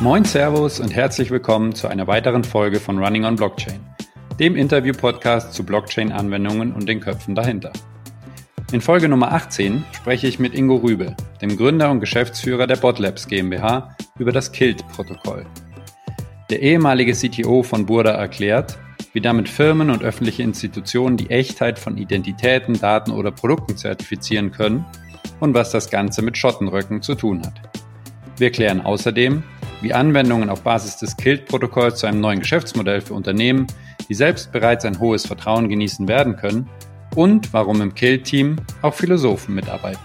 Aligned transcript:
Moin 0.00 0.24
Servus 0.24 0.78
und 0.78 0.94
herzlich 0.94 1.32
willkommen 1.32 1.74
zu 1.74 1.88
einer 1.88 2.06
weiteren 2.06 2.44
Folge 2.44 2.78
von 2.78 3.02
Running 3.02 3.24
on 3.24 3.34
Blockchain, 3.34 3.80
dem 4.38 4.54
Interview-Podcast 4.54 5.52
zu 5.52 5.64
Blockchain-Anwendungen 5.64 6.72
und 6.72 6.88
den 6.88 7.00
Köpfen 7.00 7.34
dahinter. 7.34 7.72
In 8.70 8.80
Folge 8.80 9.08
Nummer 9.08 9.32
18 9.32 9.84
spreche 9.90 10.28
ich 10.28 10.38
mit 10.38 10.54
Ingo 10.54 10.76
Rübe, 10.76 11.16
dem 11.42 11.56
Gründer 11.56 11.90
und 11.90 11.98
Geschäftsführer 11.98 12.68
der 12.68 12.76
Botlabs 12.76 13.26
GmbH, 13.26 13.96
über 14.20 14.30
das 14.30 14.52
KILT-Protokoll. 14.52 15.44
Der 16.48 16.62
ehemalige 16.62 17.14
CTO 17.14 17.64
von 17.64 17.84
Burda 17.84 18.12
erklärt, 18.12 18.78
wie 19.14 19.20
damit 19.20 19.48
Firmen 19.48 19.90
und 19.90 20.04
öffentliche 20.04 20.44
Institutionen 20.44 21.16
die 21.16 21.30
Echtheit 21.30 21.76
von 21.76 21.98
Identitäten, 21.98 22.78
Daten 22.78 23.10
oder 23.10 23.32
Produkten 23.32 23.76
zertifizieren 23.76 24.52
können 24.52 24.86
und 25.40 25.54
was 25.54 25.72
das 25.72 25.90
Ganze 25.90 26.22
mit 26.22 26.38
Schottenröcken 26.38 27.02
zu 27.02 27.16
tun 27.16 27.42
hat. 27.44 27.60
Wir 28.36 28.52
klären 28.52 28.80
außerdem, 28.80 29.42
wie 29.80 29.94
Anwendungen 29.94 30.50
auf 30.50 30.62
Basis 30.62 30.96
des 30.96 31.16
KILT-Protokolls 31.16 31.96
zu 31.96 32.06
einem 32.06 32.20
neuen 32.20 32.40
Geschäftsmodell 32.40 33.00
für 33.00 33.14
Unternehmen, 33.14 33.66
die 34.08 34.14
selbst 34.14 34.50
bereits 34.50 34.84
ein 34.84 34.98
hohes 34.98 35.26
Vertrauen 35.26 35.68
genießen 35.68 36.08
werden 36.08 36.36
können 36.36 36.68
und 37.14 37.52
warum 37.52 37.80
im 37.80 37.94
KILT-Team 37.94 38.56
auch 38.82 38.94
Philosophen 38.94 39.54
mitarbeiten. 39.54 40.00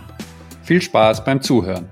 Viel 0.62 0.81
Spaß 0.81 1.25
beim 1.25 1.41
Zuhören. 1.41 1.89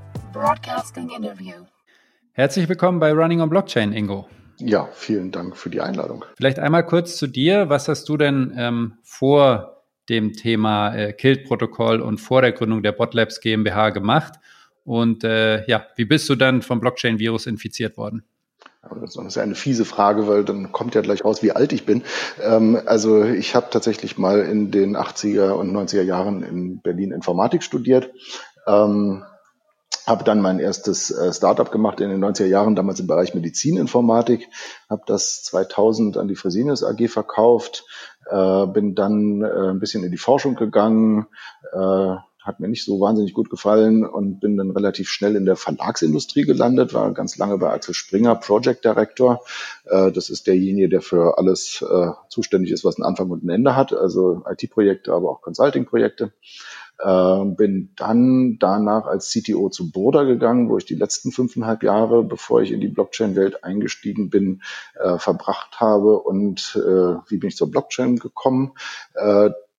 Herzlich 2.34 2.70
willkommen 2.70 3.00
bei 3.00 3.12
Running 3.12 3.42
on 3.42 3.50
Blockchain, 3.50 3.94
Ingo. 3.94 4.28
Ja, 4.58 4.88
vielen 4.94 5.32
Dank 5.32 5.58
für 5.58 5.72
die 5.72 5.82
Einladung. 5.82 6.24
Vielleicht 6.38 6.60
einmal 6.60 6.86
kurz 6.86 7.18
zu 7.18 7.26
dir. 7.26 7.70
Was 7.70 7.88
hast 7.88 8.08
du 8.08 8.16
denn 8.16 8.54
ähm, 8.56 8.94
vor 9.02 9.84
dem 10.08 10.34
Thema 10.34 10.94
äh, 10.94 11.14
KILT-Protokoll 11.14 12.00
und 12.00 12.20
vor 12.20 12.42
der 12.42 12.52
Gründung 12.52 12.84
der 12.84 12.92
Botlabs 12.92 13.42
GmbH 13.42 13.90
gemacht? 13.90 14.34
Und 14.84 15.24
äh, 15.24 15.66
ja, 15.68 15.86
wie 15.96 16.06
bist 16.06 16.28
du 16.30 16.36
dann 16.36 16.62
vom 16.62 16.80
Blockchain-Virus 16.80 17.46
infiziert 17.46 17.98
worden? 17.98 18.24
Das 19.00 19.16
ist 19.16 19.38
eine 19.38 19.54
fiese 19.54 19.86
Frage, 19.86 20.28
weil 20.28 20.44
dann 20.44 20.72
kommt 20.72 20.96
ja 20.96 21.02
gleich 21.02 21.24
raus, 21.24 21.44
wie 21.44 21.52
alt 21.52 21.72
ich 21.72 21.86
bin. 21.86 22.04
Ähm, 22.42 22.82
also 22.86 23.24
ich 23.24 23.56
habe 23.56 23.68
tatsächlich 23.70 24.18
mal 24.18 24.40
in 24.40 24.72
den 24.72 24.98
80er 24.98 25.52
und 25.52 25.72
90er 25.72 26.02
Jahren 26.02 26.42
in 26.42 26.82
Berlin 26.82 27.12
Informatik 27.12 27.62
studiert. 27.62 28.12
Ähm, 28.66 29.24
habe 30.08 30.24
dann 30.24 30.42
mein 30.42 30.60
erstes 30.60 31.12
äh, 31.12 31.32
Startup 31.32 31.72
gemacht 31.72 32.00
in 32.02 32.10
den 32.10 32.24
90er 32.24 32.46
Jahren, 32.46 32.76
damals 32.76 33.00
im 33.00 33.08
Bereich 33.08 33.36
Medizininformatik, 33.36 34.48
habe 34.90 35.04
das 35.06 35.44
2000 35.44 36.18
an 36.18 36.28
die 36.28 36.36
Fresenius 36.36 36.84
AG 36.84 37.08
verkauft, 37.08 37.86
äh, 38.30 38.66
bin 38.66 38.96
dann 38.96 39.44
äh, 39.44 39.70
ein 39.70 39.80
bisschen 39.80 40.04
in 40.04 40.12
die 40.12 40.18
Forschung 40.18 40.56
gegangen, 40.56 41.28
äh, 41.72 42.16
hat 42.42 42.60
mir 42.60 42.68
nicht 42.68 42.86
so 42.86 43.00
wahnsinnig 43.00 43.34
gut 43.34 43.50
gefallen 43.50 44.06
und 44.06 44.40
bin 44.40 44.58
dann 44.58 44.72
relativ 44.72 45.10
schnell 45.10 45.36
in 45.36 45.46
der 45.46 45.56
Verlagsindustrie 45.56 46.44
gelandet, 46.44 46.94
war 46.94 47.14
ganz 47.14 47.38
lange 47.38 47.58
bei 47.58 47.72
Axel 47.72 47.94
Springer 47.94 48.36
Project 48.36 48.84
Director. 48.84 49.42
Äh, 49.86 50.12
das 50.12 50.30
ist 50.30 50.48
derjenige, 50.48 50.90
der 50.90 51.02
für 51.02 51.38
alles 51.38 51.84
äh, 51.88 52.08
zuständig 52.30 52.72
ist, 52.72 52.84
was 52.84 52.98
einen 52.98 53.06
Anfang 53.06 53.30
und 53.30 53.44
ein 53.44 53.50
Ende 53.50 53.76
hat, 53.76 53.94
also 53.94 54.44
IT-Projekte, 54.50 55.14
aber 55.14 55.30
auch 55.30 55.42
Consulting-Projekte. 55.42 56.34
Äh, 56.98 57.46
bin 57.46 57.94
dann 57.96 58.58
danach 58.60 59.06
als 59.06 59.30
CTO 59.30 59.70
zu 59.70 59.92
Boda 59.92 60.24
gegangen, 60.24 60.70
wo 60.70 60.78
ich 60.78 60.86
die 60.86 60.96
letzten 60.96 61.32
fünfeinhalb 61.32 61.84
Jahre, 61.84 62.24
bevor 62.24 62.62
ich 62.62 62.72
in 62.72 62.82
die 62.82 62.90
Blockchain-Welt 62.90 63.64
eingestiegen 63.64 64.30
bin, 64.32 64.62
äh, 64.96 65.18
verbracht 65.18 65.80
habe. 65.80 66.20
Und 66.20 66.76
wie 67.28 67.38
bin 67.38 67.50
ich 67.50 67.56
zur 67.56 67.70
Blockchain 67.72 68.18
gekommen? 68.18 68.74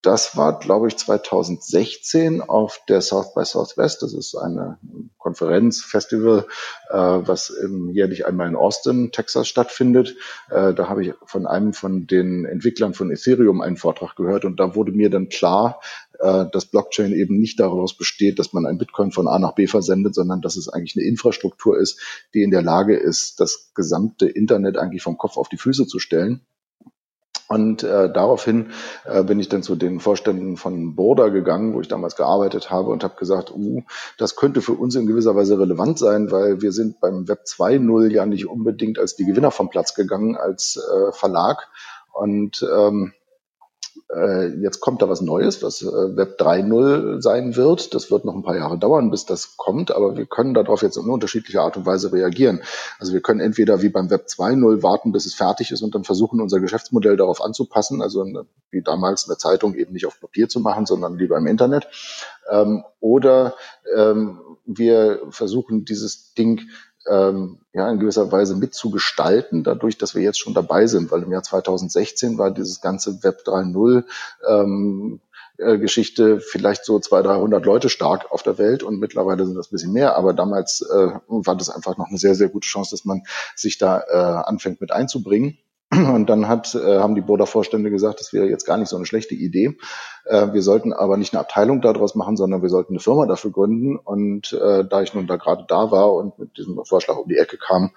Das 0.03 0.37
war, 0.37 0.59
glaube 0.59 0.89
ich, 0.89 0.97
2016 0.97 2.41
auf 2.41 2.81
der 2.89 3.01
South 3.01 3.35
by 3.35 3.45
Southwest. 3.45 4.03
Das 4.03 4.13
ist 4.13 4.35
eine 4.35 4.79
Konferenz, 5.17 5.81
Festival, 5.81 6.47
äh, 6.91 6.97
was 6.97 7.51
im, 7.51 7.89
jährlich 7.91 8.27
einmal 8.27 8.49
in 8.49 8.57
Austin, 8.57 9.13
Texas 9.13 9.47
stattfindet. 9.47 10.17
Äh, 10.51 10.75
da 10.75 10.89
habe 10.89 11.05
ich 11.05 11.15
von 11.25 11.47
einem 11.47 11.73
von 11.73 12.09
den 12.09 12.45
Entwicklern 12.45 12.95
von 12.95 13.13
Ethereum 13.13 13.61
einen 13.61 13.77
Vortrag 13.77 14.17
gehört 14.17 14.45
und 14.45 14.59
da 14.59 14.75
wurde 14.75 14.91
mir 14.91 15.09
dann 15.09 15.29
klar, 15.29 15.81
äh, 16.19 16.47
dass 16.51 16.67
Blockchain 16.67 17.13
eben 17.13 17.39
nicht 17.39 17.61
daraus 17.61 17.97
besteht, 17.97 18.41
dass 18.41 18.53
man 18.53 18.67
ein 18.67 18.79
Bitcoin 18.79 19.13
von 19.13 19.29
A 19.29 19.39
nach 19.39 19.55
B 19.55 19.69
versendet, 19.69 20.17
sondern 20.17 20.41
dass 20.41 20.57
es 20.57 20.69
eigentlich 20.69 20.97
eine 20.97 21.07
Infrastruktur 21.07 21.79
ist, 21.79 22.01
die 22.35 22.43
in 22.43 22.51
der 22.51 22.63
Lage 22.63 22.97
ist, 22.97 23.39
das 23.39 23.71
gesamte 23.75 24.29
Internet 24.29 24.79
eigentlich 24.79 25.03
vom 25.05 25.17
Kopf 25.17 25.37
auf 25.37 25.49
die 25.49 25.59
Füße 25.59 25.87
zu 25.87 26.01
stellen. 26.01 26.45
Und 27.53 27.83
äh, 27.83 28.11
daraufhin 28.11 28.71
äh, 29.05 29.23
bin 29.23 29.39
ich 29.39 29.51
dann 29.51 29.63
zu 29.63 29.77
den 29.77 30.01
Vorständen 30.01 30.57
von 30.57 30.95
Borda 30.95 31.29
gegangen, 31.29 31.75
wo 31.75 31.83
ich 31.83 31.89
damals 31.89 32.17
gearbeitet 32.17 32.71
habe 32.71 32.91
und 32.91 33.05
habe 33.05 33.17
gesagt, 33.17 33.53
uh, 33.55 33.83
das 34.17 34.37
könnte 34.37 34.63
für 34.63 34.73
uns 34.73 34.95
in 34.95 35.07
gewisser 35.07 35.37
Weise 35.37 35.59
relevant 35.59 35.99
sein, 35.99 36.31
weil 36.31 36.63
wir 36.63 36.73
sind 36.73 36.99
beim 37.01 37.29
Web 37.29 37.41
2.0 37.47 38.11
ja 38.11 38.25
nicht 38.25 38.47
unbedingt 38.47 38.99
als 38.99 39.17
die 39.17 39.27
Gewinner 39.27 39.51
vom 39.51 39.69
Platz 39.69 39.95
gegangen 39.95 40.35
als 40.35 40.79
äh, 40.79 41.13
Verlag. 41.13 41.69
Und 42.13 42.67
ähm, 42.75 43.13
äh, 44.15 44.49
jetzt 44.61 44.81
kommt 44.81 45.01
da 45.01 45.09
was 45.09 45.21
Neues, 45.21 45.63
was 45.63 45.83
äh, 45.83 45.87
Web 45.87 46.41
3.0 46.41 47.23
sein 47.23 47.57
wird. 47.57 47.95
Das 47.95 48.11
wird 48.11 48.25
noch 48.25 48.35
ein 48.35 48.43
paar 48.43 48.57
Jahre 48.57 48.79
dauern, 48.79 49.11
bis 49.11 49.25
das 49.25 49.57
kommt, 49.57 49.91
aber 49.91 50.17
wir 50.17 50.27
können 50.27 50.55
darauf 50.55 50.83
jetzt 50.83 50.97
in 50.97 51.09
unterschiedlicher 51.09 51.63
Art 51.63 51.77
und 51.77 51.87
Weise 51.87 52.13
reagieren. 52.13 52.63
Also 52.99 53.13
wir 53.13 53.21
können 53.21 53.41
entweder 53.41 53.81
wie 53.83 53.89
beim 53.89 54.11
Web 54.11 54.27
2.0 54.29 54.83
warten, 54.83 55.13
bis 55.13 55.27
es 55.27 55.35
fertig 55.35 55.71
ist 55.71 55.83
und 55.83 55.95
dann 55.95 56.05
versuchen, 56.05 56.41
unser 56.41 56.61
Geschäftsmodell 56.61 57.17
darauf 57.17 57.43
anzupassen, 57.43 58.03
also 58.03 58.27
wie 58.71 58.83
damals 58.83 59.29
eine 59.29 59.39
Zeitung 59.39 59.75
eben 59.75 59.93
nicht 59.93 60.07
auf 60.07 60.21
Papier 60.21 60.49
zu 60.49 60.61
machen, 60.61 60.87
sondern 60.87 61.17
lieber 61.17 61.39
im 61.39 61.47
Internet. 61.47 61.89
Ähm, 62.51 62.85
oder 63.01 63.55
ähm, 63.97 64.41
wir 64.65 65.23
versuchen, 65.31 65.85
dieses 65.85 66.35
Ding 66.35 66.61
ähm, 67.09 67.59
ja, 67.73 67.91
in 67.91 67.99
gewisser 67.99 68.31
Weise 68.31 68.57
mitzugestalten, 68.57 69.65
dadurch, 69.65 69.99
dass 69.99 70.15
wir 70.15 70.23
jetzt 70.23 70.39
schon 70.39 70.55
dabei 70.55 70.87
sind, 70.87 71.11
weil 71.11 71.23
im 71.23 71.33
Jahr 71.33 71.43
2016 71.43 72.39
war 72.39 72.51
dieses 72.51 72.81
ganze 72.81 73.23
Web 73.23 73.43
3.0 73.45 74.05
ähm, 74.49 75.21
äh, 75.59 75.79
Geschichte 75.79 76.41
vielleicht 76.41 76.85
so 76.85 76.99
200, 76.99 77.37
300 77.37 77.65
Leute 77.65 77.89
stark 77.89 78.31
auf 78.33 78.43
der 78.43 78.59
Welt 78.59 78.83
und 78.83 78.99
mittlerweile 78.99 79.45
sind 79.47 79.57
das 79.57 79.69
ein 79.69 79.73
bisschen 79.73 79.93
mehr, 79.93 80.17
aber 80.17 80.33
damals 80.33 80.81
äh, 80.83 81.09
war 81.29 81.57
das 81.57 81.71
einfach 81.71 81.97
noch 81.97 82.09
eine 82.09 82.19
sehr, 82.19 82.35
sehr 82.35 82.49
gute 82.49 82.67
Chance, 82.67 82.91
dass 82.93 83.05
man 83.05 83.23
sich 83.55 83.79
da 83.79 84.01
äh, 84.01 84.49
anfängt 84.49 84.81
mit 84.81 84.93
einzubringen. 84.93 85.59
Und 85.93 86.31
dann 86.31 86.49
hat, 86.49 86.75
äh, 86.75 86.99
haben 86.99 87.15
die 87.15 87.21
Boda-Vorstände 87.21 87.91
gesagt, 87.91 88.19
das 88.21 88.33
wäre 88.33 88.47
jetzt 88.47 88.65
gar 88.65 88.79
nicht 88.79 88.89
so 88.89 88.97
eine 88.97 89.05
schlechte 89.05 89.35
Idee. 89.35 89.77
Äh, 90.25 90.53
wir 90.53 90.63
sollten 90.63 90.95
aber 90.95 91.19
nicht 91.19 91.35
eine 91.35 91.41
Abteilung 91.41 91.83
daraus 91.83 92.15
machen, 92.15 92.39
sondern 92.39 92.63
wir 92.63 92.71
sollten 92.71 92.95
eine 92.95 93.01
Firma 93.01 93.27
dafür 93.27 93.51
gründen. 93.51 93.97
Und 93.97 94.55
äh, 94.55 94.85
da 94.89 95.03
ich 95.03 95.13
nun 95.13 95.27
da 95.27 95.37
gerade 95.37 95.65
da 95.69 95.91
war 95.91 96.15
und 96.15 96.39
mit 96.39 96.57
diesem 96.57 96.83
Vorschlag 96.85 97.17
um 97.17 97.29
die 97.29 97.37
Ecke 97.37 97.59
kam, 97.59 97.91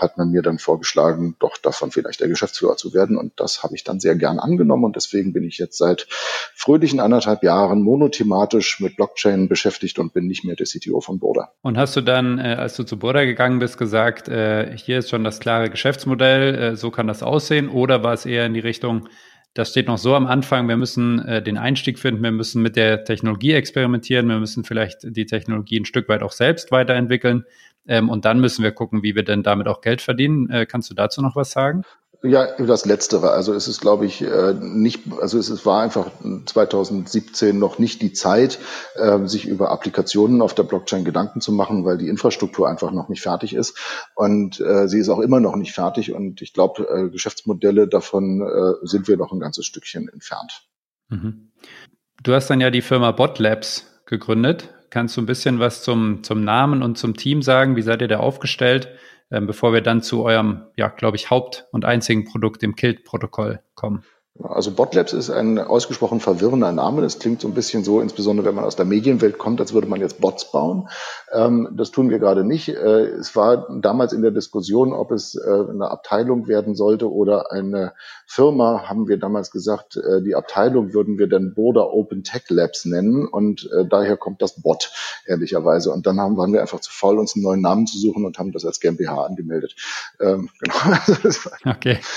hat 0.00 0.16
man 0.16 0.30
mir 0.30 0.40
dann 0.40 0.58
vorgeschlagen, 0.58 1.34
doch 1.40 1.58
davon 1.58 1.90
vielleicht 1.90 2.20
der 2.20 2.28
Geschäftsführer 2.28 2.76
zu 2.76 2.94
werden. 2.94 3.18
Und 3.18 3.32
das 3.36 3.64
habe 3.64 3.74
ich 3.74 3.82
dann 3.82 3.98
sehr 3.98 4.14
gern 4.14 4.38
angenommen. 4.38 4.84
Und 4.84 4.94
deswegen 4.94 5.32
bin 5.32 5.42
ich 5.42 5.58
jetzt 5.58 5.76
seit 5.76 6.06
fröhlichen 6.54 7.00
anderthalb 7.00 7.42
Jahren 7.42 7.82
monothematisch 7.82 8.78
mit 8.80 8.96
Blockchain 8.96 9.48
beschäftigt 9.48 9.98
und 9.98 10.14
bin 10.14 10.28
nicht 10.28 10.44
mehr 10.44 10.54
der 10.54 10.66
CTO 10.66 11.00
von 11.00 11.18
Boda. 11.18 11.50
Und 11.62 11.76
hast 11.76 11.96
du 11.96 12.02
dann, 12.02 12.38
als 12.38 12.76
du 12.76 12.84
zu 12.84 12.98
Boda 12.98 13.24
gegangen 13.24 13.58
bist, 13.58 13.76
gesagt, 13.76 14.28
hier 14.28 14.98
ist 14.98 15.10
schon 15.10 15.24
das 15.24 15.40
klare 15.40 15.68
Geschäftsmodell, 15.68 16.76
so 16.76 16.92
kann 16.92 17.08
das 17.08 17.23
aussehen? 17.24 17.68
Oder 17.68 18.02
war 18.02 18.12
es 18.12 18.26
eher 18.26 18.46
in 18.46 18.54
die 18.54 18.60
Richtung, 18.60 19.08
das 19.54 19.70
steht 19.70 19.86
noch 19.86 19.98
so 19.98 20.16
am 20.16 20.26
Anfang, 20.26 20.68
wir 20.68 20.76
müssen 20.76 21.20
äh, 21.20 21.42
den 21.42 21.56
Einstieg 21.56 21.98
finden, 21.98 22.22
wir 22.22 22.32
müssen 22.32 22.60
mit 22.60 22.74
der 22.74 23.04
Technologie 23.04 23.52
experimentieren, 23.52 24.28
wir 24.28 24.40
müssen 24.40 24.64
vielleicht 24.64 24.98
die 25.04 25.26
Technologie 25.26 25.78
ein 25.78 25.84
Stück 25.84 26.08
weit 26.08 26.22
auch 26.22 26.32
selbst 26.32 26.72
weiterentwickeln 26.72 27.44
ähm, 27.86 28.08
und 28.08 28.24
dann 28.24 28.40
müssen 28.40 28.64
wir 28.64 28.72
gucken, 28.72 29.04
wie 29.04 29.14
wir 29.14 29.22
denn 29.22 29.44
damit 29.44 29.68
auch 29.68 29.80
Geld 29.80 30.00
verdienen. 30.00 30.50
Äh, 30.50 30.66
kannst 30.66 30.90
du 30.90 30.94
dazu 30.94 31.22
noch 31.22 31.36
was 31.36 31.52
sagen? 31.52 31.82
Ja, 32.26 32.56
das 32.56 32.86
Letztere. 32.86 33.32
Also 33.32 33.52
es 33.52 33.68
ist, 33.68 33.82
glaube 33.82 34.06
ich, 34.06 34.22
äh, 34.22 34.54
nicht, 34.54 35.02
also 35.20 35.38
es 35.38 35.66
war 35.66 35.82
einfach 35.82 36.10
2017 36.46 37.58
noch 37.58 37.78
nicht 37.78 38.00
die 38.00 38.14
Zeit, 38.14 38.58
ähm, 38.96 39.28
sich 39.28 39.46
über 39.46 39.70
Applikationen 39.70 40.40
auf 40.40 40.54
der 40.54 40.62
Blockchain 40.62 41.04
Gedanken 41.04 41.42
zu 41.42 41.52
machen, 41.52 41.84
weil 41.84 41.98
die 41.98 42.08
Infrastruktur 42.08 42.66
einfach 42.66 42.92
noch 42.92 43.10
nicht 43.10 43.20
fertig 43.20 43.54
ist. 43.54 43.76
Und 44.14 44.58
äh, 44.58 44.88
sie 44.88 45.00
ist 45.00 45.10
auch 45.10 45.20
immer 45.20 45.38
noch 45.38 45.54
nicht 45.54 45.74
fertig. 45.74 46.14
Und 46.14 46.40
ich 46.40 46.54
glaube, 46.54 46.88
äh, 46.88 47.10
Geschäftsmodelle 47.10 47.88
davon 47.88 48.42
sind 48.82 49.06
wir 49.06 49.18
noch 49.18 49.32
ein 49.32 49.40
ganzes 49.40 49.66
Stückchen 49.66 50.08
entfernt. 50.08 50.62
Mhm. 51.10 51.50
Du 52.22 52.32
hast 52.32 52.48
dann 52.48 52.60
ja 52.60 52.70
die 52.70 52.80
Firma 52.80 53.10
Botlabs 53.10 54.00
gegründet. 54.06 54.70
Kannst 54.88 55.16
du 55.16 55.20
ein 55.20 55.26
bisschen 55.26 55.58
was 55.58 55.82
zum, 55.82 56.22
zum 56.22 56.42
Namen 56.42 56.82
und 56.82 56.96
zum 56.96 57.16
Team 57.16 57.42
sagen? 57.42 57.76
Wie 57.76 57.82
seid 57.82 58.00
ihr 58.00 58.08
da 58.08 58.18
aufgestellt? 58.18 58.88
Ähm, 59.34 59.46
bevor 59.48 59.72
wir 59.72 59.80
dann 59.80 60.00
zu 60.00 60.22
eurem, 60.22 60.62
ja, 60.76 60.88
glaube 60.88 61.16
ich, 61.16 61.28
Haupt- 61.28 61.66
und 61.72 61.84
einzigen 61.84 62.24
Produkt, 62.24 62.62
dem 62.62 62.76
Kilt-Protokoll, 62.76 63.60
kommen. 63.74 64.04
Also 64.42 64.72
Botlabs 64.72 65.12
ist 65.12 65.30
ein 65.30 65.60
ausgesprochen 65.60 66.18
verwirrender 66.18 66.72
Name. 66.72 67.02
Das 67.02 67.20
klingt 67.20 67.40
so 67.40 67.46
ein 67.46 67.54
bisschen 67.54 67.84
so, 67.84 68.00
insbesondere 68.00 68.48
wenn 68.48 68.56
man 68.56 68.64
aus 68.64 68.74
der 68.74 68.84
Medienwelt 68.84 69.38
kommt, 69.38 69.60
als 69.60 69.72
würde 69.72 69.86
man 69.86 70.00
jetzt 70.00 70.20
Bots 70.20 70.50
bauen. 70.50 70.88
Ähm, 71.32 71.68
das 71.72 71.92
tun 71.92 72.10
wir 72.10 72.18
gerade 72.18 72.42
nicht. 72.42 72.68
Äh, 72.68 73.04
es 73.06 73.36
war 73.36 73.68
damals 73.80 74.12
in 74.12 74.22
der 74.22 74.32
Diskussion, 74.32 74.92
ob 74.92 75.12
es 75.12 75.36
äh, 75.36 75.48
eine 75.48 75.88
Abteilung 75.88 76.48
werden 76.48 76.74
sollte 76.74 77.12
oder 77.12 77.52
eine 77.52 77.92
Firma, 78.26 78.88
haben 78.88 79.06
wir 79.06 79.18
damals 79.18 79.52
gesagt, 79.52 79.96
äh, 79.96 80.20
die 80.20 80.34
Abteilung 80.34 80.92
würden 80.92 81.16
wir 81.16 81.28
dann 81.28 81.54
Border 81.54 81.92
Open 81.92 82.24
Tech 82.24 82.42
Labs 82.48 82.86
nennen 82.86 83.28
und 83.28 83.70
daher 83.88 84.16
kommt 84.16 84.42
das 84.42 84.60
Bot, 84.60 84.90
ehrlicherweise. 85.26 85.92
Und 85.92 86.06
dann 86.06 86.18
haben, 86.18 86.36
waren 86.36 86.52
wir 86.52 86.60
einfach 86.60 86.80
zu 86.80 86.90
faul, 86.90 87.18
uns 87.18 87.36
einen 87.36 87.44
neuen 87.44 87.60
Namen 87.60 87.86
zu 87.86 87.98
suchen 87.98 88.24
und 88.24 88.38
haben 88.38 88.50
das 88.50 88.64
als 88.64 88.80
GmbH 88.80 89.24
angemeldet. 89.24 89.76
Ähm, 90.20 90.50
genau. 90.60 90.96
okay. 91.64 91.98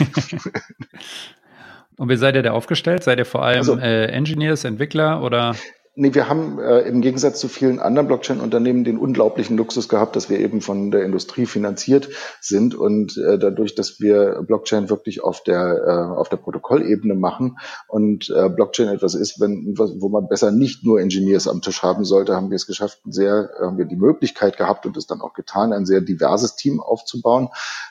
Und 1.97 2.09
wie 2.09 2.15
seid 2.15 2.35
ihr 2.35 2.43
da 2.43 2.51
aufgestellt? 2.51 3.03
Seid 3.03 3.17
ihr 3.17 3.25
vor 3.25 3.43
allem 3.43 3.57
also, 3.57 3.77
äh, 3.77 4.05
Engineers, 4.05 4.63
Entwickler 4.63 5.21
oder? 5.23 5.55
Nee, 5.99 6.13
wir 6.13 6.29
haben 6.29 6.59
äh, 6.59 6.81
im 6.81 7.01
Gegensatz 7.01 7.39
zu 7.39 7.47
vielen 7.47 7.79
anderen 7.79 8.07
Blockchain-Unternehmen 8.07 8.83
den 8.83 8.99
unglaublichen 8.99 9.57
Luxus 9.57 9.89
gehabt, 9.89 10.15
dass 10.15 10.29
wir 10.29 10.39
eben 10.39 10.61
von 10.61 10.91
der 10.91 11.03
Industrie 11.03 11.47
finanziert 11.47 12.09
sind 12.39 12.75
und 12.75 13.17
äh, 13.17 13.39
dadurch, 13.39 13.73
dass 13.73 13.99
wir 13.99 14.43
Blockchain 14.45 14.91
wirklich 14.91 15.23
auf 15.23 15.41
der 15.41 15.81
äh, 15.87 16.15
auf 16.15 16.29
der 16.29 16.37
Protokollebene 16.37 17.15
machen 17.15 17.57
und 17.87 18.29
äh, 18.29 18.47
Blockchain 18.47 18.89
etwas 18.89 19.15
ist, 19.15 19.41
wenn 19.41 19.73
wo 19.75 20.09
man 20.09 20.27
besser 20.27 20.51
nicht 20.51 20.83
nur 20.85 21.01
Engineers 21.01 21.47
am 21.47 21.63
Tisch 21.63 21.81
haben 21.81 22.05
sollte, 22.05 22.35
haben 22.35 22.51
wir 22.51 22.57
es 22.57 22.67
geschafft, 22.67 22.99
sehr 23.05 23.49
haben 23.59 23.79
wir 23.79 23.85
die 23.85 23.95
Möglichkeit 23.95 24.55
gehabt 24.55 24.85
und 24.85 24.95
es 24.97 25.07
dann 25.07 25.21
auch 25.21 25.33
getan, 25.33 25.73
ein 25.73 25.87
sehr 25.87 26.01
diverses 26.01 26.55
Team 26.55 26.79
aufzubauen. 26.79 27.49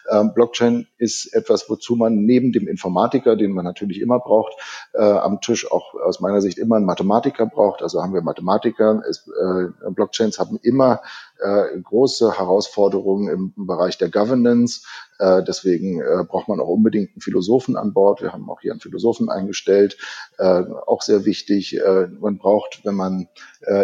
Ähm, 0.08 0.32
Blockchain 0.32 0.86
ist 0.96 1.34
etwas, 1.34 1.68
wozu 1.68 1.96
man 1.96 2.14
neben 2.14 2.52
dem 2.52 2.68
Informatiker, 2.68 3.34
den 3.34 3.50
man 3.50 3.64
natürlich 3.64 4.00
immer 4.00 4.20
braucht, 4.20 4.52
äh, 4.94 5.02
am 5.02 5.40
Tisch 5.40 5.68
auch 5.68 5.94
aus 5.94 6.20
meiner 6.20 6.40
Sicht 6.40 6.58
immer 6.58 6.76
einen 6.76 6.86
Mathematiker 6.86 7.46
braucht. 7.46 7.82
Also 7.82 7.95
also 7.96 8.02
haben 8.02 8.14
wir 8.14 8.22
Mathematiker. 8.22 9.02
Es, 9.08 9.26
äh, 9.26 9.90
Blockchains 9.90 10.38
haben 10.38 10.58
immer 10.62 11.00
äh, 11.40 11.78
große 11.80 12.38
Herausforderungen 12.38 13.28
im 13.56 13.66
Bereich 13.66 13.98
der 13.98 14.10
Governance. 14.10 14.82
Äh, 15.18 15.42
deswegen 15.42 16.00
äh, 16.00 16.24
braucht 16.28 16.48
man 16.48 16.60
auch 16.60 16.68
unbedingt 16.68 17.12
einen 17.12 17.20
Philosophen 17.20 17.76
an 17.76 17.92
Bord. 17.92 18.22
Wir 18.22 18.32
haben 18.32 18.50
auch 18.50 18.60
hier 18.60 18.72
einen 18.72 18.80
Philosophen 18.80 19.30
eingestellt. 19.30 19.96
Äh, 20.38 20.62
auch 20.86 21.02
sehr 21.02 21.24
wichtig. 21.24 21.80
Man 22.20 22.38
braucht, 22.38 22.84
wenn 22.84 22.94
man 22.94 23.28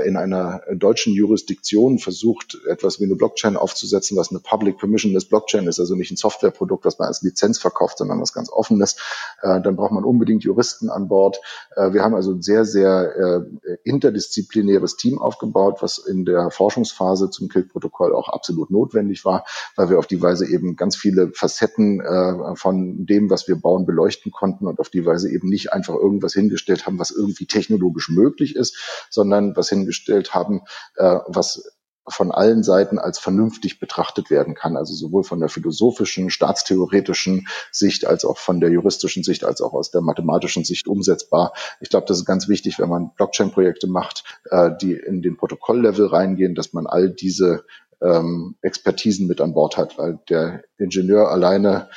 in 0.04 0.16
einer 0.16 0.62
deutschen 0.74 1.12
Jurisdiktion 1.14 1.98
versucht, 1.98 2.58
etwas 2.68 3.00
wie 3.00 3.04
eine 3.04 3.16
Blockchain 3.16 3.56
aufzusetzen, 3.56 4.16
was 4.16 4.30
eine 4.30 4.40
Public 4.40 4.78
Permissionless 4.78 5.24
Blockchain 5.24 5.66
ist, 5.66 5.80
also 5.80 5.94
nicht 5.94 6.10
ein 6.10 6.16
Softwareprodukt, 6.16 6.84
was 6.84 6.98
man 6.98 7.08
als 7.08 7.22
Lizenz 7.22 7.58
verkauft, 7.58 7.98
sondern 7.98 8.20
was 8.20 8.32
ganz 8.32 8.50
Offenes, 8.50 8.96
dann 9.42 9.76
braucht 9.76 9.92
man 9.92 10.04
unbedingt 10.04 10.44
Juristen 10.44 10.88
an 10.88 11.08
Bord. 11.08 11.40
Wir 11.76 12.02
haben 12.02 12.14
also 12.14 12.32
ein 12.32 12.42
sehr, 12.42 12.64
sehr 12.64 13.44
interdisziplinäres 13.84 14.96
Team 14.96 15.18
aufgebaut, 15.18 15.78
was 15.80 15.98
in 15.98 16.24
der 16.24 16.50
Forschungsphase 16.50 17.30
zum 17.30 17.41
Kilt-Protokoll 17.48 18.14
auch 18.14 18.28
absolut 18.28 18.70
notwendig 18.70 19.24
war, 19.24 19.44
weil 19.76 19.90
wir 19.90 19.98
auf 19.98 20.06
die 20.06 20.20
Weise 20.20 20.48
eben 20.48 20.76
ganz 20.76 20.96
viele 20.96 21.30
Facetten 21.32 22.00
äh, 22.00 22.56
von 22.56 23.06
dem, 23.06 23.30
was 23.30 23.48
wir 23.48 23.56
bauen, 23.56 23.86
beleuchten 23.86 24.32
konnten 24.32 24.66
und 24.66 24.80
auf 24.80 24.88
die 24.88 25.04
Weise 25.06 25.30
eben 25.30 25.48
nicht 25.48 25.72
einfach 25.72 25.94
irgendwas 25.94 26.34
hingestellt 26.34 26.86
haben, 26.86 26.98
was 26.98 27.10
irgendwie 27.10 27.46
technologisch 27.46 28.08
möglich 28.08 28.56
ist, 28.56 29.06
sondern 29.10 29.56
was 29.56 29.68
hingestellt 29.68 30.34
haben, 30.34 30.62
äh, 30.96 31.18
was 31.26 31.72
von 32.08 32.32
allen 32.32 32.62
Seiten 32.62 32.98
als 32.98 33.18
vernünftig 33.18 33.78
betrachtet 33.78 34.30
werden 34.30 34.54
kann, 34.54 34.76
also 34.76 34.94
sowohl 34.94 35.24
von 35.24 35.40
der 35.40 35.48
philosophischen, 35.48 36.30
staatstheoretischen 36.30 37.46
Sicht 37.70 38.06
als 38.06 38.24
auch 38.24 38.38
von 38.38 38.60
der 38.60 38.70
juristischen 38.70 39.22
Sicht 39.22 39.44
als 39.44 39.60
auch 39.60 39.72
aus 39.72 39.90
der 39.90 40.00
mathematischen 40.00 40.64
Sicht 40.64 40.88
umsetzbar. 40.88 41.52
Ich 41.80 41.90
glaube, 41.90 42.06
das 42.06 42.18
ist 42.18 42.24
ganz 42.24 42.48
wichtig, 42.48 42.78
wenn 42.78 42.88
man 42.88 43.10
Blockchain-Projekte 43.16 43.86
macht, 43.86 44.24
äh, 44.50 44.70
die 44.80 44.94
in 44.94 45.22
den 45.22 45.36
Protokolllevel 45.36 46.06
reingehen, 46.06 46.54
dass 46.54 46.72
man 46.72 46.86
all 46.86 47.10
diese 47.10 47.64
ähm, 48.00 48.56
Expertisen 48.62 49.26
mit 49.28 49.40
an 49.40 49.54
Bord 49.54 49.76
hat, 49.76 49.96
weil 49.98 50.18
der 50.28 50.64
Ingenieur 50.78 51.30
alleine 51.30 51.88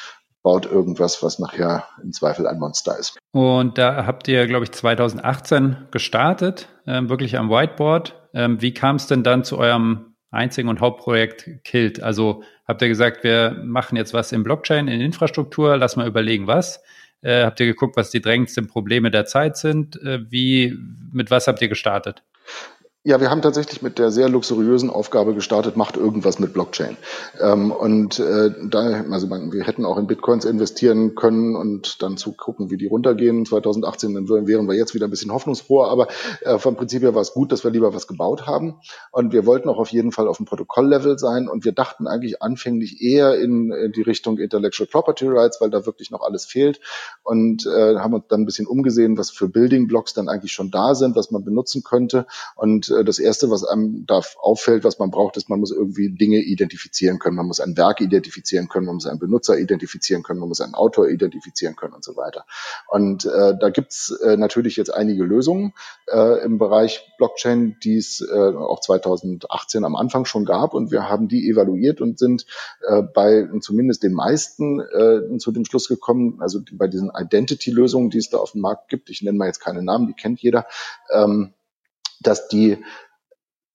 baut 0.44 0.68
irgendwas, 0.68 1.24
was 1.24 1.40
nachher 1.40 1.86
im 2.04 2.12
Zweifel 2.12 2.46
ein 2.46 2.60
Monster 2.60 3.00
ist. 3.00 3.18
Und 3.32 3.80
da 3.80 4.06
habt 4.06 4.28
ihr, 4.28 4.46
glaube 4.46 4.66
ich, 4.66 4.72
2018 4.72 5.88
gestartet, 5.90 6.68
äh, 6.86 7.02
wirklich 7.10 7.40
am 7.40 7.50
Whiteboard. 7.50 8.14
Ähm, 8.36 8.62
wie 8.62 8.74
kam 8.74 8.98
es 8.98 9.08
denn 9.08 9.24
dann 9.24 9.44
zu 9.44 9.58
eurem 9.58 10.14
einzigen 10.30 10.70
und 10.70 10.82
Hauptprojekt 10.82 11.64
Kilt? 11.64 12.04
Also 12.04 12.44
habt 12.68 12.82
ihr 12.82 12.90
gesagt, 12.90 13.24
wir 13.24 13.62
machen 13.64 13.96
jetzt 13.96 14.14
was 14.14 14.32
in 14.32 14.44
Blockchain, 14.44 14.88
in 14.88 15.02
Infrastruktur, 15.02 15.78
lass 15.78 15.96
mal 15.96 16.08
überlegen, 16.08 16.46
was. 16.46 16.84
Äh, 17.22 17.46
habt 17.46 17.60
ihr 17.60 17.66
geguckt, 17.66 17.98
was 17.98 18.12
die 18.12 18.22
drängendsten 18.22 18.68
Probleme 18.68 19.10
der 19.10 19.26
Zeit 19.26 19.58
sind? 19.58 20.00
Äh, 20.04 20.30
wie, 20.30 20.78
mit 21.12 21.32
was 21.32 21.48
habt 21.48 21.62
ihr 21.62 21.70
gestartet? 21.70 22.24
Ja, 23.08 23.22
wir 23.22 23.30
haben 23.30 23.44
tatsächlich 23.44 23.84
mit 23.84 24.00
der 24.00 24.10
sehr 24.10 24.30
luxuriösen 24.30 24.90
Aufgabe 24.90 25.36
gestartet, 25.36 25.78
macht 25.78 25.96
irgendwas 25.96 26.40
mit 26.40 26.54
Blockchain. 26.54 26.98
Ähm, 27.40 27.70
und 27.72 28.18
äh, 28.18 28.50
da, 28.68 29.04
also 29.12 29.28
man, 29.28 29.54
wir 29.54 29.64
hätten 29.64 29.86
auch 29.86 30.00
in 30.00 30.08
Bitcoins 30.08 30.44
investieren 30.44 31.14
können 31.14 31.56
und 31.56 32.02
dann 32.02 32.18
zu 32.18 32.32
gucken, 32.32 32.72
wie 32.72 32.78
die 32.78 32.88
runtergehen 32.88 33.46
2018, 33.46 34.16
dann 34.16 34.28
wären 34.28 34.68
wir 34.68 34.74
jetzt 34.74 34.96
wieder 34.96 35.06
ein 35.06 35.12
bisschen 35.12 35.32
hoffnungsfroher. 35.32 35.92
Aber 35.92 36.08
äh, 36.42 36.58
vom 36.58 36.76
Prinzip 36.78 37.04
her 37.04 37.14
war 37.14 37.22
es 37.22 37.34
gut, 37.34 37.52
dass 37.52 37.64
wir 37.64 37.70
lieber 37.70 37.94
was 37.94 38.08
gebaut 38.08 38.48
haben. 38.48 38.80
Und 39.12 39.34
wir 39.34 39.46
wollten 39.46 39.70
auch 39.70 39.78
auf 39.78 39.90
jeden 39.90 40.12
Fall 40.12 40.28
auf 40.28 40.38
dem 40.38 40.48
Protokolllevel 40.48 41.20
sein. 41.20 41.48
Und 41.48 41.64
wir 41.64 41.74
dachten 41.74 42.08
eigentlich 42.08 42.42
anfänglich 42.42 43.04
eher 43.04 43.40
in, 43.40 43.72
in 43.72 43.92
die 43.92 44.02
Richtung 44.02 44.40
Intellectual 44.40 44.88
Property 44.88 45.28
Rights, 45.28 45.62
weil 45.62 45.70
da 45.70 45.86
wirklich 45.86 46.10
noch 46.10 46.24
alles 46.24 46.46
fehlt. 46.46 46.80
Und 47.22 47.68
äh, 47.68 47.98
haben 47.98 48.16
uns 48.16 48.26
dann 48.30 48.42
ein 48.42 48.46
bisschen 48.48 48.66
umgesehen, 48.66 49.16
was 49.20 49.30
für 49.30 49.48
Building 49.48 49.86
Blocks 49.86 50.16
dann 50.16 50.28
eigentlich 50.28 50.54
schon 50.54 50.72
da 50.72 50.96
sind, 50.96 51.16
was 51.16 51.30
man 51.30 51.44
benutzen 51.44 51.84
könnte. 51.84 52.26
Und 52.56 52.95
das 53.04 53.20
Erste, 53.20 53.50
was 53.50 53.64
einem 53.64 54.06
da 54.06 54.22
auffällt, 54.40 54.84
was 54.84 55.00
man 55.00 55.12
braucht, 55.12 55.38
ist, 55.38 55.50
man 55.50 55.60
muss 55.60 55.72
irgendwie 55.72 56.10
Dinge 56.10 56.40
identifizieren 56.40 57.20
können. 57.20 57.36
Man 57.36 57.48
muss 57.48 57.60
ein 57.60 57.76
Werk 57.78 58.02
identifizieren 58.02 58.68
können, 58.68 58.86
man 58.86 58.96
muss 58.96 59.08
einen 59.08 59.20
Benutzer 59.20 59.58
identifizieren 59.58 60.24
können, 60.24 60.40
man 60.40 60.50
muss 60.50 60.62
einen 60.62 60.76
Autor 60.76 61.10
identifizieren 61.10 61.76
können 61.76 61.94
und 61.94 62.04
so 62.04 62.16
weiter. 62.16 62.46
Und 62.88 63.26
äh, 63.26 63.54
da 63.60 63.70
gibt's 63.70 64.12
äh, 64.24 64.38
natürlich 64.38 64.76
jetzt 64.76 64.94
einige 64.94 65.24
Lösungen 65.24 65.74
äh, 66.08 66.44
im 66.44 66.58
Bereich 66.58 67.12
Blockchain, 67.18 67.78
die 67.84 67.98
es 67.98 68.22
äh, 68.22 68.34
auch 68.34 68.80
2018 68.80 69.84
am 69.84 69.96
Anfang 69.96 70.26
schon 70.26 70.46
gab. 70.46 70.74
Und 70.74 70.92
wir 70.92 71.10
haben 71.10 71.28
die 71.28 71.50
evaluiert 71.50 72.02
und 72.02 72.20
sind 72.20 72.46
äh, 72.88 73.02
bei 73.02 73.48
zumindest 73.62 74.04
den 74.04 74.14
meisten 74.14 74.80
äh, 74.80 75.38
zu 75.38 75.52
dem 75.52 75.66
Schluss 75.66 75.88
gekommen, 75.88 76.38
also 76.42 76.60
bei 76.74 76.88
diesen 76.88 77.12
Identity-Lösungen, 77.16 78.10
die 78.10 78.18
es 78.18 78.30
da 78.30 78.38
auf 78.38 78.52
dem 78.52 78.62
Markt 78.62 78.90
gibt, 78.90 79.10
ich 79.10 79.22
nenne 79.22 79.38
mal 79.38 79.48
jetzt 79.48 79.60
keine 79.60 79.84
Namen, 79.84 80.08
die 80.08 80.14
kennt 80.14 80.42
jeder, 80.42 80.66
ähm, 81.12 81.54
dass 82.28 82.48
die 82.48 82.84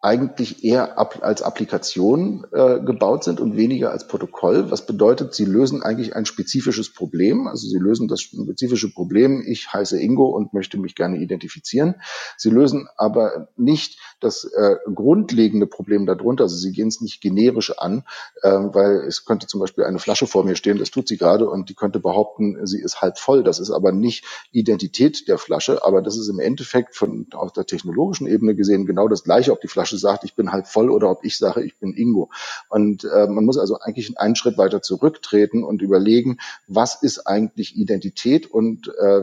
eigentlich 0.02 0.64
eher 0.64 0.98
ab, 0.98 1.18
als 1.20 1.42
Applikation 1.42 2.46
äh, 2.52 2.80
gebaut 2.80 3.22
sind 3.22 3.38
und 3.38 3.56
weniger 3.56 3.90
als 3.90 4.08
Protokoll. 4.08 4.70
Was 4.70 4.86
bedeutet, 4.86 5.34
sie 5.34 5.44
lösen 5.44 5.82
eigentlich 5.82 6.16
ein 6.16 6.24
spezifisches 6.24 6.90
Problem. 6.94 7.46
Also 7.46 7.68
sie 7.68 7.76
lösen 7.78 8.08
das 8.08 8.22
spezifische 8.22 8.90
Problem, 8.90 9.44
ich 9.46 9.70
heiße 9.72 10.00
Ingo 10.00 10.28
und 10.28 10.54
möchte 10.54 10.78
mich 10.78 10.94
gerne 10.94 11.18
identifizieren. 11.18 11.96
Sie 12.38 12.48
lösen 12.48 12.88
aber 12.96 13.48
nicht 13.58 13.98
das 14.20 14.44
äh, 14.44 14.76
grundlegende 14.94 15.66
Problem 15.66 16.06
darunter. 16.06 16.44
Also 16.44 16.56
sie 16.56 16.72
gehen 16.72 16.88
es 16.88 17.02
nicht 17.02 17.20
generisch 17.20 17.78
an, 17.78 18.04
äh, 18.42 18.50
weil 18.50 19.04
es 19.06 19.26
könnte 19.26 19.46
zum 19.48 19.60
Beispiel 19.60 19.84
eine 19.84 19.98
Flasche 19.98 20.26
vor 20.26 20.44
mir 20.44 20.56
stehen, 20.56 20.78
das 20.78 20.90
tut 20.90 21.08
sie 21.08 21.18
gerade 21.18 21.48
und 21.48 21.68
die 21.68 21.74
könnte 21.74 22.00
behaupten, 22.00 22.66
sie 22.66 22.80
ist 22.80 23.02
halb 23.02 23.18
voll. 23.18 23.44
Das 23.44 23.58
ist 23.58 23.70
aber 23.70 23.92
nicht 23.92 24.24
Identität 24.50 25.28
der 25.28 25.36
Flasche, 25.36 25.84
aber 25.84 26.00
das 26.00 26.16
ist 26.16 26.28
im 26.28 26.40
Endeffekt 26.40 26.96
von 26.96 27.26
auf 27.32 27.52
der 27.52 27.66
technologischen 27.66 28.26
Ebene 28.26 28.54
gesehen 28.54 28.86
genau 28.86 29.06
das 29.06 29.24
gleiche, 29.24 29.52
ob 29.52 29.60
die 29.60 29.68
Flasche 29.68 29.89
Flasche 29.90 29.98
sagt, 29.98 30.24
ich 30.24 30.34
bin 30.34 30.52
halb 30.52 30.66
voll 30.66 30.90
oder 30.90 31.10
ob 31.10 31.24
ich 31.24 31.36
sage, 31.36 31.62
ich 31.64 31.76
bin 31.78 31.94
Ingo. 31.94 32.30
Und 32.68 33.04
äh, 33.04 33.26
man 33.26 33.44
muss 33.44 33.58
also 33.58 33.78
eigentlich 33.80 34.18
einen 34.18 34.36
Schritt 34.36 34.56
weiter 34.56 34.82
zurücktreten 34.82 35.64
und 35.64 35.82
überlegen, 35.82 36.38
was 36.66 37.02
ist 37.02 37.26
eigentlich 37.26 37.76
Identität 37.76 38.46
und 38.46 38.88
äh, 38.88 39.22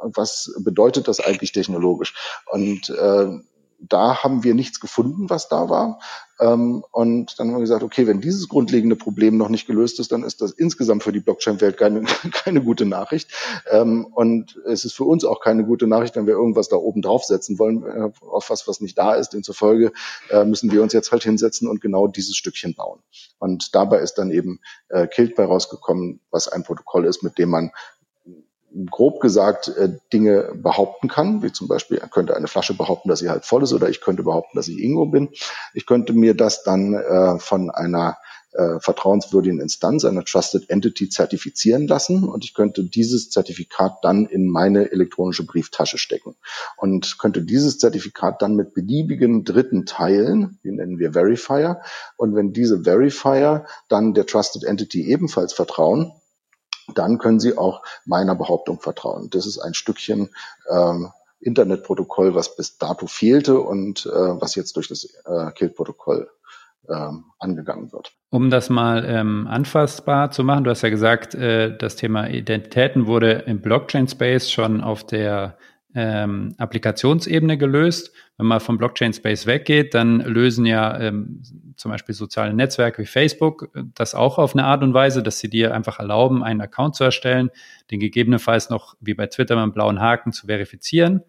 was 0.00 0.54
bedeutet 0.60 1.08
das 1.08 1.20
eigentlich 1.20 1.52
technologisch? 1.52 2.14
Und 2.50 2.90
äh, 2.90 3.38
da 3.88 4.22
haben 4.22 4.44
wir 4.44 4.54
nichts 4.54 4.80
gefunden, 4.80 5.28
was 5.28 5.48
da 5.48 5.68
war. 5.68 5.98
Ähm, 6.40 6.84
und 6.90 7.38
dann 7.38 7.48
haben 7.48 7.56
wir 7.56 7.60
gesagt, 7.60 7.82
okay, 7.82 8.06
wenn 8.06 8.20
dieses 8.20 8.48
grundlegende 8.48 8.96
Problem 8.96 9.36
noch 9.36 9.48
nicht 9.48 9.66
gelöst 9.66 10.00
ist, 10.00 10.12
dann 10.12 10.22
ist 10.22 10.40
das 10.40 10.52
insgesamt 10.52 11.02
für 11.02 11.12
die 11.12 11.20
Blockchain-Welt 11.20 11.76
keine, 11.76 12.02
keine 12.32 12.62
gute 12.62 12.86
Nachricht. 12.86 13.30
Ähm, 13.70 14.06
und 14.06 14.60
es 14.66 14.84
ist 14.84 14.94
für 14.94 15.04
uns 15.04 15.24
auch 15.24 15.40
keine 15.40 15.64
gute 15.64 15.86
Nachricht, 15.86 16.16
wenn 16.16 16.26
wir 16.26 16.34
irgendwas 16.34 16.68
da 16.68 16.76
oben 16.76 17.02
draufsetzen 17.02 17.58
wollen, 17.58 17.84
äh, 17.84 18.10
auf 18.20 18.50
was, 18.50 18.66
was 18.68 18.80
nicht 18.80 18.96
da 18.98 19.14
ist. 19.14 19.30
Demzufolge 19.30 19.92
äh, 20.30 20.44
müssen 20.44 20.70
wir 20.70 20.82
uns 20.82 20.92
jetzt 20.92 21.12
halt 21.12 21.24
hinsetzen 21.24 21.68
und 21.68 21.80
genau 21.80 22.06
dieses 22.06 22.36
Stückchen 22.36 22.74
bauen. 22.74 23.00
Und 23.38 23.74
dabei 23.74 23.98
ist 23.98 24.14
dann 24.14 24.30
eben 24.30 24.60
äh, 24.88 25.06
Kilt 25.06 25.34
bei 25.36 25.44
rausgekommen, 25.44 26.20
was 26.30 26.48
ein 26.48 26.62
Protokoll 26.62 27.04
ist, 27.04 27.22
mit 27.22 27.38
dem 27.38 27.50
man 27.50 27.72
grob 28.90 29.20
gesagt 29.20 29.68
äh, 29.68 29.90
Dinge 30.12 30.52
behaupten 30.54 31.08
kann, 31.08 31.42
wie 31.42 31.52
zum 31.52 31.68
Beispiel, 31.68 31.98
könnte 32.10 32.36
eine 32.36 32.48
Flasche 32.48 32.74
behaupten, 32.74 33.08
dass 33.08 33.20
sie 33.20 33.30
halt 33.30 33.44
voll 33.44 33.62
ist, 33.62 33.72
oder 33.72 33.88
ich 33.88 34.00
könnte 34.00 34.22
behaupten, 34.22 34.56
dass 34.56 34.68
ich 34.68 34.78
Ingo 34.78 35.06
bin. 35.06 35.30
Ich 35.74 35.86
könnte 35.86 36.12
mir 36.12 36.34
das 36.34 36.62
dann 36.62 36.94
äh, 36.94 37.38
von 37.38 37.70
einer 37.70 38.16
äh, 38.52 38.80
vertrauenswürdigen 38.80 39.60
Instanz, 39.60 40.04
einer 40.04 40.24
Trusted 40.24 40.68
Entity, 40.68 41.08
zertifizieren 41.08 41.86
lassen 41.86 42.24
und 42.24 42.44
ich 42.44 42.54
könnte 42.54 42.84
dieses 42.84 43.30
Zertifikat 43.30 43.98
dann 44.02 44.26
in 44.26 44.48
meine 44.48 44.92
elektronische 44.92 45.46
Brieftasche 45.46 45.98
stecken 45.98 46.36
und 46.76 47.18
könnte 47.18 47.42
dieses 47.42 47.78
Zertifikat 47.78 48.42
dann 48.42 48.54
mit 48.54 48.74
beliebigen 48.74 49.44
Dritten 49.44 49.86
teilen, 49.86 50.58
die 50.64 50.72
nennen 50.72 50.98
wir 50.98 51.12
Verifier. 51.12 51.80
Und 52.16 52.34
wenn 52.34 52.52
diese 52.52 52.84
Verifier 52.84 53.64
dann 53.88 54.14
der 54.14 54.26
Trusted 54.26 54.64
Entity 54.64 55.06
ebenfalls 55.06 55.52
vertrauen, 55.52 56.12
dann 56.94 57.18
können 57.18 57.40
Sie 57.40 57.56
auch 57.56 57.82
meiner 58.04 58.34
Behauptung 58.34 58.80
vertrauen. 58.80 59.28
Das 59.30 59.46
ist 59.46 59.58
ein 59.58 59.74
Stückchen 59.74 60.30
ähm, 60.68 61.12
Internetprotokoll, 61.40 62.34
was 62.34 62.56
bis 62.56 62.78
dato 62.78 63.06
fehlte 63.06 63.58
und 63.58 64.06
äh, 64.06 64.10
was 64.10 64.54
jetzt 64.54 64.76
durch 64.76 64.88
das 64.88 65.04
äh, 65.04 65.50
Kilt-Protokoll 65.52 66.30
ähm, 66.88 67.24
angegangen 67.38 67.92
wird. 67.92 68.12
Um 68.30 68.50
das 68.50 68.70
mal 68.70 69.04
ähm, 69.06 69.46
anfassbar 69.48 70.30
zu 70.30 70.44
machen, 70.44 70.64
du 70.64 70.70
hast 70.70 70.82
ja 70.82 70.88
gesagt, 70.88 71.34
äh, 71.34 71.76
das 71.76 71.96
Thema 71.96 72.28
Identitäten 72.28 73.06
wurde 73.06 73.44
im 73.46 73.60
Blockchain-Space 73.60 74.50
schon 74.50 74.80
auf 74.80 75.04
der 75.04 75.56
ähm, 75.94 76.54
Applikationsebene 76.58 77.58
gelöst. 77.58 78.12
Wenn 78.38 78.46
man 78.46 78.60
vom 78.60 78.78
Blockchain-Space 78.78 79.46
weggeht, 79.46 79.94
dann 79.94 80.20
lösen 80.20 80.64
ja 80.64 80.98
ähm, 80.98 81.42
zum 81.76 81.90
Beispiel 81.90 82.14
soziale 82.14 82.54
Netzwerke 82.54 83.02
wie 83.02 83.06
Facebook 83.06 83.70
äh, 83.74 83.82
das 83.94 84.14
auch 84.14 84.38
auf 84.38 84.54
eine 84.54 84.64
Art 84.64 84.82
und 84.82 84.94
Weise, 84.94 85.22
dass 85.22 85.38
sie 85.38 85.50
dir 85.50 85.74
einfach 85.74 85.98
erlauben, 85.98 86.42
einen 86.42 86.60
Account 86.60 86.96
zu 86.96 87.04
erstellen, 87.04 87.50
den 87.90 88.00
gegebenenfalls 88.00 88.70
noch 88.70 88.96
wie 89.00 89.14
bei 89.14 89.26
Twitter 89.26 89.54
mit 89.56 89.62
einem 89.62 89.72
blauen 89.72 90.00
Haken 90.00 90.32
zu 90.32 90.46
verifizieren. 90.46 91.22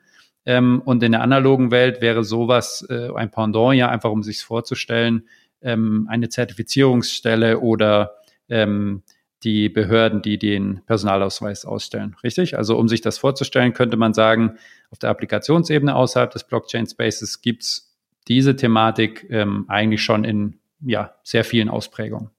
Ähm, 0.46 0.82
und 0.84 1.04
in 1.04 1.12
der 1.12 1.22
analogen 1.22 1.72
Welt 1.72 2.02
wäre 2.02 2.24
sowas 2.24 2.86
äh, 2.90 3.10
ein 3.14 3.32
Pendant 3.32 3.76
ja 3.76 3.90
einfach, 3.90 4.12
um 4.12 4.24
sich 4.24 4.42
vorzustellen, 4.42 5.28
ähm, 5.62 6.08
eine 6.10 6.30
Zertifizierungsstelle 6.30 7.60
oder 7.60 8.16
ähm, 8.50 9.04
die 9.44 9.70
Behörden, 9.70 10.22
die 10.22 10.38
den 10.38 10.82
Personalausweis 10.86 11.66
ausstellen. 11.66 12.16
Richtig? 12.24 12.58
Also 12.58 12.78
um 12.78 12.88
sich 12.88 13.02
das 13.02 13.18
vorzustellen, 13.18 13.74
könnte 13.74 13.98
man 13.98 14.14
sagen, 14.14 14.58
auf 14.90 15.00
der 15.00 15.10
Applikationsebene 15.10 15.96
außerhalb 15.96 16.32
des 16.32 16.46
Blockchain-Spaces 16.46 17.42
gibt 17.42 17.64
es 17.64 17.94
diese 18.28 18.56
Thematik 18.56 19.28
ähm, 19.30 19.66
eigentlich 19.68 20.02
schon 20.02 20.24
in 20.24 20.60
ja, 20.82 21.16
sehr 21.24 21.44
vielen 21.44 21.70
Ausprägungen. 21.70 22.30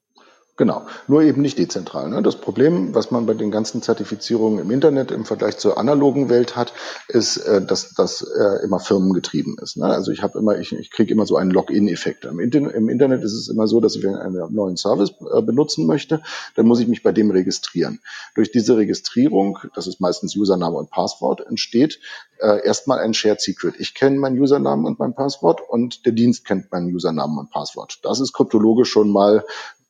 Genau, 0.57 0.87
nur 1.09 1.23
eben 1.23 1.43
nicht 1.43 1.59
dezentral. 1.59 2.09
Ne? 2.09 2.23
Das 2.23 2.37
Problem, 2.37 2.95
was 2.95 3.11
man 3.11 3.27
bei 3.27 3.35
den 3.35 3.51
ganzen 3.51 3.83
Zertifizierungen 3.83 4.61
im 4.61 4.71
Internet 4.71 5.11
im 5.11 5.25
Vergleich 5.25 5.59
zur 5.59 5.79
analogen 5.79 6.29
Welt 6.29 6.55
hat, 6.55 6.73
ist, 7.09 7.39
äh, 7.39 7.61
dass 7.61 7.93
das 7.95 8.23
äh, 8.23 8.63
immer 8.63 8.79
firmengetrieben 8.79 9.57
ist. 9.61 9.77
Ne? 9.77 9.87
Also 9.87 10.13
ich 10.13 10.23
habe 10.23 10.39
immer, 10.39 10.57
ich, 10.57 10.73
ich 10.73 10.93
kriege 10.93 11.13
immer 11.13 11.27
so 11.27 11.37
einen 11.37 11.51
Login-Effekt. 11.51 12.25
Im, 12.25 12.39
Im, 12.39 12.89
Internet 12.89 13.25
ist 13.25 13.33
es 13.33 13.49
immer 13.49 13.67
so, 13.67 13.81
dass 13.81 13.97
ich 13.97 14.07
einen 14.07 14.55
neuen 14.55 14.77
Service 14.77 15.13
äh, 15.35 15.43
benutzen 15.43 15.87
möchte, 15.87 16.23
dann 16.55 16.67
muss 16.67 16.79
ich 16.79 16.87
mich 16.87 17.03
bei 17.03 17.11
dem 17.11 17.33
registrieren. 17.33 18.01
Durch 18.37 18.53
diese 18.53 18.77
Registrierung, 18.77 19.59
das 19.75 19.89
ist 19.89 20.01
meistens 20.01 20.37
Username 20.37 20.77
und 20.77 20.89
Passwort, 20.89 21.45
entsteht 21.45 21.99
äh, 22.39 22.65
erstmal 22.65 23.01
ein 23.01 23.13
Shared 23.13 23.41
Secret. 23.41 23.75
Ich 23.81 23.95
kenne 23.95 24.19
meinen 24.19 24.39
Username 24.39 24.87
und 24.87 25.01
mein 25.01 25.15
Passwort 25.15 25.63
und 25.69 26.07
der 26.07 26.13
Dienst 26.13 26.45
kennt 26.45 26.71
meinen 26.71 26.95
Username 26.95 27.41
und 27.41 27.51
Passwort. 27.51 27.99
Das 28.03 28.21
ist 28.21 28.33
kryptologisch 28.33 28.91
schon 28.91 29.11
mal 29.11 29.45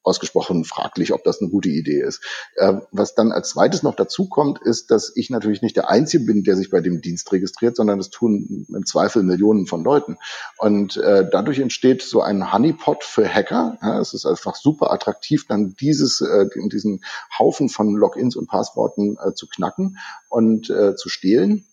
ausgesprochen 0.05 0.65
fraglich, 0.65 1.13
ob 1.13 1.25
das 1.25 1.41
eine 1.41 1.51
gute 1.51 1.71
Idee 1.71 2.01
ist. 2.01 2.21
Äh, 2.57 2.75
was 2.93 3.15
dann 3.15 3.33
als 3.33 3.51
zweites 3.51 3.83
noch 3.83 3.97
dazu 3.97 4.29
kommt, 4.29 4.61
ist, 4.63 4.91
dass 4.91 5.13
ich 5.17 5.31
natürlich 5.31 5.63
nicht 5.63 5.77
der 5.77 5.89
Einzige 5.89 6.25
bin, 6.25 6.45
der 6.45 6.57
sich 6.57 6.71
bei 6.71 6.81
dem 6.81 7.01
Dienst 7.01 7.33
registriert, 7.33 7.77
sondern 7.77 7.99
das 7.99 8.11
tun 8.11 8.67
im 8.69 8.87
Zweifel 8.87 9.23
Millionen 9.23 9.67
von 9.67 9.83
Leuten. 9.83 10.19
Und 10.59 10.97
äh, 10.97 11.29
dadurch 11.29 11.59
entsteht 11.59 12.03
so 12.03 12.21
ein 12.21 12.53
Honeypot 12.53 13.03
für 13.03 13.29
Hacker. 13.29 13.79
Ja, 13.83 14.01
es 14.01 14.15
ist 14.15 14.27
einfach 14.27 14.55
super 14.55 14.93
attraktiv, 14.93 15.47
dann 15.49 15.75
dieses, 15.81 16.21
äh, 16.21 16.47
diesen 16.71 17.05
Haufen 17.39 17.69
von 17.69 17.95
Logins 17.95 18.37
und 18.37 18.49
Passworten 18.49 19.17
äh, 19.25 19.35
zu 19.35 19.49
knacken 19.49 19.99
und 20.29 20.71
äh, 20.71 20.95
zu 20.95 21.09
stehlen 21.09 21.67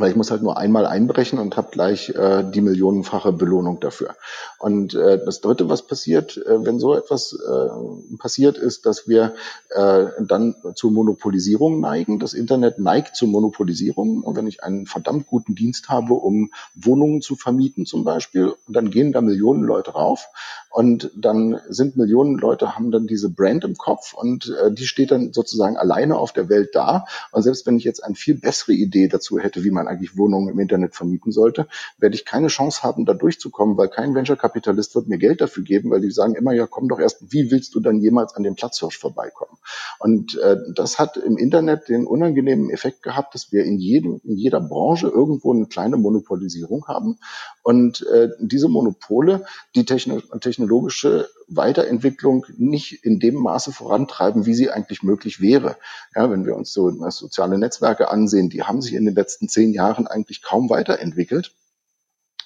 weil 0.00 0.10
ich 0.10 0.16
muss 0.16 0.30
halt 0.30 0.42
nur 0.42 0.56
einmal 0.56 0.86
einbrechen 0.86 1.38
und 1.38 1.56
habe 1.56 1.70
gleich 1.70 2.10
äh, 2.10 2.44
die 2.44 2.60
millionenfache 2.60 3.32
Belohnung 3.32 3.80
dafür. 3.80 4.14
Und 4.58 4.94
äh, 4.94 5.22
das 5.24 5.40
Dritte, 5.40 5.68
was 5.68 5.86
passiert, 5.86 6.36
äh, 6.36 6.64
wenn 6.64 6.78
so 6.78 6.94
etwas 6.94 7.32
äh, 7.32 8.16
passiert, 8.16 8.58
ist, 8.58 8.86
dass 8.86 9.08
wir 9.08 9.34
äh, 9.70 10.06
dann 10.20 10.54
zur 10.74 10.90
Monopolisierung 10.90 11.80
neigen. 11.80 12.18
Das 12.18 12.32
Internet 12.32 12.78
neigt 12.78 13.16
zur 13.16 13.28
Monopolisierung. 13.28 14.22
Und 14.22 14.36
wenn 14.36 14.46
ich 14.46 14.64
einen 14.64 14.86
verdammt 14.86 15.26
guten 15.26 15.54
Dienst 15.54 15.88
habe, 15.88 16.14
um 16.14 16.50
Wohnungen 16.74 17.20
zu 17.22 17.36
vermieten 17.36 17.86
zum 17.86 18.04
Beispiel, 18.04 18.54
dann 18.68 18.90
gehen 18.90 19.12
da 19.12 19.20
Millionen 19.20 19.62
Leute 19.62 19.92
rauf 19.92 20.26
und 20.70 21.10
dann 21.16 21.60
sind 21.68 21.96
Millionen 21.96 22.38
Leute, 22.38 22.76
haben 22.76 22.92
dann 22.92 23.08
diese 23.08 23.28
Brand 23.28 23.64
im 23.64 23.76
Kopf 23.76 24.14
und 24.14 24.54
äh, 24.56 24.72
die 24.72 24.86
steht 24.86 25.10
dann 25.10 25.32
sozusagen 25.32 25.76
alleine 25.76 26.16
auf 26.16 26.32
der 26.32 26.48
Welt 26.48 26.70
da. 26.74 27.06
Und 27.32 27.42
selbst 27.42 27.66
wenn 27.66 27.76
ich 27.76 27.82
jetzt 27.82 28.04
eine 28.04 28.14
viel 28.14 28.36
bessere 28.36 28.72
Idee 28.72 29.08
dazu 29.08 29.40
hätte, 29.40 29.64
wie 29.64 29.72
man 29.72 29.88
eigentlich 29.88 30.16
Wohnungen 30.16 30.48
im 30.48 30.60
Internet 30.60 30.94
vermieten 30.94 31.32
sollte, 31.32 31.66
werde 31.98 32.14
ich 32.14 32.24
keine 32.24 32.46
Chance 32.46 32.84
haben, 32.84 33.04
da 33.04 33.14
durchzukommen, 33.14 33.76
weil 33.76 33.88
kein 33.88 34.14
Venture-Kapitalist 34.14 34.94
wird 34.94 35.08
mir 35.08 35.18
Geld 35.18 35.40
dafür 35.40 35.64
geben, 35.64 35.90
weil 35.90 36.02
die 36.02 36.12
sagen 36.12 36.36
immer, 36.36 36.52
ja, 36.52 36.68
komm 36.68 36.88
doch 36.88 37.00
erst, 37.00 37.32
wie 37.32 37.50
willst 37.50 37.74
du 37.74 37.80
dann 37.80 37.98
jemals 37.98 38.36
an 38.36 38.44
dem 38.44 38.54
Platzhirsch 38.54 38.96
vorbeikommen? 38.96 39.58
Und 39.98 40.38
äh, 40.38 40.56
das 40.76 41.00
hat 41.00 41.16
im 41.16 41.36
Internet 41.36 41.88
den 41.88 42.06
unangenehmen 42.06 42.70
Effekt 42.70 43.02
gehabt, 43.02 43.34
dass 43.34 43.50
wir 43.50 43.64
in, 43.64 43.78
jedem, 43.78 44.20
in 44.22 44.36
jeder 44.36 44.60
Branche 44.60 45.08
irgendwo 45.08 45.52
eine 45.52 45.66
kleine 45.66 45.96
Monopolisierung 45.96 46.86
haben. 46.86 47.18
Und 47.62 48.06
äh, 48.06 48.28
diese 48.38 48.68
Monopole, 48.68 49.44
die 49.74 49.84
Techno 49.84 50.20
technologische 50.60 51.28
Weiterentwicklung 51.48 52.44
nicht 52.56 53.04
in 53.04 53.18
dem 53.18 53.34
Maße 53.36 53.72
vorantreiben, 53.72 54.46
wie 54.46 54.54
sie 54.54 54.70
eigentlich 54.70 55.02
möglich 55.02 55.40
wäre. 55.40 55.76
Ja, 56.14 56.30
wenn 56.30 56.44
wir 56.44 56.54
uns 56.54 56.72
so 56.72 56.90
soziale 57.10 57.58
Netzwerke 57.58 58.10
ansehen, 58.10 58.50
die 58.50 58.62
haben 58.62 58.82
sich 58.82 58.94
in 58.94 59.06
den 59.06 59.14
letzten 59.14 59.48
zehn 59.48 59.72
Jahren 59.72 60.06
eigentlich 60.06 60.42
kaum 60.42 60.68
weiterentwickelt, 60.68 61.54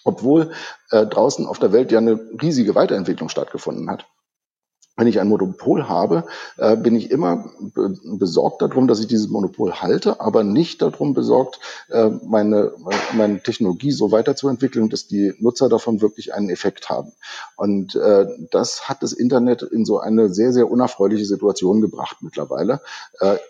obwohl 0.05 0.53
äh, 0.91 1.07
draußen 1.07 1.45
auf 1.47 1.59
der 1.59 1.73
Welt 1.73 1.91
ja 1.91 1.99
eine 1.99 2.21
riesige 2.41 2.75
Weiterentwicklung 2.75 3.29
stattgefunden 3.29 3.91
hat 3.91 4.07
wenn 4.97 5.09
ich 5.09 5.21
ein 5.21 5.29
Monopol 5.29 5.89
habe, 5.89 6.25
äh, 6.57 6.77
bin 6.77 6.95
ich 6.95 7.11
immer 7.11 7.51
besorgt 8.05 8.63
darum, 8.63 8.87
dass 8.87 9.01
ich 9.01 9.09
dieses 9.09 9.29
Monopol 9.29 9.73
halte, 9.73 10.21
aber 10.21 10.45
nicht 10.45 10.83
darum 10.83 11.15
besorgt, 11.15 11.59
äh, 11.91 12.11
meine, 12.25 12.73
meine 13.13 13.43
Technologie 13.43 13.91
so 13.91 14.13
weiterzuentwickeln, 14.13 14.91
dass 14.91 15.09
die 15.09 15.35
Nutzer 15.39 15.69
davon 15.69 16.01
wirklich 16.01 16.33
einen 16.33 16.49
Effekt 16.49 16.91
haben. 16.91 17.13
Und 17.57 17.97
äh, 17.97 18.27
das 18.53 18.89
hat 18.89 19.03
das 19.03 19.13
Internet 19.13 19.63
in 19.63 19.85
so 19.85 19.99
eine 19.99 20.33
sehr, 20.33 20.53
sehr 20.53 20.71
unerfreuliche 20.71 21.25
Situation 21.25 21.81
gebracht 21.81 22.19
mittlerweile. 22.21 22.81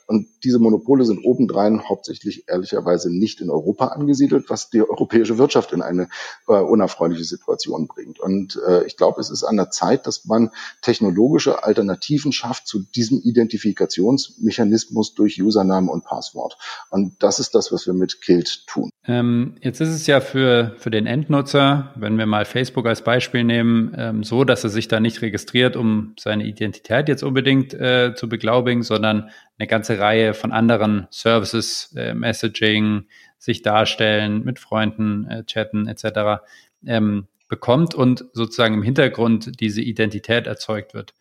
und 0.07 0.29
diese 0.43 0.59
Monopole 0.59 1.05
sind 1.05 1.25
obendrein 1.25 1.89
hauptsächlich 1.89 2.45
ehrlicherweise 2.49 3.11
nicht 3.11 3.41
in 3.41 3.51
Europa 3.51 3.89
angesiedelt, 3.89 4.49
was 4.49 4.71
die 4.71 4.83
europäische 4.83 5.39
Wirtschaft 5.39 5.73
in 5.73 5.83
eine 5.83 6.09
unerfreuliche 6.47 7.25
Situation 7.25 7.87
bringt. 7.87 8.21
Und 8.21 8.61
ich 8.87 8.97
glaube, 8.97 9.21
es 9.21 9.31
ist 9.31 9.45
an 9.45 9.57
der 9.57 9.71
Zeit, 9.71 10.07
dass 10.07 10.25
man 10.25 10.51
technologisch 10.83 11.34
technologische 11.35 11.65
Alternativen 11.65 12.33
schafft 12.33 12.67
zu 12.67 12.85
diesem 12.95 13.21
Identifikationsmechanismus 13.21 15.15
durch 15.15 15.41
Username 15.43 15.91
und 15.91 16.05
Passwort. 16.05 16.57
Und 16.91 17.23
das 17.23 17.39
ist 17.39 17.55
das, 17.55 17.73
was 17.73 17.87
wir 17.87 17.95
mit 17.95 18.21
Kilt 18.21 18.67
tun. 18.67 18.91
Ähm, 19.07 19.57
jetzt 19.61 19.81
ist 19.81 19.91
es 19.91 20.07
ja 20.07 20.21
für, 20.21 20.75
für 20.79 20.91
den 20.91 21.07
Endnutzer, 21.07 21.93
wenn 21.97 22.17
wir 22.17 22.27
mal 22.27 22.45
Facebook 22.45 22.87
als 22.87 23.03
Beispiel 23.03 23.45
nehmen, 23.45 23.95
ähm, 23.97 24.25
so, 24.25 24.45
dass 24.45 24.65
er 24.65 24.71
sich 24.71 24.89
da 24.89 25.01
nicht 25.01 25.23
registriert, 25.23 25.77
um 25.77 26.15
seine 26.19 26.47
Identität 26.47 27.09
jetzt 27.09 27.23
unbedingt 27.23 27.75
äh, 27.75 28.15
zu 28.15 28.29
beglaubigen, 28.29 28.83
sondern 28.83 29.31
eine 29.59 29.67
ganze 29.67 29.99
Reihe 29.99 30.35
von 30.35 30.53
anderen 30.53 31.07
Services, 31.11 31.93
äh, 31.97 32.15
Messaging, 32.15 33.07
sich 33.39 33.63
darstellen, 33.63 34.43
mit 34.45 34.59
Freunden 34.59 35.27
äh, 35.29 35.45
chatten 35.45 35.87
etc. 35.87 36.43
Ähm, 36.87 37.27
bekommt 37.49 37.95
und 37.95 38.25
sozusagen 38.33 38.75
im 38.75 38.83
Hintergrund 38.83 39.61
diese 39.61 39.83
Identität 39.83 40.47
erzeugt 40.47 40.95
wird. 40.95 41.15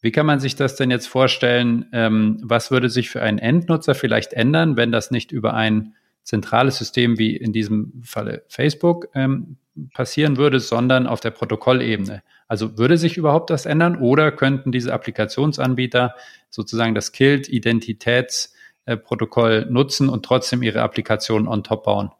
Wie 0.00 0.12
kann 0.12 0.26
man 0.26 0.38
sich 0.38 0.54
das 0.54 0.76
denn 0.76 0.90
jetzt 0.90 1.08
vorstellen? 1.08 1.86
Ähm, 1.92 2.38
was 2.42 2.70
würde 2.70 2.88
sich 2.88 3.10
für 3.10 3.20
einen 3.20 3.38
Endnutzer 3.38 3.96
vielleicht 3.96 4.32
ändern, 4.32 4.76
wenn 4.76 4.92
das 4.92 5.10
nicht 5.10 5.32
über 5.32 5.54
ein 5.54 5.94
zentrales 6.22 6.78
System 6.78 7.18
wie 7.18 7.36
in 7.36 7.52
diesem 7.52 8.00
Falle 8.04 8.44
Facebook 8.48 9.08
ähm, 9.14 9.56
passieren 9.92 10.36
würde, 10.36 10.60
sondern 10.60 11.08
auf 11.08 11.18
der 11.20 11.32
Protokollebene? 11.32 12.22
Also 12.46 12.78
würde 12.78 12.96
sich 12.96 13.16
überhaupt 13.16 13.50
das 13.50 13.66
ändern 13.66 13.96
oder 13.96 14.30
könnten 14.30 14.70
diese 14.70 14.92
Applikationsanbieter 14.92 16.14
sozusagen 16.48 16.94
das 16.94 17.10
Kilt-Identitätsprotokoll 17.12 19.66
nutzen 19.68 20.08
und 20.08 20.24
trotzdem 20.24 20.62
ihre 20.62 20.82
Applikation 20.82 21.48
on 21.48 21.64
top 21.64 21.82
bauen? 21.84 22.12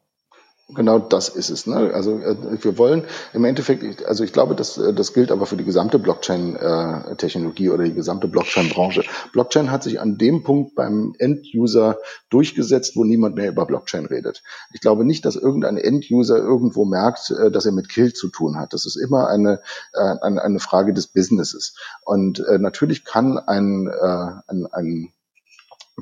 Genau 0.74 0.98
das 0.98 1.30
ist 1.30 1.48
es. 1.48 1.66
Ne? 1.66 1.92
Also 1.94 2.18
äh, 2.18 2.36
wir 2.62 2.76
wollen 2.76 3.04
im 3.32 3.46
Endeffekt, 3.46 4.04
also 4.04 4.22
ich 4.22 4.34
glaube, 4.34 4.54
das, 4.54 4.76
äh, 4.76 4.92
das 4.92 5.14
gilt 5.14 5.32
aber 5.32 5.46
für 5.46 5.56
die 5.56 5.64
gesamte 5.64 5.98
Blockchain-Technologie 5.98 7.70
oder 7.70 7.84
die 7.84 7.94
gesamte 7.94 8.28
Blockchain-Branche. 8.28 9.02
Blockchain 9.32 9.70
hat 9.70 9.82
sich 9.82 9.98
an 9.98 10.18
dem 10.18 10.42
Punkt 10.42 10.74
beim 10.74 11.14
End-User 11.18 11.96
durchgesetzt, 12.28 12.96
wo 12.96 13.04
niemand 13.04 13.36
mehr 13.36 13.48
über 13.48 13.64
Blockchain 13.64 14.04
redet. 14.04 14.42
Ich 14.74 14.82
glaube 14.82 15.06
nicht, 15.06 15.24
dass 15.24 15.36
irgendein 15.36 15.78
End-User 15.78 16.36
irgendwo 16.36 16.84
merkt, 16.84 17.30
äh, 17.30 17.50
dass 17.50 17.64
er 17.64 17.72
mit 17.72 17.88
Kill 17.88 18.12
zu 18.12 18.28
tun 18.28 18.58
hat. 18.58 18.74
Das 18.74 18.84
ist 18.84 18.96
immer 18.96 19.28
eine, 19.28 19.60
eine, 19.94 20.42
eine 20.42 20.60
Frage 20.60 20.92
des 20.92 21.06
Businesses. 21.06 21.76
Und 22.04 22.44
natürlich 22.58 23.04
kann 23.04 23.38
ein, 23.38 23.88
ein, 23.88 24.66
ein 24.70 25.12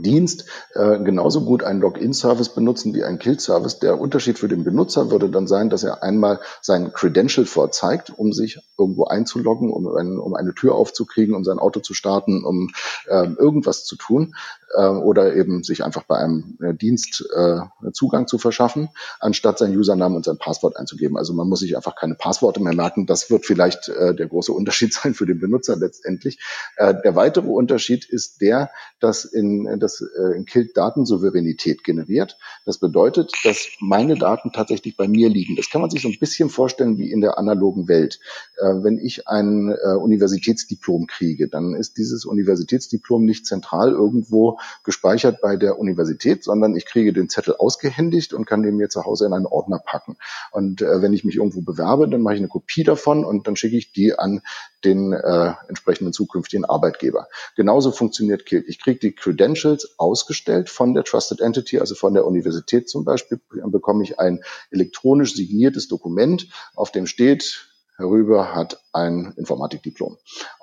Dienst 0.01 0.47
äh, 0.75 0.99
genauso 0.99 1.43
gut 1.43 1.65
einen 1.65 1.81
Login-Service 1.81 2.51
benutzen 2.51 2.95
wie 2.95 3.05
einen 3.05 3.19
Kill-Service. 3.19 3.79
Der 3.79 4.01
Unterschied 4.01 4.39
für 4.39 4.49
den 4.49 4.65
Benutzer 4.65 5.11
würde 5.11 5.31
dann 5.31 5.47
sein, 5.47 5.71
dass 5.71 5.83
er 5.83 6.03
einmal 6.03 6.41
sein 6.61 6.93
Credential 6.93 7.47
vorzeigt, 7.47 8.13
um 8.17 8.33
sich 8.33 8.59
irgendwo 8.79 9.05
einzuloggen, 9.05 9.73
um, 9.73 9.87
ein, 9.97 10.19
um 10.19 10.35
eine 10.35 10.55
Tür 10.55 10.75
aufzukriegen, 10.75 11.35
um 11.35 11.45
sein 11.45 11.59
Auto 11.59 11.81
zu 11.81 11.95
starten, 11.95 12.45
um 12.45 12.71
äh, 13.07 13.27
irgendwas 13.39 13.85
zu 13.85 13.97
tun 13.97 14.35
oder 14.77 15.35
eben 15.35 15.65
sich 15.65 15.85
einfach 15.85 16.03
bei 16.05 16.19
einem 16.19 16.59
äh, 16.63 16.75
Dienst 16.75 17.25
äh, 17.35 17.61
Zugang 17.93 18.27
zu 18.27 18.39
verschaffen, 18.39 18.89
anstatt 19.21 19.59
seinen 19.59 19.77
Usernamen 19.77 20.17
und 20.17 20.25
sein 20.25 20.39
Passwort 20.39 20.77
einzugeben. 20.77 21.17
Also 21.17 21.33
man 21.33 21.49
muss 21.49 21.61
sich 21.61 21.77
einfach 21.77 21.97
keine 21.97 22.15
Passworte 22.15 22.61
mehr 22.61 22.75
merken. 22.75 23.07
Das 23.07 23.31
wird 23.31 23.47
vielleicht 23.47 23.89
äh, 23.89 24.15
der 24.15 24.27
große 24.27 24.53
Unterschied 24.53 24.93
sein 24.95 25.15
für 25.15 25.27
den 25.27 25.41
Benutzer 25.41 25.77
letztendlich. 25.77 26.39
Der 26.79 27.15
weitere 27.15 27.47
Unterschied 27.47 28.05
ist 28.05 28.41
der, 28.41 28.71
dass 29.01 29.25
in 29.25 29.79
das 29.79 30.03
in 30.35 30.45
Kilt 30.45 30.77
Datensouveränität 30.77 31.85
generiert. 31.85 32.39
Das 32.65 32.79
bedeutet, 32.79 33.33
dass 33.45 33.69
meine 33.81 34.17
Daten 34.17 34.53
tatsächlich 34.53 34.97
bei 34.97 35.09
mir 35.09 35.29
liegen. 35.29 35.57
Das 35.57 35.71
kann 35.71 35.81
man 35.81 35.91
sich 35.91 36.03
so 36.03 36.09
ein 36.09 36.19
bisschen 36.19 36.51
vorstellen 36.51 36.99
wie 36.99 37.11
in 37.11 37.21
der 37.21 37.39
analogen 37.39 37.89
Welt. 37.89 38.21
Wenn 38.61 38.99
ich 38.99 39.29
ein 39.29 39.73
Universitätsdiplom 39.73 41.07
kriege, 41.07 41.49
dann 41.49 41.75
ist 41.75 41.97
dieses 41.97 42.25
Universitätsdiplom 42.25 43.25
nicht 43.25 43.47
zentral 43.47 43.93
irgendwo 43.93 44.59
gespeichert 44.85 45.41
bei 45.41 45.57
der 45.57 45.79
Universität, 45.79 46.45
sondern 46.45 46.77
ich 46.77 46.87
kriege 46.87 47.13
den 47.13 47.29
Zettel 47.29 47.55
ausgehändigt 47.57 48.33
und 48.33 48.47
kann 48.47 48.63
den 48.63 48.77
mir 48.77 48.89
zu 48.89 49.05
Hause 49.05 49.27
in 49.27 49.33
einen 49.33 49.47
Ordner 49.47 49.79
packen. 49.79 50.17
Und 50.51 50.83
äh, 50.83 51.03
wenn 51.03 51.13
ich 51.13 51.25
mich 51.25 51.37
irgendwo 51.37 51.63
bewerbe, 51.63 52.09
dann 52.09 52.23
mache 52.23 52.35
ich 52.35 52.41
eine 52.41 52.49
Kopie 52.49 52.85
davon 52.85 53.25
und 53.25 53.47
dann 53.47 53.57
schicke 53.57 53.77
ich 53.77 53.93
die 53.93 54.19
an 54.19 54.43
den 54.85 55.13
äh, 55.13 55.53
entsprechenden 55.69 56.13
zukünftigen 56.13 56.65
Arbeitgeber. 56.65 57.29
Genauso 57.57 57.91
funktioniert 57.91 58.47
Kilt. 58.47 58.69
Ich 58.69 58.81
kriege 58.81 59.01
die 59.01 59.13
Credentials 59.13 59.99
ausgestellt 59.99 60.71
von 60.71 60.95
der 60.95 61.05
Trusted 61.05 61.41
Entity, 61.41 61.81
also 61.81 61.95
von 61.95 62.15
der 62.15 62.25
Universität 62.25 62.89
zum 62.89 63.05
Beispiel, 63.05 63.41
dann 63.55 63.73
bekomme 63.73 64.05
ich 64.05 64.19
ein 64.19 64.41
elektronisch 64.71 65.35
signiertes 65.35 65.89
Dokument, 65.89 66.49
auf 66.75 66.93
dem 66.93 67.07
steht, 67.07 67.66
herüber 67.97 68.55
hat 68.55 68.81
ein 68.93 69.33
Informatikdiplom. 69.37 70.17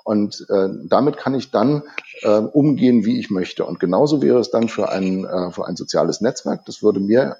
Und 0.04 0.46
äh, 0.48 0.68
damit 0.84 1.16
kann 1.16 1.34
ich 1.34 1.50
dann 1.50 1.82
äh, 2.22 2.38
umgehen, 2.38 3.04
wie 3.04 3.18
ich 3.18 3.30
möchte. 3.30 3.64
Und 3.64 3.80
genauso 3.80 4.22
wäre 4.22 4.38
es 4.38 4.50
dann 4.50 4.68
für 4.68 4.90
ein, 4.90 5.24
äh, 5.24 5.50
für 5.50 5.66
ein 5.66 5.76
soziales 5.76 6.20
Netzwerk. 6.20 6.64
Das 6.66 6.82
würde 6.82 7.00
mir 7.00 7.36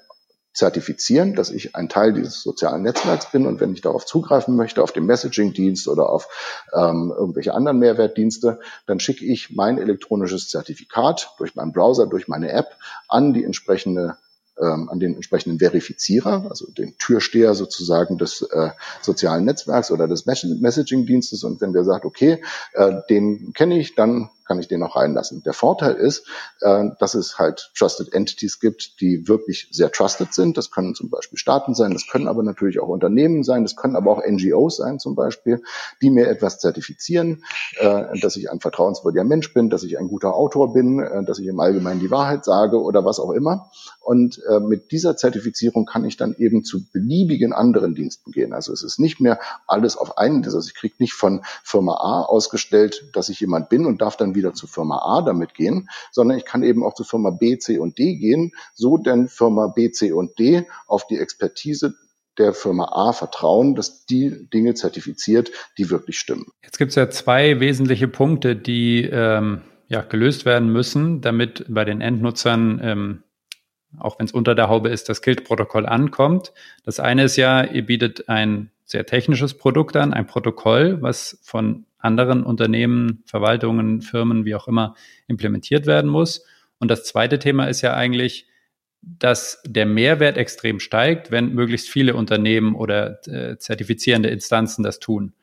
zertifizieren, 0.55 1.35
dass 1.35 1.51
ich 1.51 1.75
ein 1.75 1.89
Teil 1.89 2.13
dieses 2.13 2.41
sozialen 2.41 2.81
Netzwerks 2.81 3.29
bin 3.29 3.45
und 3.45 3.59
wenn 3.59 3.73
ich 3.73 3.81
darauf 3.81 4.05
zugreifen 4.05 4.55
möchte, 4.55 4.81
auf 4.81 4.93
den 4.93 5.05
Messaging-Dienst 5.05 5.89
oder 5.89 6.09
auf 6.09 6.29
ähm, 6.73 7.13
irgendwelche 7.15 7.53
anderen 7.53 7.77
Mehrwertdienste, 7.77 8.59
dann 8.87 9.01
schicke 9.01 9.25
ich 9.25 9.53
mein 9.53 9.77
elektronisches 9.77 10.47
Zertifikat 10.47 11.33
durch 11.39 11.55
meinen 11.55 11.73
Browser, 11.73 12.07
durch 12.07 12.29
meine 12.29 12.51
App 12.53 12.77
an 13.09 13.33
die 13.33 13.43
entsprechende 13.43 14.15
ähm, 14.61 14.89
an 14.89 14.99
den 14.99 15.15
entsprechenden 15.15 15.59
Verifizierer, 15.59 16.47
also 16.49 16.71
den 16.71 16.97
Türsteher 16.97 17.53
sozusagen 17.55 18.17
des 18.17 18.41
äh, 18.41 18.69
sozialen 19.01 19.45
Netzwerks 19.45 19.91
oder 19.91 20.07
des 20.07 20.25
Messaging-Dienstes. 20.25 21.43
Und 21.43 21.61
wenn 21.61 21.73
der 21.73 21.83
sagt, 21.83 22.05
okay, 22.05 22.41
äh, 22.73 22.93
den 23.09 23.53
kenne 23.53 23.79
ich, 23.79 23.95
dann 23.95 24.29
kann 24.45 24.59
ich 24.59 24.67
den 24.67 24.83
auch 24.83 24.95
reinlassen. 24.95 25.43
Der 25.43 25.53
Vorteil 25.53 25.95
ist, 25.95 26.27
äh, 26.61 26.89
dass 26.99 27.15
es 27.15 27.37
halt 27.39 27.71
Trusted 27.77 28.13
Entities 28.13 28.59
gibt, 28.59 29.01
die 29.01 29.27
wirklich 29.27 29.67
sehr 29.71 29.91
trusted 29.91 30.33
sind. 30.33 30.57
Das 30.57 30.71
können 30.71 30.95
zum 30.95 31.09
Beispiel 31.09 31.37
Staaten 31.37 31.73
sein, 31.73 31.91
das 31.91 32.07
können 32.07 32.27
aber 32.27 32.43
natürlich 32.43 32.79
auch 32.79 32.87
Unternehmen 32.87 33.43
sein, 33.43 33.63
das 33.63 33.75
können 33.75 33.95
aber 33.95 34.11
auch 34.11 34.21
NGOs 34.25 34.77
sein 34.77 34.99
zum 34.99 35.15
Beispiel, 35.15 35.61
die 36.01 36.09
mir 36.09 36.27
etwas 36.27 36.59
zertifizieren, 36.59 37.43
äh, 37.77 38.19
dass 38.19 38.35
ich 38.35 38.51
ein 38.51 38.59
vertrauenswürdiger 38.59 39.23
Mensch 39.23 39.53
bin, 39.53 39.69
dass 39.69 39.83
ich 39.83 39.97
ein 39.97 40.07
guter 40.07 40.35
Autor 40.35 40.73
bin, 40.73 40.99
äh, 40.99 41.23
dass 41.25 41.39
ich 41.39 41.47
im 41.47 41.59
Allgemeinen 41.59 41.99
die 41.99 42.11
Wahrheit 42.11 42.45
sage 42.45 42.81
oder 42.81 43.03
was 43.05 43.19
auch 43.19 43.31
immer. 43.31 43.71
Und 44.01 44.39
mit 44.67 44.91
dieser 44.91 45.17
Zertifizierung 45.17 45.87
kann 45.87 46.05
ich 46.05 46.15
dann 46.15 46.35
eben 46.37 46.63
zu 46.63 46.85
beliebigen 46.93 47.53
anderen 47.53 47.95
Diensten 47.95 48.31
gehen. 48.31 48.53
Also 48.53 48.71
es 48.71 48.83
ist 48.83 48.99
nicht 48.99 49.19
mehr 49.19 49.39
alles 49.65 49.97
auf 49.97 50.19
einen, 50.19 50.43
also 50.43 50.59
ich 50.59 50.75
kriege 50.75 50.95
nicht 50.99 51.13
von 51.13 51.43
Firma 51.63 51.93
A 51.93 52.21
ausgestellt, 52.21 53.09
dass 53.13 53.29
ich 53.29 53.39
jemand 53.39 53.69
bin 53.69 53.87
und 53.87 54.01
darf 54.01 54.15
dann 54.15 54.34
wieder 54.35 54.53
zu 54.53 54.67
Firma 54.67 54.99
A 54.99 55.21
damit 55.21 55.53
gehen, 55.53 55.89
sondern 56.11 56.37
ich 56.37 56.45
kann 56.45 56.63
eben 56.63 56.83
auch 56.83 56.93
zu 56.93 57.03
Firma 57.03 57.31
B, 57.31 57.57
C 57.57 57.79
und 57.79 57.97
D 57.97 58.15
gehen, 58.15 58.51
so 58.73 58.97
denn 58.97 59.27
Firma 59.27 59.67
B, 59.67 59.91
C 59.91 60.11
und 60.11 60.37
D 60.37 60.67
auf 60.87 61.07
die 61.07 61.17
Expertise 61.17 61.95
der 62.37 62.53
Firma 62.53 62.89
A 62.91 63.13
vertrauen, 63.13 63.75
dass 63.75 64.05
die 64.05 64.49
Dinge 64.53 64.73
zertifiziert, 64.73 65.51
die 65.77 65.89
wirklich 65.89 66.19
stimmen. 66.19 66.45
Jetzt 66.63 66.77
gibt 66.77 66.89
es 66.89 66.95
ja 66.95 67.09
zwei 67.09 67.59
wesentliche 67.59 68.07
Punkte, 68.07 68.55
die 68.55 69.03
ähm, 69.03 69.61
ja, 69.87 70.01
gelöst 70.01 70.45
werden 70.45 70.71
müssen, 70.71 71.21
damit 71.21 71.65
bei 71.69 71.85
den 71.85 72.01
Endnutzern, 72.01 72.79
ähm, 72.83 73.23
auch 73.97 74.19
wenn 74.19 74.25
es 74.25 74.33
unter 74.33 74.55
der 74.55 74.67
Haube 74.67 74.89
ist, 74.89 75.07
das 75.09 75.21
Guild-Protokoll 75.21 75.85
ankommt. 75.85 76.53
Das 76.83 76.99
eine 76.99 77.23
ist 77.23 77.37
ja, 77.37 77.63
ihr 77.63 77.85
bietet 77.85 78.27
ein 78.27 78.71
sehr 78.83 79.05
technisches 79.05 79.53
Produkt 79.55 79.95
an, 79.95 80.13
ein 80.13 80.27
Protokoll, 80.27 81.01
was 81.01 81.39
von 81.41 81.85
anderen 82.05 82.43
Unternehmen, 82.43 83.23
Verwaltungen, 83.25 84.01
Firmen, 84.01 84.45
wie 84.45 84.55
auch 84.55 84.67
immer, 84.67 84.95
implementiert 85.27 85.85
werden 85.85 86.09
muss. 86.09 86.45
Und 86.79 86.89
das 86.89 87.03
zweite 87.03 87.39
Thema 87.39 87.65
ist 87.65 87.81
ja 87.81 87.93
eigentlich, 87.93 88.47
dass 89.01 89.61
der 89.65 89.85
Mehrwert 89.85 90.37
extrem 90.37 90.79
steigt, 90.79 91.29
wenn 91.31 91.53
möglichst 91.53 91.89
viele 91.89 92.15
Unternehmen 92.15 92.75
oder 92.75 93.19
äh, 93.27 93.57
zertifizierende 93.57 94.29
Instanzen 94.29 94.83
das 94.83 94.99
tun. 94.99 95.33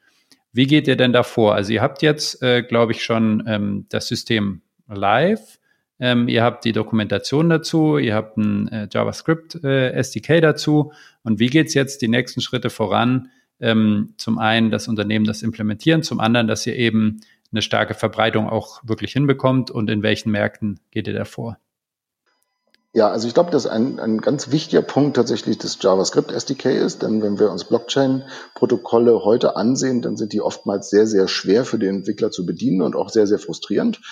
Wie 0.52 0.66
geht 0.66 0.88
ihr 0.88 0.96
denn 0.96 1.12
da 1.12 1.22
vor? 1.22 1.54
Also 1.54 1.72
ihr 1.72 1.80
habt 1.80 2.02
jetzt, 2.02 2.42
äh, 2.42 2.62
glaube 2.62 2.92
ich, 2.92 3.04
schon 3.04 3.44
ähm, 3.46 3.86
das 3.88 4.08
System 4.08 4.62
live. 4.88 5.58
Ähm, 5.98 6.28
ihr 6.28 6.42
habt 6.42 6.64
die 6.64 6.72
Dokumentation 6.72 7.48
dazu, 7.48 7.96
ihr 7.96 8.14
habt 8.14 8.36
ein 8.36 8.68
äh, 8.68 8.88
JavaScript 8.92 9.62
äh, 9.62 9.92
SDK 9.92 10.40
dazu. 10.40 10.92
Und 11.22 11.38
wie 11.38 11.46
geht's 11.46 11.74
jetzt 11.74 12.02
die 12.02 12.08
nächsten 12.08 12.40
Schritte 12.40 12.70
voran, 12.70 13.30
ähm, 13.62 14.14
zum 14.18 14.38
einen 14.38 14.70
das 14.70 14.88
Unternehmen 14.88 15.24
das 15.24 15.42
implementieren, 15.42 16.02
zum 16.02 16.20
anderen, 16.20 16.48
dass 16.48 16.66
ihr 16.66 16.76
eben 16.76 17.20
eine 17.52 17.62
starke 17.62 17.94
Verbreitung 17.94 18.48
auch 18.48 18.80
wirklich 18.84 19.12
hinbekommt 19.12 19.70
und 19.70 19.88
in 19.88 20.02
welchen 20.02 20.30
Märkten 20.30 20.80
geht 20.90 21.06
ihr 21.06 21.14
da 21.14 21.24
vor? 21.24 21.58
Ja, 22.94 23.08
also 23.08 23.26
ich 23.26 23.32
glaube, 23.32 23.50
dass 23.50 23.66
ein, 23.66 23.98
ein 23.98 24.20
ganz 24.20 24.50
wichtiger 24.50 24.82
Punkt 24.82 25.16
tatsächlich 25.16 25.56
das 25.56 25.78
JavaScript 25.80 26.30
SDK 26.30 26.66
ist, 26.66 27.02
denn 27.02 27.22
wenn 27.22 27.38
wir 27.38 27.50
uns 27.50 27.64
Blockchain-Protokolle 27.64 29.24
heute 29.24 29.56
ansehen, 29.56 30.02
dann 30.02 30.18
sind 30.18 30.34
die 30.34 30.42
oftmals 30.42 30.90
sehr, 30.90 31.06
sehr 31.06 31.26
schwer 31.26 31.64
für 31.64 31.78
den 31.78 31.96
Entwickler 31.96 32.30
zu 32.30 32.44
bedienen 32.44 32.82
und 32.82 32.94
auch 32.94 33.08
sehr, 33.08 33.26
sehr 33.26 33.38
frustrierend. 33.38 34.02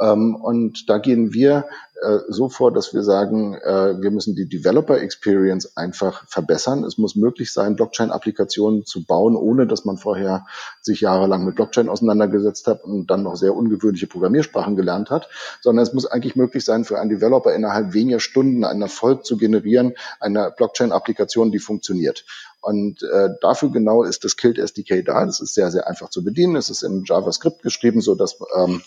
Ähm, 0.00 0.34
und 0.36 0.88
da 0.88 0.98
gehen 0.98 1.32
wir 1.32 1.64
äh, 2.00 2.18
so 2.28 2.48
vor, 2.48 2.72
dass 2.72 2.94
wir 2.94 3.02
sagen, 3.02 3.54
äh, 3.54 4.00
wir 4.00 4.12
müssen 4.12 4.36
die 4.36 4.48
Developer 4.48 5.00
Experience 5.00 5.76
einfach 5.76 6.24
verbessern. 6.28 6.84
Es 6.84 6.96
muss 6.96 7.16
möglich 7.16 7.52
sein, 7.52 7.74
Blockchain-Applikationen 7.74 8.84
zu 8.84 9.04
bauen, 9.04 9.34
ohne 9.34 9.66
dass 9.66 9.84
man 9.84 9.96
vorher 9.96 10.46
sich 10.80 11.00
jahrelang 11.00 11.44
mit 11.44 11.56
Blockchain 11.56 11.88
auseinandergesetzt 11.88 12.68
hat 12.68 12.84
und 12.84 13.10
dann 13.10 13.24
noch 13.24 13.34
sehr 13.34 13.56
ungewöhnliche 13.56 14.06
Programmiersprachen 14.06 14.76
gelernt 14.76 15.10
hat, 15.10 15.28
sondern 15.60 15.82
es 15.82 15.92
muss 15.92 16.06
eigentlich 16.06 16.36
möglich 16.36 16.64
sein, 16.64 16.84
für 16.84 17.00
einen 17.00 17.10
Developer 17.10 17.52
innerhalb 17.52 17.94
weniger 17.94 18.20
Stunden 18.20 18.64
einen 18.64 18.82
Erfolg 18.82 19.26
zu 19.26 19.36
generieren, 19.36 19.94
eine 20.20 20.52
Blockchain-Applikation, 20.56 21.50
die 21.50 21.58
funktioniert. 21.58 22.24
Und 22.60 23.02
äh, 23.02 23.30
dafür 23.40 23.70
genau 23.70 24.04
ist 24.04 24.24
das 24.24 24.36
Kilt 24.36 24.58
SDK 24.58 25.04
da. 25.04 25.24
Das 25.24 25.40
ist 25.40 25.54
sehr, 25.54 25.70
sehr 25.70 25.88
einfach 25.88 26.10
zu 26.10 26.22
bedienen. 26.22 26.54
Es 26.56 26.70
ist 26.70 26.82
in 26.82 27.04
JavaScript 27.04 27.62
geschrieben, 27.62 28.00
so 28.00 28.14
dass 28.14 28.38
ähm, 28.56 28.82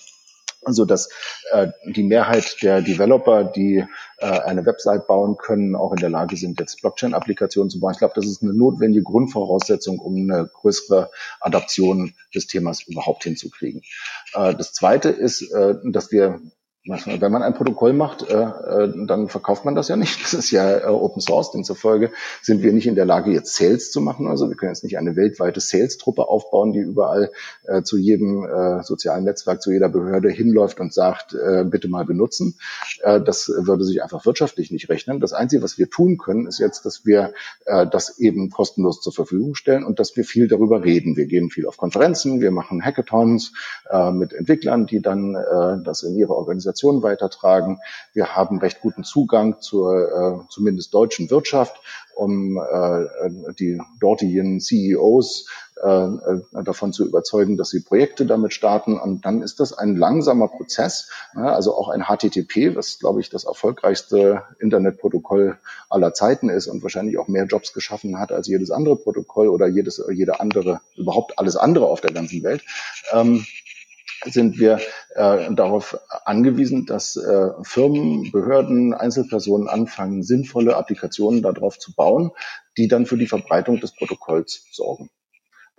so 0.66 0.86
dass 0.86 1.10
äh, 1.52 1.68
die 1.86 2.04
Mehrheit 2.04 2.62
der 2.62 2.82
Developer, 2.82 3.44
die 3.44 3.84
äh, 4.18 4.26
eine 4.26 4.66
Website 4.66 5.08
bauen 5.08 5.38
können, 5.38 5.76
auch 5.76 5.92
in 5.92 6.00
der 6.00 6.10
Lage 6.10 6.38
sind, 6.38 6.60
jetzt 6.60 6.82
Blockchain-Applikationen 6.82 7.70
zu 7.70 7.80
bauen. 7.80 7.94
Ich 7.94 8.00
glaube, 8.00 8.14
das 8.16 8.26
ist 8.26 8.44
eine 8.44 8.54
notwendige 8.54 9.04
Grundvoraussetzung, 9.04 10.00
um 10.00 10.16
eine 10.16 10.50
größere 10.54 11.10
Adaption 11.40 12.14
des 12.36 12.48
Themas 12.48 12.84
überhaupt 12.84 13.24
hinzukriegen. 13.24 13.82
Äh, 14.34 14.54
das 14.56 14.74
Zweite 14.74 15.10
ist, 15.10 15.42
äh, 15.52 15.76
dass 15.84 16.12
wir 16.12 16.40
wenn 16.84 17.32
man 17.32 17.44
ein 17.44 17.54
Protokoll 17.54 17.94
macht, 17.94 18.28
äh, 18.28 18.42
äh, 18.42 19.06
dann 19.06 19.28
verkauft 19.28 19.66
man 19.66 19.76
das 19.76 19.88
ja 19.88 19.96
nicht. 19.96 20.20
Das 20.32 20.34
ist 20.34 20.52
ja 20.52 20.80
äh, 20.80 20.86
Open 20.86 21.22
Source. 21.22 21.52
Demzufolge 21.52 22.12
sind 22.42 22.64
wir 22.64 22.74
nicht 22.74 22.88
in 22.88 22.96
der 22.96 23.06
Lage, 23.06 23.32
jetzt 23.32 23.56
Sales 23.56 23.92
zu 23.92 24.02
machen. 24.02 24.28
Also 24.28 24.50
wir 24.50 24.56
können 24.56 24.72
jetzt 24.72 24.84
nicht 24.84 24.98
eine 24.98 25.16
weltweite 25.16 25.60
Sales-Truppe 25.60 26.28
aufbauen, 26.28 26.72
die 26.74 26.80
überall 26.80 27.32
zu 27.84 27.98
jedem 27.98 28.48
sozialen 28.84 29.26
Netzwerk, 29.26 29.62
zu 29.62 29.72
jeder 29.72 29.90
Behörde 29.90 30.30
hinläuft 30.30 30.80
und 30.80 30.94
sagt, 30.94 31.36
bitte 31.66 31.88
mal 31.88 32.06
benutzen. 32.06 32.58
Das 33.04 33.50
würde 33.50 33.84
sich 33.84 34.02
einfach 34.04 34.26
wirtschaftlich 34.26 34.72
nicht 34.72 34.90
rechnen. 34.90 35.20
Das 35.20 35.34
Einzige, 35.34 35.64
was 35.64 35.78
wir 35.78 35.90
tun 35.90 36.18
können, 36.18 36.48
ist 36.48 36.60
jetzt, 36.60 36.86
dass 36.86 37.06
wir 37.06 37.34
das 37.66 38.20
eben 38.20 38.50
kostenlos 38.50 39.02
zur 39.02 39.14
Verfügung 39.14 39.56
stellen 39.56 39.84
und 39.84 40.00
dass 40.00 40.16
wir 40.16 40.24
viel 40.24 40.48
darüber 40.48 40.84
reden. 40.84 41.18
Wir 41.18 41.26
gehen 41.26 41.50
viel 41.50 41.68
auf 41.68 41.78
Konferenzen, 41.78 42.42
wir 42.42 42.52
machen 42.52 42.84
Hackathons 42.84 43.54
mit 44.14 44.34
Entwicklern, 44.34 44.86
die 44.86 45.02
dann 45.02 45.34
das 45.84 46.04
in 46.04 46.16
ihre 46.16 46.36
Organisation 46.36 46.71
Organisation 46.72 47.04
weitertragen. 47.04 47.80
Wir 48.14 48.36
haben 48.36 48.60
recht 48.60 48.82
guten 48.82 49.04
Zugang 49.04 49.60
zur 49.62 50.44
äh, 50.44 50.50
zumindest 50.50 50.94
deutschen 50.94 51.30
Wirtschaft, 51.30 51.76
um 52.16 52.58
äh, 52.58 53.54
die 53.60 53.82
dortigen 54.00 54.60
CEOs 54.60 55.48
äh, 55.84 55.88
äh, 55.88 56.64
davon 56.64 56.94
zu 56.94 57.06
überzeugen, 57.06 57.58
dass 57.58 57.70
sie 57.70 57.82
Projekte 57.82 58.26
damit 58.26 58.54
starten. 58.54 59.00
Und 59.00 59.26
dann 59.26 59.42
ist 59.42 59.60
das 59.60 59.74
ein 59.74 59.96
langsamer 59.96 60.48
Prozess. 60.48 61.10
Also 61.34 61.76
auch 61.76 61.90
ein 61.90 62.04
HTTP, 62.04 62.76
was, 62.76 63.00
glaube 63.00 63.20
ich, 63.20 63.30
das 63.30 63.46
erfolgreichste 63.46 64.44
Internetprotokoll 64.60 65.58
aller 65.90 66.14
Zeiten 66.14 66.50
ist 66.50 66.68
und 66.68 66.84
wahrscheinlich 66.84 67.18
auch 67.18 67.28
mehr 67.28 67.46
Jobs 67.46 67.74
geschaffen 67.74 68.20
hat 68.20 68.32
als 68.32 68.48
jedes 68.48 68.72
andere 68.72 68.96
Protokoll 68.96 69.48
oder 69.48 69.68
jedes, 69.68 70.02
jede 70.14 70.40
andere, 70.40 70.82
überhaupt 70.96 71.38
alles 71.40 71.56
andere 71.56 71.88
auf 71.88 72.02
der 72.02 72.14
ganzen 72.14 72.44
Welt. 72.44 72.64
Sind 74.26 74.60
wir 74.60 74.80
äh, 75.16 75.54
darauf 75.54 75.98
angewiesen, 76.26 76.86
dass 76.86 77.16
äh, 77.16 77.50
Firmen, 77.64 78.32
Behörden, 78.32 78.94
Einzelpersonen 78.94 79.68
anfangen, 79.68 80.22
sinnvolle 80.24 80.78
Applikationen 80.78 81.42
darauf 81.42 81.80
zu 81.80 81.94
bauen, 81.96 82.32
die 82.78 82.88
dann 82.88 83.06
für 83.06 83.18
die 83.18 83.28
Verbreitung 83.28 83.80
des 83.80 83.96
Protokolls 83.96 84.68
sorgen. 84.72 85.10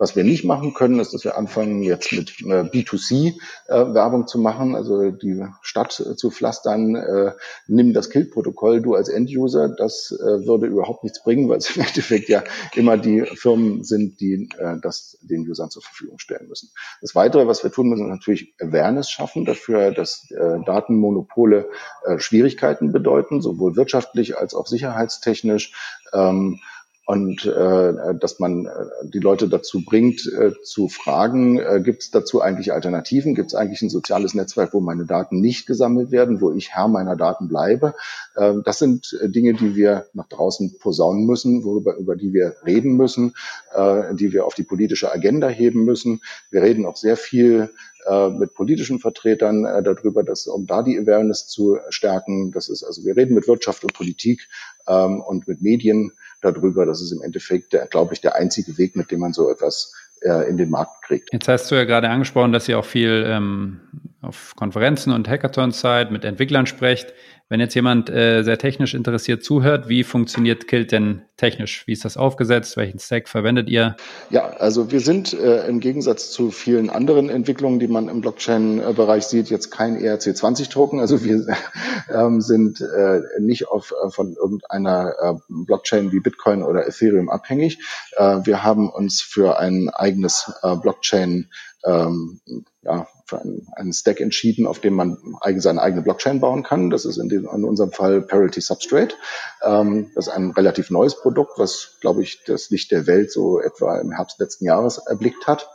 Was 0.03 0.17
wir 0.17 0.25
nicht 0.25 0.43
machen 0.43 0.73
können, 0.73 0.99
ist, 0.99 1.13
dass 1.13 1.23
wir 1.23 1.37
anfangen, 1.37 1.81
jetzt 1.81 2.11
mit 2.11 2.41
äh, 2.41 2.63
B2C-Werbung 2.63 4.23
äh, 4.23 4.25
zu 4.25 4.37
machen, 4.37 4.75
also 4.75 5.11
die 5.11 5.45
Stadt 5.61 5.97
äh, 6.01 6.17
zu 6.17 6.29
pflastern, 6.29 6.97
äh, 6.97 7.31
nimm 7.67 7.93
das 7.93 8.09
Kill-Protokoll, 8.09 8.81
du 8.81 8.95
als 8.95 9.07
End-User. 9.07 9.69
Das 9.69 10.11
äh, 10.11 10.45
würde 10.45 10.67
überhaupt 10.67 11.05
nichts 11.05 11.23
bringen, 11.23 11.47
weil 11.47 11.59
es 11.59 11.73
im 11.77 11.83
Endeffekt 11.83 12.27
ja 12.27 12.43
immer 12.75 12.97
die 12.97 13.21
Firmen 13.21 13.85
sind, 13.85 14.19
die 14.19 14.49
äh, 14.57 14.75
das 14.81 15.17
den 15.21 15.49
Usern 15.49 15.69
zur 15.69 15.83
Verfügung 15.83 16.19
stellen 16.19 16.49
müssen. 16.49 16.71
Das 16.99 17.15
Weitere, 17.15 17.47
was 17.47 17.63
wir 17.63 17.71
tun 17.71 17.87
müssen, 17.87 18.07
ist 18.07 18.11
natürlich 18.11 18.53
Awareness 18.59 19.09
schaffen 19.09 19.45
dafür, 19.45 19.91
dass 19.91 20.27
Datenmonopole 20.65 21.69
Schwierigkeiten 22.17 22.91
bedeuten, 22.91 23.41
sowohl 23.41 23.77
wirtschaftlich 23.77 24.37
als 24.37 24.53
auch 24.53 24.67
sicherheitstechnisch. 24.67 25.71
Ähm, 26.11 26.59
und 27.05 27.45
äh, 27.45 28.15
dass 28.15 28.39
man 28.39 28.65
äh, 28.65 28.69
die 29.03 29.19
Leute 29.19 29.49
dazu 29.49 29.83
bringt, 29.83 30.25
äh, 30.25 30.53
zu 30.63 30.87
fragen, 30.87 31.59
äh, 31.59 31.81
gibt 31.83 32.03
es 32.03 32.11
dazu 32.11 32.41
eigentlich 32.41 32.71
Alternativen? 32.71 33.35
Gibt 33.35 33.49
es 33.49 33.55
eigentlich 33.55 33.81
ein 33.81 33.89
soziales 33.89 34.33
Netzwerk, 34.33 34.73
wo 34.73 34.79
meine 34.79 35.05
Daten 35.05 35.41
nicht 35.41 35.67
gesammelt 35.67 36.11
werden, 36.11 36.39
wo 36.39 36.53
ich 36.53 36.73
Herr 36.73 36.87
meiner 36.87 37.17
Daten 37.17 37.49
bleibe? 37.49 37.93
Äh, 38.35 38.53
das 38.63 38.79
sind 38.79 39.17
äh, 39.21 39.27
Dinge, 39.27 39.53
die 39.53 39.75
wir 39.75 40.05
nach 40.13 40.29
draußen 40.29 40.77
posaunen 40.79 41.25
müssen, 41.25 41.65
worüber 41.65 41.97
über 41.97 42.15
die 42.15 42.31
wir 42.31 42.55
reden 42.65 42.95
müssen, 42.95 43.33
äh, 43.75 44.15
die 44.15 44.31
wir 44.31 44.45
auf 44.45 44.55
die 44.55 44.63
politische 44.63 45.11
Agenda 45.11 45.49
heben 45.49 45.83
müssen. 45.83 46.21
Wir 46.51 46.61
reden 46.61 46.85
auch 46.85 46.95
sehr 46.95 47.17
viel 47.17 47.69
äh, 48.07 48.29
mit 48.29 48.53
politischen 48.53 48.99
Vertretern 48.99 49.65
äh, 49.65 49.83
darüber, 49.83 50.23
dass 50.23 50.47
um 50.47 50.65
da 50.67 50.83
die 50.83 50.97
Awareness 50.97 51.47
zu 51.47 51.77
stärken, 51.89 52.51
das 52.51 52.69
ist 52.69 52.83
also 52.83 53.03
wir 53.05 53.15
reden 53.15 53.35
mit 53.35 53.47
Wirtschaft 53.47 53.83
und 53.83 53.93
Politik 53.93 54.47
ähm, 54.87 55.21
und 55.21 55.47
mit 55.47 55.61
Medien 55.61 56.11
darüber. 56.41 56.85
Das 56.85 57.01
ist 57.01 57.11
im 57.11 57.21
Endeffekt, 57.21 57.75
glaube 57.89 58.13
ich, 58.13 58.21
der 58.21 58.35
einzige 58.35 58.77
Weg, 58.77 58.95
mit 58.95 59.11
dem 59.11 59.19
man 59.19 59.33
so 59.33 59.49
etwas 59.49 59.93
äh, 60.21 60.49
in 60.49 60.57
den 60.57 60.69
Markt 60.69 61.03
kriegt. 61.03 61.31
Jetzt 61.33 61.47
hast 61.47 61.71
du 61.71 61.75
ja 61.75 61.85
gerade 61.85 62.09
angesprochen, 62.09 62.51
dass 62.51 62.67
ihr 62.67 62.79
auch 62.79 62.85
viel 62.85 63.25
ähm, 63.27 63.79
auf 64.23 64.53
Konferenzen 64.55 65.11
und 65.11 65.27
Hackathons 65.27 65.79
seid, 65.79 66.11
mit 66.11 66.25
Entwicklern 66.25 66.65
sprecht. 66.65 67.13
Wenn 67.49 67.59
jetzt 67.59 67.75
jemand 67.75 68.09
äh, 68.09 68.41
sehr 68.41 68.57
technisch 68.57 68.93
interessiert 68.93 69.43
zuhört, 69.43 69.89
wie 69.89 70.03
funktioniert 70.03 70.67
Kilt 70.67 70.91
denn 70.91 71.23
technisch? 71.37 71.85
Wie 71.85 71.91
ist 71.91 72.05
das 72.05 72.15
aufgesetzt? 72.15 72.77
Welchen 72.77 72.99
Stack 72.99 73.27
verwendet 73.27 73.69
ihr? 73.69 73.95
Ja, 74.29 74.47
also 74.47 74.91
wir 74.91 75.01
sind 75.01 75.33
äh, 75.33 75.67
im 75.67 75.79
Gegensatz 75.81 76.31
zu 76.31 76.51
vielen 76.51 76.89
anderen 76.89 77.29
Entwicklungen, 77.29 77.79
die 77.79 77.89
man 77.89 78.07
im 78.07 78.21
Blockchain-Bereich 78.21 79.25
sieht, 79.25 79.49
jetzt 79.49 79.71
kein 79.71 79.99
ERC20-Token. 79.99 80.99
Also 80.99 81.23
wir 81.23 81.45
ähm, 82.09 82.39
sind 82.41 82.79
äh, 82.81 83.21
nicht 83.39 83.67
auf, 83.67 83.91
äh, 83.91 84.09
von 84.09 84.33
irgendeiner 84.33 85.13
äh, 85.21 85.33
Blockchain 85.49 86.11
wie 86.13 86.21
Bitcoin 86.21 86.63
oder 86.63 86.87
Ethereum 86.87 87.29
abhängig. 87.29 87.79
Äh, 88.15 88.39
wir 88.45 88.63
haben 88.63 88.89
uns 88.89 89.21
für 89.21 89.59
ein 89.59 89.89
eigenes 89.89 90.51
äh, 90.63 90.75
Blockchain 90.77 91.49
ähm, 91.85 92.39
ja, 92.81 93.07
für 93.33 93.41
einen, 93.41 93.67
einen 93.75 93.93
Stack 93.93 94.21
entschieden, 94.21 94.67
auf 94.67 94.79
dem 94.79 94.93
man 94.93 95.17
seine 95.57 95.81
eigene 95.81 96.01
Blockchain 96.01 96.39
bauen 96.39 96.63
kann. 96.63 96.89
Das 96.89 97.05
ist 97.05 97.17
in, 97.17 97.29
dem, 97.29 97.47
in 97.53 97.63
unserem 97.63 97.91
Fall 97.91 98.21
Parity 98.21 98.61
Substrate. 98.61 99.15
Ähm, 99.63 100.11
das 100.15 100.27
ist 100.27 100.33
ein 100.33 100.51
relativ 100.51 100.89
neues 100.89 101.19
Produkt, 101.19 101.57
was, 101.57 101.97
glaube 102.01 102.21
ich, 102.21 102.43
das 102.45 102.69
Licht 102.69 102.91
der 102.91 103.07
Welt 103.07 103.31
so 103.31 103.59
etwa 103.59 103.97
im 103.99 104.11
Herbst 104.11 104.39
letzten 104.39 104.65
Jahres 104.65 104.99
erblickt 104.99 105.47
hat. 105.47 105.69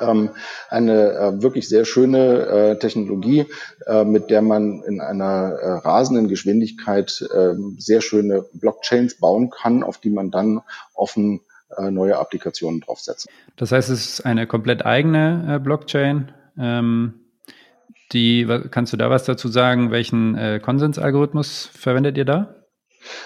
Ähm, 0.00 0.30
eine 0.68 1.12
äh, 1.12 1.42
wirklich 1.42 1.68
sehr 1.68 1.84
schöne 1.84 2.46
äh, 2.46 2.78
Technologie, 2.78 3.46
äh, 3.86 4.04
mit 4.04 4.30
der 4.30 4.42
man 4.42 4.82
in 4.84 5.00
einer 5.00 5.52
rasenden 5.84 6.28
Geschwindigkeit 6.28 7.24
äh, 7.34 7.54
sehr 7.78 8.00
schöne 8.00 8.44
Blockchains 8.52 9.18
bauen 9.18 9.50
kann, 9.50 9.82
auf 9.82 9.98
die 9.98 10.10
man 10.10 10.30
dann 10.30 10.60
offen 10.94 11.40
neue 11.90 12.16
Applikationen 12.16 12.80
draufsetzen. 12.80 13.30
Das 13.56 13.72
heißt, 13.72 13.90
es 13.90 14.08
ist 14.08 14.20
eine 14.22 14.46
komplett 14.46 14.86
eigene 14.86 15.60
Blockchain. 15.62 16.32
Ähm, 16.58 17.14
die, 18.12 18.46
kannst 18.70 18.92
du 18.92 18.96
da 18.96 19.10
was 19.10 19.24
dazu 19.24 19.48
sagen? 19.48 19.90
Welchen 19.90 20.34
äh, 20.34 20.60
Konsensalgorithmus 20.60 21.66
verwendet 21.72 22.16
ihr 22.16 22.24
da? 22.24 22.57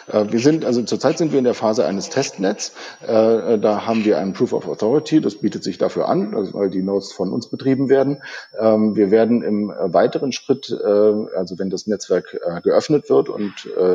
Äh, 0.07 0.27
wir 0.31 0.41
sind, 0.41 0.65
also 0.65 0.83
zurzeit 0.83 1.19
sind 1.19 1.33
wir 1.33 1.39
in 1.39 1.45
der 1.45 1.55
Phase 1.55 1.85
eines 1.85 2.09
Testnets. 2.09 2.73
Äh, 3.03 3.59
da 3.59 3.87
haben 3.87 4.05
wir 4.05 4.19
einen 4.19 4.33
Proof 4.33 4.53
of 4.53 4.69
Authority, 4.69 5.21
das 5.21 5.37
bietet 5.37 5.65
sich 5.65 5.79
dafür 5.79 6.09
an, 6.09 6.35
also 6.35 6.55
weil 6.55 6.71
die 6.71 6.83
Nodes 6.83 7.13
von 7.13 7.33
uns 7.33 7.49
betrieben 7.49 7.89
werden. 7.89 8.23
Ähm, 8.59 8.97
wir 8.97 9.11
werden 9.11 9.43
im 9.43 9.71
äh, 9.71 9.93
weiteren 9.93 10.33
Schritt, 10.33 10.73
also 10.73 11.59
wenn 11.59 11.71
das 11.71 11.87
Netzwerk 11.87 12.41
geöffnet 12.63 13.09
wird 13.11 13.29
und 13.29 13.53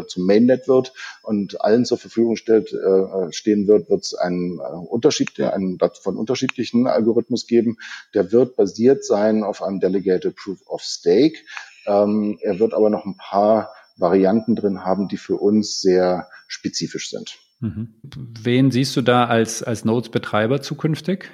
zum 0.07 0.25
Mainnet 0.25 0.67
wird 0.67 0.93
und 1.21 1.61
allen 1.61 1.85
zur 1.85 1.97
Verfügung 1.97 2.35
stellt, 2.35 2.75
stehen 3.31 3.67
wird, 3.67 3.89
wird 3.89 4.03
es 4.03 4.13
einen 4.13 4.59
Unterschied, 4.59 5.39
einen 5.39 5.77
von 6.01 6.17
unterschiedlichen 6.17 6.87
Algorithmus 6.87 7.47
geben. 7.47 7.77
Der 8.13 8.31
wird 8.31 8.55
basiert 8.55 9.05
sein 9.05 9.43
auf 9.43 9.63
einem 9.63 9.79
Delegated 9.79 10.35
Proof 10.35 10.59
of 10.67 10.81
Stake. 10.81 11.37
Ähm, 11.85 12.37
er 12.41 12.59
wird 12.59 12.73
aber 12.73 12.89
noch 12.89 13.05
ein 13.05 13.17
paar 13.17 13.71
Varianten 13.97 14.55
drin 14.55 14.83
haben, 14.83 15.07
die 15.07 15.17
für 15.17 15.35
uns 15.35 15.81
sehr 15.81 16.27
spezifisch 16.47 17.09
sind. 17.09 17.37
Mhm. 17.59 17.95
Wen 18.41 18.71
siehst 18.71 18.95
du 18.95 19.01
da 19.01 19.25
als, 19.25 19.63
als 19.63 19.83
Nodes-Betreiber 19.83 20.61
zukünftig? 20.61 21.31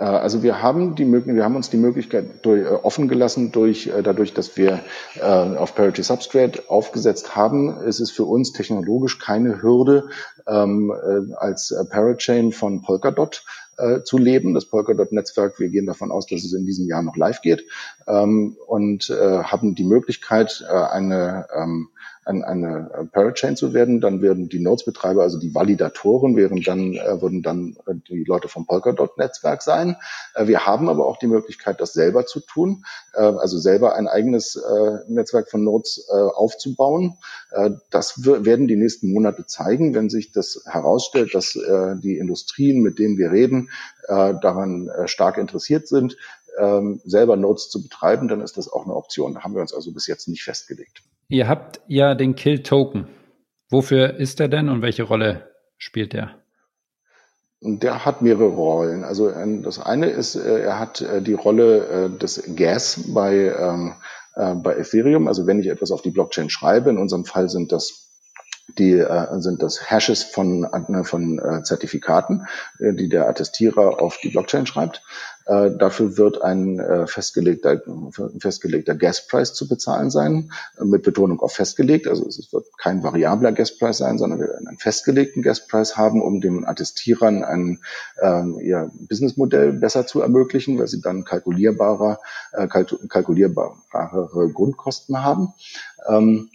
Äh, 0.00 0.04
also 0.04 0.42
wir 0.42 0.62
haben 0.62 0.94
die 0.94 1.04
Möglichkeit, 1.04 1.36
wir 1.36 1.44
haben 1.44 1.56
uns 1.56 1.70
die 1.70 1.76
Möglichkeit 1.76 2.44
durch, 2.44 2.62
äh, 2.62 2.68
offen 2.68 3.06
gelassen 3.06 3.52
durch 3.52 3.88
äh, 3.88 4.02
dadurch, 4.02 4.32
dass 4.32 4.56
wir 4.56 4.80
äh, 5.16 5.22
auf 5.22 5.74
Parity 5.74 6.02
Substrate 6.02 6.68
aufgesetzt 6.68 7.36
haben, 7.36 7.76
ist 7.82 8.00
es 8.00 8.10
für 8.10 8.24
uns 8.24 8.52
technologisch 8.52 9.18
keine 9.18 9.62
Hürde, 9.62 10.08
ähm, 10.48 10.90
äh, 10.90 11.34
als 11.34 11.74
Parachain 11.90 12.52
von 12.52 12.82
Polkadot 12.82 13.44
äh, 13.80 14.02
zu 14.02 14.18
leben. 14.18 14.54
Das 14.54 14.66
Polkadot-Netzwerk, 14.66 15.58
wir 15.58 15.68
gehen 15.68 15.86
davon 15.86 16.10
aus, 16.10 16.26
dass 16.26 16.44
es 16.44 16.52
in 16.52 16.66
diesem 16.66 16.86
Jahr 16.86 17.02
noch 17.02 17.16
live 17.16 17.40
geht 17.42 17.64
ähm, 18.06 18.56
und 18.66 19.10
äh, 19.10 19.42
haben 19.42 19.74
die 19.74 19.84
Möglichkeit, 19.84 20.64
äh, 20.68 20.72
eine 20.72 21.46
ähm, 21.54 21.88
ein, 22.24 22.44
eine 22.44 22.90
äh, 22.92 23.04
Parachain 23.06 23.56
zu 23.56 23.72
werden. 23.72 24.00
Dann 24.00 24.22
werden 24.22 24.48
die 24.48 24.60
Nodes-Betreiber, 24.60 25.22
also 25.22 25.38
die 25.38 25.54
Validatoren, 25.54 26.36
wären 26.36 26.62
dann, 26.62 26.94
äh, 26.94 27.20
würden 27.20 27.42
dann 27.42 27.76
äh, 27.86 27.94
die 28.08 28.24
Leute 28.24 28.48
vom 28.48 28.66
Polkadot-Netzwerk 28.66 29.62
sein. 29.62 29.96
Äh, 30.34 30.46
wir 30.46 30.66
haben 30.66 30.88
aber 30.88 31.06
auch 31.06 31.18
die 31.18 31.26
Möglichkeit, 31.26 31.80
das 31.80 31.92
selber 31.92 32.26
zu 32.26 32.40
tun, 32.40 32.84
äh, 33.14 33.20
also 33.20 33.58
selber 33.58 33.94
ein 33.94 34.08
eigenes 34.08 34.56
äh, 34.56 34.98
Netzwerk 35.08 35.50
von 35.50 35.64
Nodes 35.64 36.06
äh, 36.10 36.14
aufzubauen. 36.14 37.16
Äh, 37.52 37.70
das 37.90 38.24
werden 38.24 38.68
die 38.68 38.76
nächsten 38.76 39.12
Monate 39.12 39.46
zeigen, 39.46 39.94
wenn 39.94 40.10
sich 40.10 40.32
das 40.32 40.62
herausstellt, 40.66 41.34
dass 41.34 41.56
äh, 41.56 41.96
die 41.96 42.18
Industrien, 42.18 42.82
mit 42.82 42.98
denen 42.98 43.16
wir 43.18 43.32
reden, 43.32 43.70
äh, 44.08 44.34
daran 44.40 44.88
äh, 44.88 45.08
stark 45.08 45.38
interessiert 45.38 45.88
sind, 45.88 46.16
ähm, 46.58 47.00
selber 47.04 47.36
Nodes 47.36 47.70
zu 47.70 47.82
betreiben, 47.82 48.28
dann 48.28 48.40
ist 48.40 48.56
das 48.56 48.68
auch 48.68 48.84
eine 48.84 48.94
Option. 48.94 49.34
Da 49.34 49.42
haben 49.42 49.54
wir 49.54 49.62
uns 49.62 49.72
also 49.72 49.92
bis 49.92 50.06
jetzt 50.06 50.28
nicht 50.28 50.42
festgelegt. 50.42 51.02
Ihr 51.30 51.46
habt 51.46 51.80
ja 51.86 52.16
den 52.16 52.34
Kill-Token. 52.34 53.06
Wofür 53.70 54.16
ist 54.16 54.40
er 54.40 54.48
denn 54.48 54.68
und 54.68 54.82
welche 54.82 55.04
Rolle 55.04 55.48
spielt 55.78 56.12
er? 56.12 56.34
Der 57.60 58.04
hat 58.04 58.20
mehrere 58.20 58.48
Rollen. 58.48 59.04
Also 59.04 59.30
ähm, 59.30 59.62
das 59.62 59.78
eine 59.78 60.06
ist, 60.06 60.34
äh, 60.34 60.60
er 60.60 60.80
hat 60.80 61.02
äh, 61.02 61.22
die 61.22 61.34
Rolle 61.34 61.86
äh, 61.86 62.18
des 62.18 62.42
Gas 62.56 63.04
bei 63.14 63.54
ähm, 63.56 63.94
äh, 64.34 64.56
bei 64.56 64.76
Ethereum. 64.76 65.28
Also 65.28 65.46
wenn 65.46 65.60
ich 65.60 65.68
etwas 65.68 65.92
auf 65.92 66.02
die 66.02 66.10
Blockchain 66.10 66.50
schreibe, 66.50 66.90
in 66.90 66.98
unserem 66.98 67.24
Fall 67.24 67.48
sind 67.48 67.70
das 67.70 68.09
die 68.78 68.92
äh, 68.92 69.40
sind 69.40 69.62
das 69.62 69.90
Hashes 69.90 70.22
von, 70.22 70.64
äh, 70.64 71.04
von 71.04 71.38
äh, 71.38 71.62
Zertifikaten, 71.62 72.46
äh, 72.78 72.92
die 72.92 73.08
der 73.08 73.28
Attestierer 73.28 74.00
auf 74.00 74.18
die 74.22 74.28
Blockchain 74.28 74.66
schreibt. 74.66 75.02
Äh, 75.50 75.76
dafür 75.76 76.16
wird 76.16 76.42
ein 76.42 76.78
äh, 76.78 77.06
festgelegter, 77.08 77.82
festgelegter 78.38 78.94
Gaspreis 78.94 79.52
zu 79.52 79.66
bezahlen 79.66 80.10
sein, 80.10 80.52
äh, 80.78 80.84
mit 80.84 81.02
Betonung 81.02 81.40
auf 81.40 81.54
festgelegt. 81.54 82.06
Also 82.06 82.26
es 82.28 82.52
wird 82.52 82.66
kein 82.78 83.02
variabler 83.02 83.50
Gaspreis 83.50 83.98
sein, 83.98 84.18
sondern 84.18 84.38
wir 84.38 84.48
werden 84.48 84.68
einen 84.68 84.78
festgelegten 84.78 85.42
Gaspreis 85.42 85.96
haben, 85.96 86.22
um 86.22 86.40
den 86.40 86.64
Attestierern 86.66 87.42
ein 87.42 87.80
ähm, 88.22 88.60
ihr 88.60 88.92
Businessmodell 89.08 89.72
besser 89.72 90.06
zu 90.06 90.20
ermöglichen, 90.20 90.78
weil 90.78 90.86
sie 90.86 91.00
dann 91.00 91.24
kalkulierbarer, 91.24 92.20
äh, 92.52 92.68
kalkulierbare 92.68 94.50
Grundkosten 94.52 95.24
haben. 95.24 95.54
Ähm, 96.06 96.48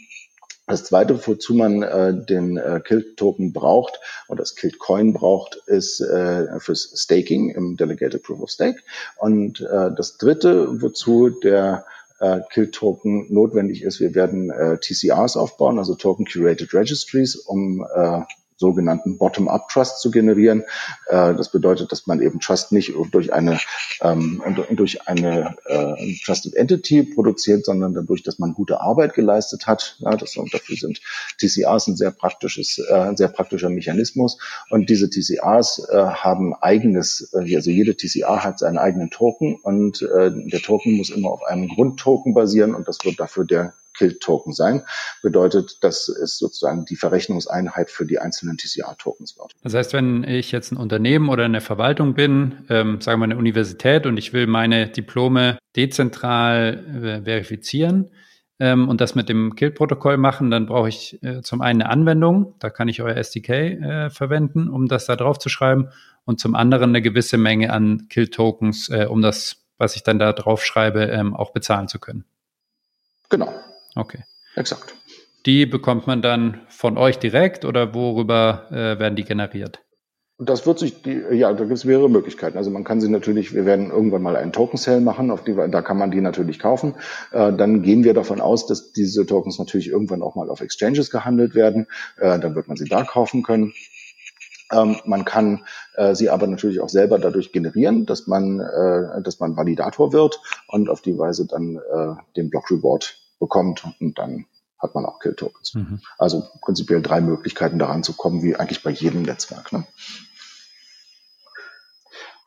das 0.67 0.83
zweite, 0.83 1.19
wozu 1.27 1.53
man 1.53 1.83
äh, 1.83 2.13
den 2.25 2.57
äh, 2.57 2.81
Kilt-Token 2.83 3.53
braucht 3.53 3.99
oder 4.27 4.39
das 4.39 4.55
Kilt-Coin 4.55 5.13
braucht, 5.13 5.57
ist 5.67 6.01
äh, 6.01 6.59
fürs 6.59 6.91
Staking 6.95 7.51
im 7.51 7.77
Delegated 7.77 8.23
Proof 8.23 8.41
of 8.41 8.49
Stake. 8.49 8.79
Und 9.17 9.61
äh, 9.61 9.91
das 9.95 10.17
dritte, 10.17 10.81
wozu 10.81 11.29
der 11.29 11.85
äh, 12.19 12.39
Kilt-Token 12.51 13.31
notwendig 13.31 13.83
ist, 13.83 13.99
wir 13.99 14.15
werden 14.15 14.49
äh, 14.49 14.77
TCRs 14.79 15.37
aufbauen, 15.37 15.77
also 15.77 15.95
Token 15.95 16.25
Curated 16.25 16.73
Registries, 16.73 17.35
um 17.35 17.85
äh, 17.95 18.21
sogenannten 18.57 19.17
Bottom-up-Trust 19.17 20.01
zu 20.01 20.11
generieren. 20.11 20.63
Äh, 21.07 21.33
das 21.35 21.51
bedeutet, 21.51 21.91
dass 21.91 22.07
man 22.07 22.21
eben 22.21 22.39
Trust 22.39 22.71
nicht 22.71 22.93
durch 23.11 23.33
eine, 23.33 23.59
ähm, 24.01 24.41
durch 24.71 25.07
eine 25.07 25.55
äh, 25.65 26.15
Trusted 26.25 26.55
Entity 26.55 27.03
produziert, 27.03 27.65
sondern 27.65 27.93
dadurch, 27.93 28.23
dass 28.23 28.39
man 28.39 28.53
gute 28.53 28.81
Arbeit 28.81 29.13
geleistet 29.13 29.67
hat. 29.67 29.97
Das, 29.99 30.37
und 30.37 30.53
dafür 30.53 30.77
sind 30.77 31.01
TCRs 31.39 31.87
ein 31.87 31.97
sehr 31.97 32.11
praktisches, 32.11 32.79
äh, 32.89 32.93
ein 32.93 33.17
sehr 33.17 33.27
praktischer 33.27 33.69
Mechanismus. 33.69 34.37
Und 34.69 34.89
diese 34.89 35.09
TCRs 35.09 35.87
haben 35.91 36.53
eigenes, 36.55 37.33
also 37.33 37.69
jede 37.69 37.95
TCR 37.95 38.43
hat 38.43 38.59
seinen 38.59 38.77
eigenen 38.77 39.09
Token 39.09 39.55
und 39.61 40.01
der 40.01 40.61
Token 40.61 40.97
muss 40.97 41.09
immer 41.09 41.29
auf 41.29 41.43
einem 41.43 41.67
Grundtoken 41.67 42.33
basieren 42.33 42.75
und 42.75 42.87
das 42.87 42.99
wird 43.03 43.19
dafür 43.19 43.45
der 43.45 43.73
Kill-Token 43.97 44.53
sein. 44.53 44.83
Bedeutet, 45.21 45.83
dass 45.83 46.07
es 46.07 46.37
sozusagen 46.37 46.85
die 46.85 46.95
Verrechnungseinheit 46.95 47.89
für 47.89 48.05
die 48.05 48.19
einzelnen 48.19 48.57
TCR-Tokens 48.57 49.37
wird. 49.37 49.51
Das 49.63 49.73
heißt, 49.73 49.93
wenn 49.93 50.23
ich 50.23 50.51
jetzt 50.51 50.71
ein 50.71 50.77
Unternehmen 50.77 51.29
oder 51.29 51.45
eine 51.45 51.61
Verwaltung 51.61 52.13
bin, 52.13 52.65
ähm, 52.69 53.01
sagen 53.01 53.19
wir 53.19 53.25
eine 53.25 53.37
Universität 53.37 54.05
und 54.05 54.17
ich 54.17 54.33
will 54.33 54.47
meine 54.47 54.89
Diplome 54.89 55.57
dezentral 55.75 56.83
äh, 57.03 57.23
verifizieren, 57.23 58.11
ähm, 58.59 58.87
und 58.87 59.01
das 59.01 59.15
mit 59.15 59.27
dem 59.27 59.55
Kill-Protokoll 59.55 60.17
machen, 60.17 60.49
dann 60.49 60.65
brauche 60.65 60.87
ich 60.87 61.21
äh, 61.23 61.41
zum 61.41 61.61
einen 61.61 61.81
eine 61.81 61.89
Anwendung, 61.89 62.55
da 62.59 62.69
kann 62.69 62.87
ich 62.87 63.01
euer 63.01 63.15
SDK 63.15 63.49
äh, 63.49 64.09
verwenden, 64.09 64.69
um 64.69 64.87
das 64.87 65.05
da 65.05 65.15
drauf 65.15 65.39
zu 65.39 65.49
schreiben, 65.49 65.89
und 66.23 66.39
zum 66.39 66.55
anderen 66.55 66.89
eine 66.89 67.01
gewisse 67.01 67.37
Menge 67.37 67.71
an 67.71 68.07
Kill-Tokens, 68.09 68.89
äh, 68.89 69.07
um 69.09 69.21
das, 69.21 69.57
was 69.77 69.95
ich 69.95 70.03
dann 70.03 70.19
da 70.19 70.31
drauf 70.33 70.63
schreibe, 70.63 71.03
ähm, 71.03 71.35
auch 71.35 71.51
bezahlen 71.51 71.87
zu 71.87 71.99
können. 71.99 72.25
Genau. 73.29 73.53
Okay. 73.95 74.23
Exakt. 74.55 74.95
Die 75.45 75.65
bekommt 75.65 76.07
man 76.07 76.21
dann 76.21 76.61
von 76.69 76.97
euch 76.97 77.19
direkt 77.19 77.65
oder 77.65 77.93
worüber 77.93 78.67
äh, 78.71 78.99
werden 78.99 79.15
die 79.15 79.23
generiert? 79.23 79.79
Das 80.37 80.67
wird 80.67 80.79
sich, 80.79 81.01
die, 81.01 81.23
ja, 81.31 81.53
da 81.53 81.63
gibt 81.63 81.77
es 81.77 81.85
mehrere 81.85 82.09
Möglichkeiten. 82.09 82.57
Also 82.57 82.69
man 82.69 82.83
kann 82.83 82.99
sie 82.99 83.07
natürlich, 83.07 83.53
wir 83.53 83.65
werden 83.65 83.89
irgendwann 83.89 84.21
mal 84.21 84.35
einen 84.35 84.51
Token 84.51 84.77
Sale 84.77 84.99
machen, 84.99 85.31
auf 85.31 85.45
die, 85.45 85.55
da 85.55 85.81
kann 85.81 85.97
man 85.97 86.11
die 86.11 86.19
natürlich 86.19 86.59
kaufen. 86.59 86.95
Äh, 87.31 87.53
dann 87.53 87.83
gehen 87.83 88.03
wir 88.03 88.13
davon 88.13 88.41
aus, 88.41 88.67
dass 88.67 88.91
diese 88.91 89.25
Tokens 89.25 89.59
natürlich 89.59 89.87
irgendwann 89.87 90.21
auch 90.21 90.35
mal 90.35 90.49
auf 90.49 90.59
Exchanges 90.59 91.09
gehandelt 91.09 91.55
werden. 91.55 91.87
Äh, 92.17 92.37
dann 92.39 92.53
wird 92.53 92.67
man 92.67 92.75
sie 92.75 92.89
da 92.89 93.03
kaufen 93.03 93.43
können. 93.43 93.73
Ähm, 94.73 94.97
man 95.05 95.23
kann 95.23 95.63
äh, 95.93 96.15
sie 96.15 96.29
aber 96.29 96.47
natürlich 96.47 96.81
auch 96.81 96.89
selber 96.89 97.19
dadurch 97.19 97.53
generieren, 97.53 98.05
dass 98.05 98.27
man, 98.27 98.59
äh, 98.59 99.21
dass 99.21 99.39
man 99.39 99.55
Validator 99.55 100.11
wird 100.11 100.41
und 100.67 100.89
auf 100.89 101.01
die 101.01 101.17
Weise 101.17 101.45
dann 101.45 101.77
äh, 101.77 102.15
den 102.35 102.49
Block 102.49 102.69
Reward 102.71 103.24
bekommt 103.39 103.83
und 103.99 104.17
dann 104.17 104.45
hat 104.77 104.95
man 104.95 105.05
auch 105.05 105.19
Kill-Tokens. 105.19 105.75
Mhm. 105.75 106.01
Also 106.17 106.47
prinzipiell 106.61 107.01
drei 107.01 107.21
Möglichkeiten 107.21 107.79
daran 107.79 108.03
zu 108.03 108.13
kommen, 108.13 108.43
wie 108.43 108.55
eigentlich 108.55 108.83
bei 108.83 108.91
jedem 108.91 109.23
Netzwerk. 109.23 109.71
Ne? 109.71 109.85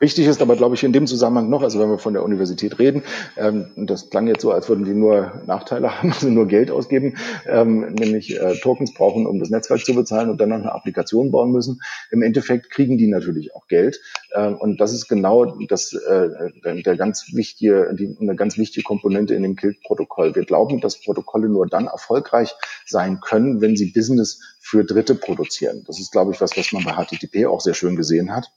Wichtig 0.01 0.27
ist 0.27 0.41
aber, 0.41 0.55
glaube 0.55 0.75
ich, 0.75 0.83
in 0.85 0.93
dem 0.93 1.07
Zusammenhang 1.07 1.49
noch, 1.49 1.61
also 1.61 1.77
wenn 1.77 1.89
wir 1.89 1.99
von 1.99 2.13
der 2.13 2.23
Universität 2.23 2.79
reden, 2.79 3.03
ähm, 3.35 3.67
das 3.75 4.09
klang 4.09 4.27
jetzt 4.27 4.41
so, 4.41 4.51
als 4.51 4.69
würden 4.69 4.85
die 4.85 4.93
nur 4.93 5.41
Nachteile 5.45 5.97
haben, 5.97 6.13
also 6.13 6.29
nur 6.29 6.47
Geld 6.47 6.71
ausgeben, 6.71 7.17
ähm, 7.45 7.93
nämlich 7.93 8.39
äh, 8.39 8.55
Tokens 8.61 8.93
brauchen, 8.93 9.25
um 9.25 9.39
das 9.39 9.49
Netzwerk 9.49 9.83
zu 9.83 9.93
bezahlen 9.93 10.29
und 10.29 10.39
dann 10.39 10.49
noch 10.49 10.57
eine 10.57 10.71
Applikation 10.71 11.31
bauen 11.31 11.51
müssen. 11.51 11.81
Im 12.11 12.21
Endeffekt 12.21 12.69
kriegen 12.69 12.97
die 12.97 13.07
natürlich 13.07 13.53
auch 13.53 13.67
Geld. 13.67 13.99
Ähm, 14.33 14.55
und 14.55 14.79
das 14.79 14.93
ist 14.93 15.09
genau 15.09 15.57
das, 15.67 15.91
äh, 15.91 16.81
der 16.81 16.95
ganz 16.95 17.33
wichtige, 17.33 17.93
die, 17.93 18.15
eine 18.21 18.37
ganz 18.37 18.57
wichtige 18.57 18.83
Komponente 18.83 19.35
in 19.35 19.43
dem 19.43 19.57
Kilt-Protokoll. 19.57 20.33
Wir 20.33 20.45
glauben, 20.45 20.79
dass 20.79 21.01
Protokolle 21.01 21.49
nur 21.49 21.67
dann 21.67 21.87
erfolgreich 21.87 22.55
sein 22.85 23.19
können, 23.19 23.59
wenn 23.59 23.75
sie 23.75 23.91
Business 23.91 24.39
für 24.61 24.85
Dritte 24.85 25.15
produzieren. 25.15 25.83
Das 25.87 25.99
ist, 25.99 26.13
glaube 26.13 26.31
ich, 26.31 26.39
was, 26.39 26.55
was 26.55 26.71
man 26.71 26.85
bei 26.85 26.93
HTTP 26.93 27.47
auch 27.47 27.59
sehr 27.59 27.73
schön 27.73 27.97
gesehen 27.97 28.33
hat. 28.33 28.49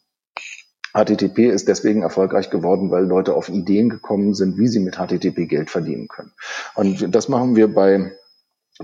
HTTP 0.95 1.51
ist 1.51 1.69
deswegen 1.69 2.03
erfolgreich 2.03 2.51
geworden, 2.51 2.91
weil 2.91 3.05
Leute 3.05 3.35
auf 3.35 3.49
Ideen 3.49 3.89
gekommen 3.89 4.35
sind, 4.35 4.59
wie 4.59 4.69
sie 4.69 4.81
mit 4.81 4.97
HTTP 4.97 5.47
Geld 5.47 5.71
verdienen 5.71 6.09
können. 6.09 6.33
Und 6.75 7.15
das 7.15 7.29
machen 7.29 7.57
wir 7.57 7.73
bei 7.73 8.13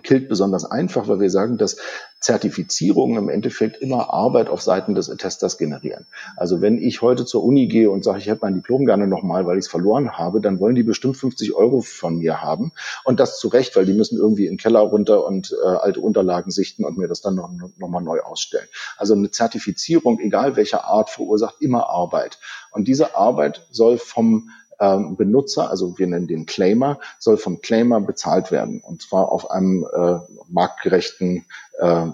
Kilt 0.02 0.28
besonders 0.28 0.64
einfach, 0.64 1.08
weil 1.08 1.20
wir 1.20 1.30
sagen, 1.30 1.58
dass 1.58 1.78
Zertifizierungen 2.20 3.16
im 3.16 3.28
Endeffekt 3.28 3.80
immer 3.80 4.12
Arbeit 4.12 4.48
auf 4.48 4.60
Seiten 4.60 4.94
des 4.94 5.08
Attesters 5.08 5.56
generieren. 5.56 6.06
Also 6.36 6.60
wenn 6.60 6.78
ich 6.78 7.00
heute 7.00 7.24
zur 7.24 7.44
Uni 7.44 7.68
gehe 7.68 7.90
und 7.90 8.02
sage, 8.02 8.18
ich 8.18 8.26
hätte 8.26 8.40
mein 8.42 8.54
Diplom 8.54 8.86
gerne 8.86 9.06
nochmal, 9.06 9.46
weil 9.46 9.56
ich 9.56 9.66
es 9.66 9.70
verloren 9.70 10.18
habe, 10.18 10.40
dann 10.40 10.58
wollen 10.58 10.74
die 10.74 10.82
bestimmt 10.82 11.16
50 11.16 11.54
Euro 11.54 11.80
von 11.80 12.18
mir 12.18 12.42
haben. 12.42 12.72
Und 13.04 13.20
das 13.20 13.38
zu 13.38 13.48
Recht, 13.48 13.76
weil 13.76 13.86
die 13.86 13.92
müssen 13.92 14.18
irgendwie 14.18 14.46
in 14.46 14.54
den 14.54 14.58
Keller 14.58 14.80
runter 14.80 15.24
und 15.24 15.56
äh, 15.64 15.66
alte 15.66 16.00
Unterlagen 16.00 16.50
sichten 16.50 16.84
und 16.84 16.98
mir 16.98 17.06
das 17.06 17.20
dann 17.20 17.36
noch, 17.36 17.50
noch 17.76 18.00
neu 18.00 18.20
ausstellen. 18.20 18.66
Also 18.96 19.14
eine 19.14 19.30
Zertifizierung, 19.30 20.18
egal 20.18 20.56
welcher 20.56 20.86
Art, 20.86 21.10
verursacht 21.10 21.56
immer 21.60 21.88
Arbeit. 21.88 22.38
Und 22.72 22.88
diese 22.88 23.16
Arbeit 23.16 23.66
soll 23.70 23.98
vom 23.98 24.50
ähm, 24.80 25.16
Benutzer, 25.16 25.70
also 25.70 25.98
wir 25.98 26.06
nennen 26.06 26.26
den 26.26 26.46
Claimer, 26.46 27.00
soll 27.18 27.36
vom 27.36 27.60
Claimer 27.60 28.00
bezahlt 28.00 28.50
werden. 28.50 28.80
Und 28.80 29.02
zwar 29.02 29.30
auf 29.32 29.50
einem 29.50 29.84
äh, 29.84 30.18
marktgerechten 30.48 31.44
äh, 31.78 32.06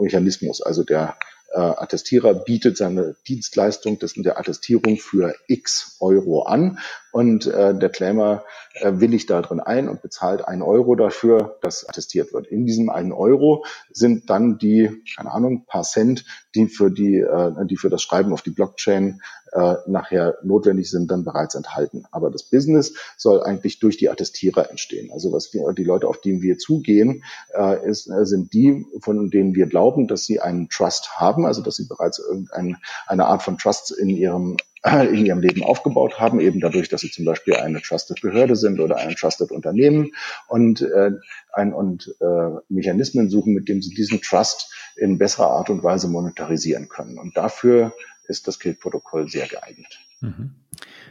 Mechanismus. 0.00 0.62
Also 0.62 0.84
der 0.84 1.16
äh, 1.52 1.58
Attestierer 1.58 2.34
bietet 2.34 2.76
seine 2.76 3.16
Dienstleistung 3.26 3.98
des, 3.98 4.14
der 4.14 4.38
Attestierung 4.38 4.96
für 4.98 5.34
x 5.48 5.96
Euro 6.00 6.42
an 6.42 6.78
und 7.12 7.46
äh, 7.46 7.76
der 7.76 7.88
Claimer 7.88 8.44
äh, 8.74 8.92
willigt 8.94 9.30
da 9.30 9.42
drin 9.42 9.58
ein 9.58 9.88
und 9.88 10.00
bezahlt 10.00 10.46
einen 10.46 10.62
Euro 10.62 10.94
dafür, 10.94 11.58
dass 11.62 11.88
attestiert 11.88 12.32
wird. 12.32 12.46
In 12.46 12.66
diesem 12.66 12.88
einen 12.88 13.12
Euro 13.12 13.64
sind 13.90 14.30
dann 14.30 14.58
die, 14.58 15.02
keine 15.16 15.32
Ahnung, 15.32 15.64
paar 15.66 15.82
Cent, 15.82 16.24
die 16.54 16.66
für 16.66 16.90
die, 16.90 17.16
äh, 17.16 17.66
die 17.66 17.76
für 17.76 17.90
das 17.90 18.02
Schreiben 18.02 18.32
auf 18.32 18.42
die 18.42 18.50
Blockchain 18.50 19.20
äh, 19.52 19.74
nachher 19.86 20.38
notwendig 20.42 20.90
sind, 20.90 21.10
dann 21.10 21.24
bereits 21.24 21.54
enthalten. 21.54 22.04
Aber 22.10 22.30
das 22.30 22.44
Business 22.44 22.94
soll 23.16 23.42
eigentlich 23.42 23.78
durch 23.78 23.96
die 23.96 24.08
Attestierer 24.08 24.70
entstehen. 24.70 25.10
Also 25.12 25.32
was 25.32 25.52
wir, 25.52 25.72
die 25.72 25.84
Leute, 25.84 26.08
auf 26.08 26.20
die 26.20 26.42
wir 26.42 26.58
zugehen, 26.58 27.24
äh, 27.54 27.88
ist, 27.88 28.08
äh, 28.08 28.24
sind 28.24 28.52
die, 28.52 28.86
von 29.00 29.30
denen 29.30 29.54
wir 29.54 29.66
glauben, 29.66 30.08
dass 30.08 30.24
sie 30.24 30.40
einen 30.40 30.68
Trust 30.68 31.18
haben, 31.20 31.46
also 31.46 31.62
dass 31.62 31.76
sie 31.76 31.86
bereits 31.86 32.18
irgendeine 32.18 32.76
eine 33.06 33.26
Art 33.26 33.42
von 33.42 33.58
Trust 33.58 33.90
in 33.92 34.08
ihrem 34.08 34.56
in 34.82 35.26
ihrem 35.26 35.40
Leben 35.40 35.62
aufgebaut 35.62 36.18
haben, 36.18 36.40
eben 36.40 36.60
dadurch, 36.60 36.88
dass 36.88 37.02
sie 37.02 37.10
zum 37.10 37.26
Beispiel 37.26 37.54
eine 37.54 37.82
Trusted 37.82 38.22
Behörde 38.22 38.56
sind 38.56 38.80
oder 38.80 38.96
ein 38.96 39.14
Trusted 39.14 39.50
Unternehmen 39.50 40.12
und, 40.48 40.80
äh, 40.80 41.10
ein, 41.52 41.74
und 41.74 42.14
äh, 42.20 42.50
Mechanismen 42.70 43.28
suchen, 43.28 43.52
mit 43.52 43.68
dem 43.68 43.82
sie 43.82 43.94
diesen 43.94 44.22
Trust 44.22 44.72
in 44.96 45.18
besserer 45.18 45.50
Art 45.50 45.68
und 45.68 45.82
Weise 45.82 46.08
monetarisieren 46.08 46.88
können. 46.88 47.18
Und 47.18 47.36
dafür 47.36 47.92
ist 48.30 48.48
das 48.48 48.58
Kilt-Protokoll 48.58 49.28
sehr 49.28 49.46
geeignet. 49.46 49.98
Mhm. 50.20 50.52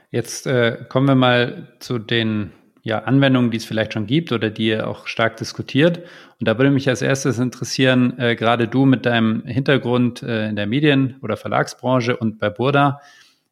Jetzt 0.10 0.47
äh, 0.47 0.86
kommen 0.89 1.08
wir 1.08 1.15
mal 1.15 1.75
zu 1.79 1.99
den 1.99 2.51
ja, 2.82 2.99
Anwendungen, 2.99 3.51
die 3.51 3.58
es 3.58 3.65
vielleicht 3.65 3.93
schon 3.93 4.08
gibt 4.08 4.32
oder 4.32 4.49
die 4.49 4.67
ihr 4.67 4.88
auch 4.88 5.05
stark 5.05 5.38
diskutiert. 5.38 5.99
Und 6.39 6.47
da 6.47 6.58
würde 6.58 6.71
mich 6.71 6.88
als 6.89 7.01
erstes 7.01 7.38
interessieren, 7.38 8.17
äh, 8.17 8.36
gerade 8.36 8.67
du 8.67 8.86
mit 8.86 9.05
deinem 9.05 9.43
Hintergrund 9.45 10.23
äh, 10.23 10.49
in 10.49 10.55
der 10.55 10.65
Medien- 10.65 11.17
oder 11.21 11.38
Verlagsbranche 11.38 12.17
und 12.17 12.39
bei 12.39 12.49
Burda 12.49 13.01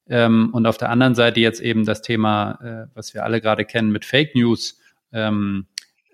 ähm, 0.07 0.49
und 0.53 0.65
auf 0.65 0.77
der 0.77 0.89
anderen 0.89 1.15
Seite 1.15 1.39
jetzt 1.39 1.59
eben 1.59 1.85
das 1.85 2.01
Thema, 2.01 2.59
äh, 2.63 2.95
was 2.95 3.13
wir 3.13 3.23
alle 3.23 3.41
gerade 3.41 3.65
kennen 3.65 3.91
mit 3.91 4.05
Fake 4.05 4.33
News. 4.33 4.79
Ähm, 5.11 5.67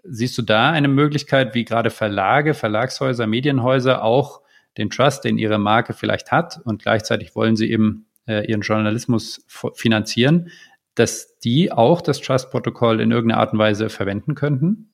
siehst 0.03 0.37
du 0.37 0.41
da 0.41 0.71
eine 0.71 0.87
Möglichkeit, 0.87 1.53
wie 1.55 1.63
gerade 1.63 1.91
Verlage, 1.91 2.53
Verlagshäuser, 2.53 3.27
Medienhäuser 3.27 4.03
auch 4.03 4.42
den 4.77 4.89
Trust, 4.89 5.23
den 5.23 5.37
ihre 5.37 5.59
Marke 5.59 5.93
vielleicht 5.93 6.31
hat 6.31 6.59
und 6.63 6.81
gleichzeitig 6.81 7.35
wollen 7.35 7.55
sie 7.55 7.69
eben 7.69 8.07
äh, 8.27 8.45
ihren 8.45 8.61
Journalismus 8.61 9.45
finanzieren, 9.75 10.49
dass 10.95 11.37
die 11.39 11.71
auch 11.71 12.01
das 12.01 12.21
Trust-Protokoll 12.21 13.01
in 13.01 13.11
irgendeiner 13.11 13.41
Art 13.41 13.53
und 13.53 13.59
Weise 13.59 13.89
verwenden 13.89 14.35
könnten? 14.35 14.93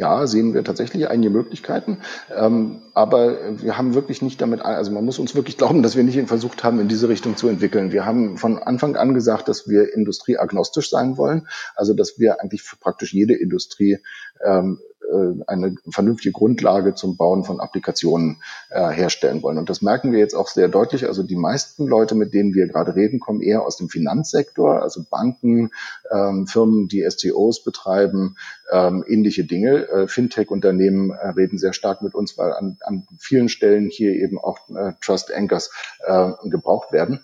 Ja, 0.00 0.28
sehen 0.28 0.54
wir 0.54 0.62
tatsächlich 0.62 1.08
einige 1.08 1.28
Möglichkeiten. 1.28 2.02
Ähm, 2.32 2.82
aber 2.94 3.36
wir 3.60 3.76
haben 3.76 3.94
wirklich 3.94 4.22
nicht 4.22 4.40
damit, 4.40 4.60
also 4.62 4.92
man 4.92 5.04
muss 5.04 5.18
uns 5.18 5.34
wirklich 5.34 5.56
glauben, 5.56 5.82
dass 5.82 5.96
wir 5.96 6.04
nicht 6.04 6.28
versucht 6.28 6.62
haben, 6.62 6.78
in 6.78 6.86
diese 6.86 7.08
Richtung 7.08 7.36
zu 7.36 7.48
entwickeln. 7.48 7.90
Wir 7.90 8.06
haben 8.06 8.36
von 8.38 8.58
Anfang 8.58 8.94
an 8.94 9.12
gesagt, 9.12 9.48
dass 9.48 9.66
wir 9.66 9.92
industrieagnostisch 9.92 10.88
sein 10.88 11.16
wollen. 11.16 11.48
Also, 11.74 11.94
dass 11.94 12.16
wir 12.16 12.40
eigentlich 12.40 12.62
für 12.62 12.76
praktisch 12.76 13.12
jede 13.12 13.34
Industrie 13.34 13.98
ähm, 14.44 14.78
äh, 14.80 14.87
eine 15.46 15.74
vernünftige 15.90 16.32
Grundlage 16.32 16.94
zum 16.94 17.16
Bauen 17.16 17.44
von 17.44 17.60
Applikationen 17.60 18.42
äh, 18.70 18.88
herstellen 18.90 19.42
wollen. 19.42 19.58
Und 19.58 19.70
das 19.70 19.82
merken 19.82 20.12
wir 20.12 20.18
jetzt 20.18 20.34
auch 20.34 20.48
sehr 20.48 20.68
deutlich. 20.68 21.06
Also 21.06 21.22
die 21.22 21.36
meisten 21.36 21.86
Leute, 21.86 22.14
mit 22.14 22.34
denen 22.34 22.54
wir 22.54 22.66
gerade 22.66 22.94
reden, 22.94 23.20
kommen 23.20 23.40
eher 23.40 23.64
aus 23.64 23.76
dem 23.76 23.88
Finanzsektor, 23.88 24.82
also 24.82 25.02
Banken, 25.08 25.70
ähm, 26.10 26.46
Firmen, 26.46 26.88
die 26.88 27.08
STOs 27.08 27.64
betreiben, 27.64 28.36
ähm, 28.70 29.04
ähnliche 29.06 29.44
Dinge. 29.44 29.88
Äh, 29.88 30.08
Fintech-Unternehmen 30.08 31.10
äh, 31.10 31.28
reden 31.28 31.58
sehr 31.58 31.72
stark 31.72 32.02
mit 32.02 32.14
uns, 32.14 32.36
weil 32.36 32.52
an, 32.52 32.76
an 32.82 33.06
vielen 33.18 33.48
Stellen 33.48 33.88
hier 33.90 34.12
eben 34.12 34.38
auch 34.38 34.58
äh, 34.70 34.92
Trust 35.00 35.32
Anchors 35.32 35.70
äh, 36.06 36.32
gebraucht 36.44 36.92
werden. 36.92 37.20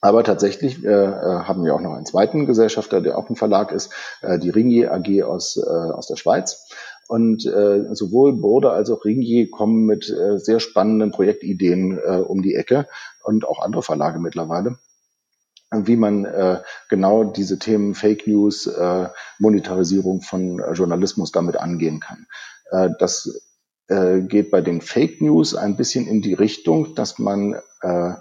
Aber 0.00 0.22
tatsächlich 0.22 0.84
äh, 0.84 0.88
äh, 0.88 1.40
haben 1.42 1.64
wir 1.64 1.74
auch 1.74 1.80
noch 1.80 1.94
einen 1.94 2.06
zweiten 2.06 2.46
Gesellschafter, 2.46 3.00
der 3.00 3.18
auch 3.18 3.28
ein 3.28 3.36
Verlag 3.36 3.72
ist, 3.72 3.92
äh, 4.22 4.38
die 4.38 4.50
Ringier 4.50 4.92
AG 4.92 5.24
aus, 5.24 5.56
äh, 5.56 5.68
aus 5.68 6.06
der 6.06 6.16
Schweiz. 6.16 6.68
Und 7.08 7.44
äh, 7.46 7.94
sowohl 7.94 8.34
Bode 8.34 8.70
als 8.70 8.90
auch 8.90 9.04
Ringier 9.04 9.50
kommen 9.50 9.86
mit 9.86 10.08
äh, 10.10 10.38
sehr 10.38 10.60
spannenden 10.60 11.10
Projektideen 11.10 11.98
äh, 11.98 12.18
um 12.18 12.42
die 12.42 12.54
Ecke 12.54 12.86
und 13.24 13.48
auch 13.48 13.60
andere 13.60 13.82
Verlage 13.82 14.20
mittlerweile 14.20 14.78
wie 15.70 15.96
man 15.96 16.24
äh, 16.24 16.62
genau 16.88 17.24
diese 17.24 17.58
Themen 17.58 17.94
Fake 17.94 18.26
News, 18.26 18.66
äh, 18.66 19.08
Monetarisierung 19.38 20.22
von 20.22 20.60
äh, 20.60 20.72
Journalismus 20.72 21.30
damit 21.30 21.56
angehen 21.56 22.00
kann. 22.00 22.26
Äh, 22.70 22.90
das 22.98 23.42
äh, 23.88 24.20
geht 24.20 24.50
bei 24.50 24.60
den 24.60 24.80
Fake 24.80 25.20
News 25.20 25.54
ein 25.54 25.76
bisschen 25.76 26.06
in 26.06 26.22
die 26.22 26.34
Richtung, 26.34 26.94
dass 26.94 27.18
man 27.18 27.60
äh, 27.82 28.12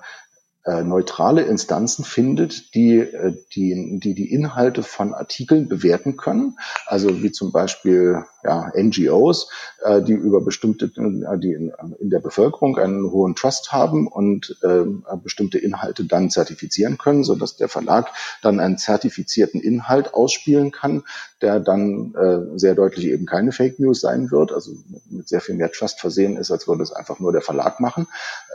äh, 0.66 0.84
neutrale 0.84 1.44
Instanzen 1.44 2.04
findet, 2.04 2.76
die, 2.76 2.98
äh, 2.98 3.34
die, 3.56 4.00
die 4.02 4.14
die 4.14 4.32
Inhalte 4.32 4.84
von 4.84 5.14
Artikeln 5.14 5.70
bewerten 5.70 6.18
können. 6.18 6.58
Also 6.86 7.24
wie 7.24 7.32
zum 7.32 7.54
Beispiel 7.54 8.24
ja, 8.48 8.72
NGOs, 8.76 9.50
äh, 9.84 10.02
die 10.02 10.14
über 10.14 10.42
bestimmte, 10.42 10.86
äh, 10.86 11.38
die 11.38 11.52
in, 11.52 11.74
in 12.00 12.10
der 12.10 12.20
Bevölkerung 12.20 12.78
einen 12.78 13.12
hohen 13.12 13.36
Trust 13.36 13.74
haben 13.74 14.08
und 14.08 14.58
äh, 14.64 14.86
bestimmte 15.22 15.58
Inhalte 15.58 16.06
dann 16.06 16.30
zertifizieren 16.30 16.98
können, 16.98 17.26
so 17.26 17.36
dass 17.36 17.58
der 17.58 17.68
Verlag 17.68 18.08
dann 18.42 18.60
einen 18.60 18.78
zertifizierten 18.78 19.60
Inhalt 19.60 20.14
ausspielen 20.14 20.72
kann, 20.72 21.04
der 21.42 21.60
dann 21.60 22.16
äh, 22.16 22.58
sehr 22.58 22.74
deutlich 22.74 23.08
eben 23.08 23.26
keine 23.26 23.52
Fake 23.52 23.80
News 23.80 24.02
sein 24.02 24.32
wird, 24.32 24.54
also 24.54 24.72
mit 25.10 25.28
sehr 25.28 25.42
viel 25.42 25.56
mehr 25.56 25.72
Trust 25.72 26.00
versehen 26.00 26.38
ist, 26.38 26.50
als 26.50 26.68
würde 26.68 26.84
es 26.84 26.94
einfach 26.94 27.20
nur 27.20 27.34
der 27.34 27.42
Verlag 27.42 27.80
machen. 27.80 28.08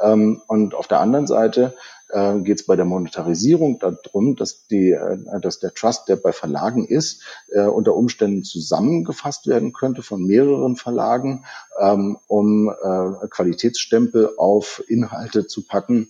Ähm, 0.03 0.41
und 0.47 0.75
auf 0.75 0.89
der 0.89 1.01
anderen 1.01 1.27
Seite 1.27 1.75
äh, 2.13 2.41
geht 2.41 2.61
es 2.61 2.67
bei 2.67 2.77
der 2.77 2.85
Monetarisierung 2.85 3.79
darum, 3.79 4.37
dass, 4.37 4.67
die, 4.67 4.91
äh, 4.91 5.41
dass 5.41 5.61
der 5.61 5.73
Trust, 5.73 6.09
der 6.09 6.17
bei 6.17 6.33
Verlagen 6.33 6.87
ist, 6.87 7.23
äh, 7.49 7.63
unter 7.63 7.97
Umständen 7.97 8.45
zusammengefasst 8.45 9.47
werden 9.47 9.73
könnte 9.73 10.03
von 10.03 10.27
mehreren 10.27 10.77
Verlagen, 10.77 11.45
ähm, 11.81 12.19
um 12.29 12.69
äh, 12.69 13.29
Qualitätsstempel 13.29 14.31
auf 14.37 14.83
Inhalte 14.89 15.47
zu 15.47 15.67
packen, 15.67 16.09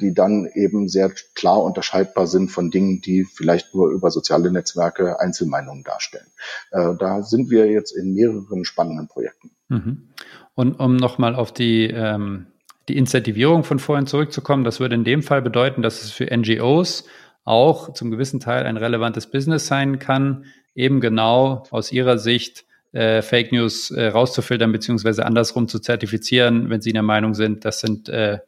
die 0.00 0.12
dann 0.12 0.46
eben 0.52 0.88
sehr 0.88 1.10
klar 1.34 1.62
unterscheidbar 1.62 2.26
sind 2.26 2.50
von 2.50 2.70
Dingen, 2.70 3.00
die 3.00 3.24
vielleicht 3.24 3.74
nur 3.74 3.90
über 3.90 4.10
soziale 4.10 4.50
Netzwerke 4.50 5.20
Einzelmeinungen 5.20 5.84
darstellen. 5.84 6.26
Da 6.70 7.22
sind 7.22 7.50
wir 7.50 7.70
jetzt 7.70 7.92
in 7.92 8.14
mehreren 8.14 8.64
spannenden 8.64 9.08
Projekten. 9.08 9.52
Mhm. 9.68 10.08
Und 10.54 10.80
um 10.80 10.96
nochmal 10.96 11.34
auf 11.34 11.52
die 11.52 11.86
ähm 11.86 12.46
die 12.88 12.96
Incentivierung 12.96 13.64
von 13.64 13.78
vorhin 13.78 14.06
zurückzukommen, 14.06 14.64
das 14.64 14.80
würde 14.80 14.94
in 14.94 15.04
dem 15.04 15.22
Fall 15.22 15.42
bedeuten, 15.42 15.82
dass 15.82 16.02
es 16.02 16.10
für 16.10 16.26
NGOs 16.34 17.04
auch 17.44 17.92
zum 17.92 18.10
gewissen 18.10 18.40
Teil 18.40 18.64
ein 18.64 18.76
relevantes 18.76 19.26
Business 19.30 19.66
sein 19.66 19.98
kann, 19.98 20.46
eben 20.74 21.00
genau 21.00 21.64
aus 21.70 21.92
ihrer 21.92 22.18
Sicht 22.18 22.64
äh, 22.92 23.22
Fake 23.22 23.52
News 23.52 23.90
äh, 23.90 24.06
rauszufiltern 24.06 24.72
beziehungsweise 24.72 25.26
andersrum 25.26 25.68
zu 25.68 25.78
zertifizieren, 25.78 26.70
wenn 26.70 26.80
sie 26.80 26.92
der 26.92 27.02
Meinung 27.02 27.34
sind, 27.34 27.64
das 27.64 27.80
sind 27.80 28.08
äh, 28.08 28.38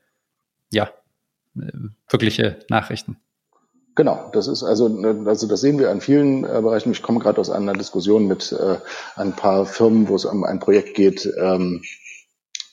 ja 0.72 0.90
äh, 1.56 1.72
wirkliche 2.08 2.58
Nachrichten. 2.68 3.16
Genau, 3.96 4.30
das 4.34 4.46
ist 4.46 4.62
also, 4.62 4.94
also 5.24 5.48
das 5.48 5.62
sehen 5.62 5.78
wir 5.78 5.90
an 5.90 6.02
vielen 6.02 6.44
äh, 6.44 6.60
Bereichen. 6.60 6.92
Ich 6.92 7.02
komme 7.02 7.18
gerade 7.18 7.40
aus 7.40 7.48
einer 7.48 7.72
Diskussion 7.72 8.26
mit 8.26 8.52
äh, 8.52 8.76
ein 9.16 9.32
paar 9.32 9.64
Firmen, 9.64 10.08
wo 10.08 10.14
es 10.14 10.26
um 10.26 10.44
ein 10.44 10.60
Projekt 10.60 10.94
geht, 10.94 11.26
ähm, 11.40 11.82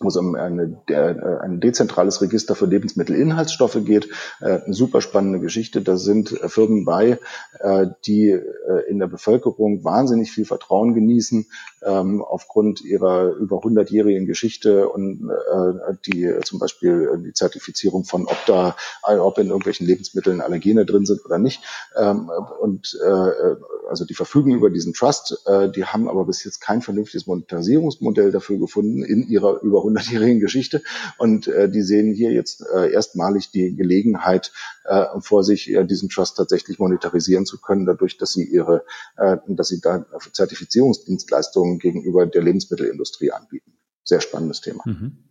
wo 0.03 0.09
es 0.09 0.17
um 0.17 0.35
eine, 0.35 0.81
der, 0.87 1.09
äh, 1.09 1.39
ein 1.43 1.59
dezentrales 1.59 2.21
Register 2.21 2.55
für 2.55 2.65
Lebensmittelinhaltsstoffe 2.65 3.79
geht. 3.85 4.09
Äh, 4.41 4.61
eine 4.65 4.73
super 4.73 5.01
spannende 5.01 5.39
Geschichte. 5.39 5.81
Da 5.81 5.97
sind 5.97 6.31
äh, 6.31 6.49
Firmen 6.49 6.85
bei, 6.85 7.19
die 8.05 8.37
in 8.89 8.99
der 8.99 9.07
Bevölkerung 9.07 9.83
wahnsinnig 9.83 10.31
viel 10.31 10.45
Vertrauen 10.45 10.93
genießen 10.93 11.45
ähm, 11.83 12.21
aufgrund 12.21 12.81
ihrer 12.81 13.31
über 13.33 13.57
100-jährigen 13.57 14.25
Geschichte 14.25 14.89
und 14.89 15.29
die 16.05 16.33
zum 16.43 16.59
Beispiel 16.59 17.21
die 17.23 17.33
Zertifizierung 17.33 18.03
von, 18.03 18.25
ob 18.25 18.37
da, 18.47 18.75
ob 19.03 19.37
in 19.37 19.47
irgendwelchen 19.47 19.87
Lebensmitteln 19.87 20.41
Allergene 20.41 20.85
drin 20.85 21.05
sind 21.05 21.23
oder 21.25 21.37
nicht. 21.37 21.63
Ähm, 21.95 22.29
und 22.59 22.97
also 23.89 24.05
die 24.05 24.13
verfügen 24.13 24.51
über 24.53 24.69
diesen 24.69 24.93
Trust, 24.93 25.43
die 25.75 25.85
haben 25.85 26.09
aber 26.09 26.25
bis 26.25 26.43
jetzt 26.43 26.59
kein 26.59 26.81
vernünftiges 26.81 27.27
Monetarisierungsmodell 27.27 28.31
dafür 28.31 28.57
gefunden 28.57 29.03
in 29.03 29.27
ihrer 29.27 29.61
über 29.61 29.83
100-jährigen 29.95 30.39
Geschichte. 30.39 30.81
Und 31.17 31.47
äh, 31.47 31.69
die 31.69 31.81
sehen 31.81 32.13
hier 32.13 32.31
jetzt 32.31 32.63
äh, 32.73 32.91
erstmalig 32.91 33.51
die 33.51 33.75
Gelegenheit 33.75 34.51
äh, 34.85 35.05
vor 35.19 35.43
sich, 35.43 35.71
äh, 35.71 35.85
diesen 35.85 36.09
Trust 36.09 36.37
tatsächlich 36.37 36.79
monetarisieren 36.79 37.45
zu 37.45 37.59
können, 37.59 37.85
dadurch, 37.85 38.17
dass 38.17 38.33
sie 38.33 38.43
ihre, 38.43 38.83
äh, 39.17 39.37
dass 39.47 39.67
sie 39.67 39.81
da 39.81 40.05
Zertifizierungsdienstleistungen 40.31 41.79
gegenüber 41.79 42.25
der 42.25 42.43
Lebensmittelindustrie 42.43 43.31
anbieten. 43.31 43.73
Sehr 44.03 44.21
spannendes 44.21 44.61
Thema. 44.61 44.83
Mhm. 44.85 45.29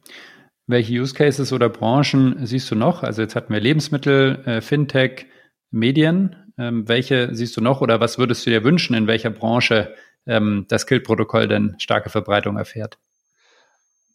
Welche 0.66 0.94
Use 0.94 1.14
Cases 1.14 1.52
oder 1.52 1.68
Branchen 1.68 2.46
siehst 2.46 2.70
du 2.70 2.74
noch? 2.74 3.02
Also 3.02 3.20
jetzt 3.22 3.34
hatten 3.34 3.52
wir 3.52 3.60
Lebensmittel, 3.60 4.42
äh, 4.46 4.60
Fintech, 4.60 5.26
Medien. 5.70 6.36
Ähm, 6.58 6.88
welche 6.88 7.34
siehst 7.34 7.56
du 7.56 7.60
noch 7.60 7.80
oder 7.80 8.00
was 8.00 8.18
würdest 8.18 8.46
du 8.46 8.50
dir 8.50 8.62
wünschen, 8.62 8.94
in 8.94 9.06
welcher 9.06 9.30
Branche 9.30 9.94
ähm, 10.26 10.66
das 10.68 10.86
Kill-Protokoll 10.86 11.48
denn 11.48 11.74
starke 11.78 12.10
Verbreitung 12.10 12.56
erfährt? 12.56 12.98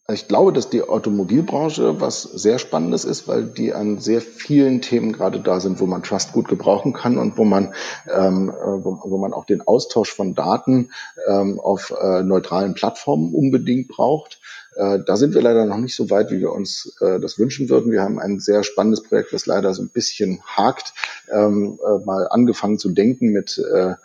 Ich 0.10 0.30
glaube, 0.30 0.54
dass 0.54 0.70
die 0.70 0.84
Automobilbranche 0.84 2.00
was 2.00 2.22
sehr 2.22 2.60
Spannendes 2.60 3.04
ist, 3.04 3.28
weil 3.28 3.44
die 3.44 3.74
an 3.74 4.00
sehr 4.00 4.22
vielen 4.22 4.82
Themen 4.82 5.12
gerade 5.12 5.42
da 5.42 5.60
sind, 5.60 5.82
wo 5.82 5.86
man 5.86 6.02
Trust 6.02 6.32
gut 6.32 6.48
gebrauchen 6.48 6.94
kann 6.94 7.18
und 7.18 7.38
wo 7.38 7.44
man, 7.44 7.74
ähm, 8.10 8.50
äh, 8.50 8.54
wo, 8.86 9.02
wo, 9.04 9.18
man 9.18 9.34
auch 9.34 9.44
den 9.44 9.60
Austausch 9.60 10.14
von 10.14 10.34
Daten 10.34 10.92
ähm, 11.28 11.60
auf 11.60 11.94
äh, 12.02 12.24
neutralen 12.24 12.74
Plattformen 12.74 13.34
unbedingt 13.34 13.90
braucht. 13.90 14.40
Äh, 14.78 15.00
da 15.06 15.18
sind 15.18 15.34
wir 15.34 15.42
leider 15.42 15.66
noch 15.66 15.78
nicht 15.78 15.96
so 15.96 16.10
weit, 16.10 16.32
wie 16.32 16.40
wir 16.40 16.54
uns 16.54 16.96
äh, 17.02 17.20
das 17.20 17.38
wünschen 17.38 17.68
würden. 17.68 17.92
Wir 17.92 18.04
haben 18.04 18.18
ein 18.18 18.40
sehr 18.40 18.64
spannendes 18.64 19.04
Projekt, 19.04 19.34
das 19.34 19.46
leider 19.46 19.74
so 19.74 19.82
ein 19.82 19.90
bisschen 19.90 20.42
hakt, 20.46 20.94
ähm, 21.30 21.80
äh, 21.86 22.06
mal 22.06 22.30
angefangen 22.30 22.80
zu 22.80 22.94
denken 22.94 23.34
mit, 23.34 23.58
äh, 23.58 23.96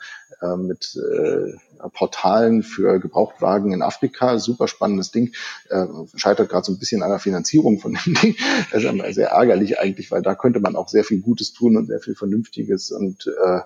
äh 0.42 0.56
mit 0.56 0.96
äh, 0.96 1.52
Portalen 1.90 2.62
für 2.62 3.00
Gebrauchtwagen 3.00 3.72
in 3.72 3.82
Afrika. 3.82 4.38
Super 4.38 4.68
spannendes 4.68 5.10
Ding. 5.10 5.32
Äh, 5.68 5.86
scheitert 6.14 6.48
gerade 6.48 6.64
so 6.64 6.72
ein 6.72 6.78
bisschen 6.78 7.02
an 7.02 7.10
der 7.10 7.18
Finanzierung 7.18 7.78
von 7.78 7.94
dem 7.94 8.14
Ding. 8.22 8.36
Das 8.72 8.84
ist 8.84 9.14
sehr 9.14 9.30
ärgerlich 9.30 9.78
eigentlich, 9.78 10.10
weil 10.10 10.22
da 10.22 10.34
könnte 10.34 10.60
man 10.60 10.76
auch 10.76 10.88
sehr 10.88 11.04
viel 11.04 11.20
Gutes 11.20 11.52
tun 11.52 11.76
und 11.76 11.86
sehr 11.86 12.00
viel 12.00 12.14
Vernünftiges 12.14 12.90
und, 12.90 13.26
äh, 13.26 13.60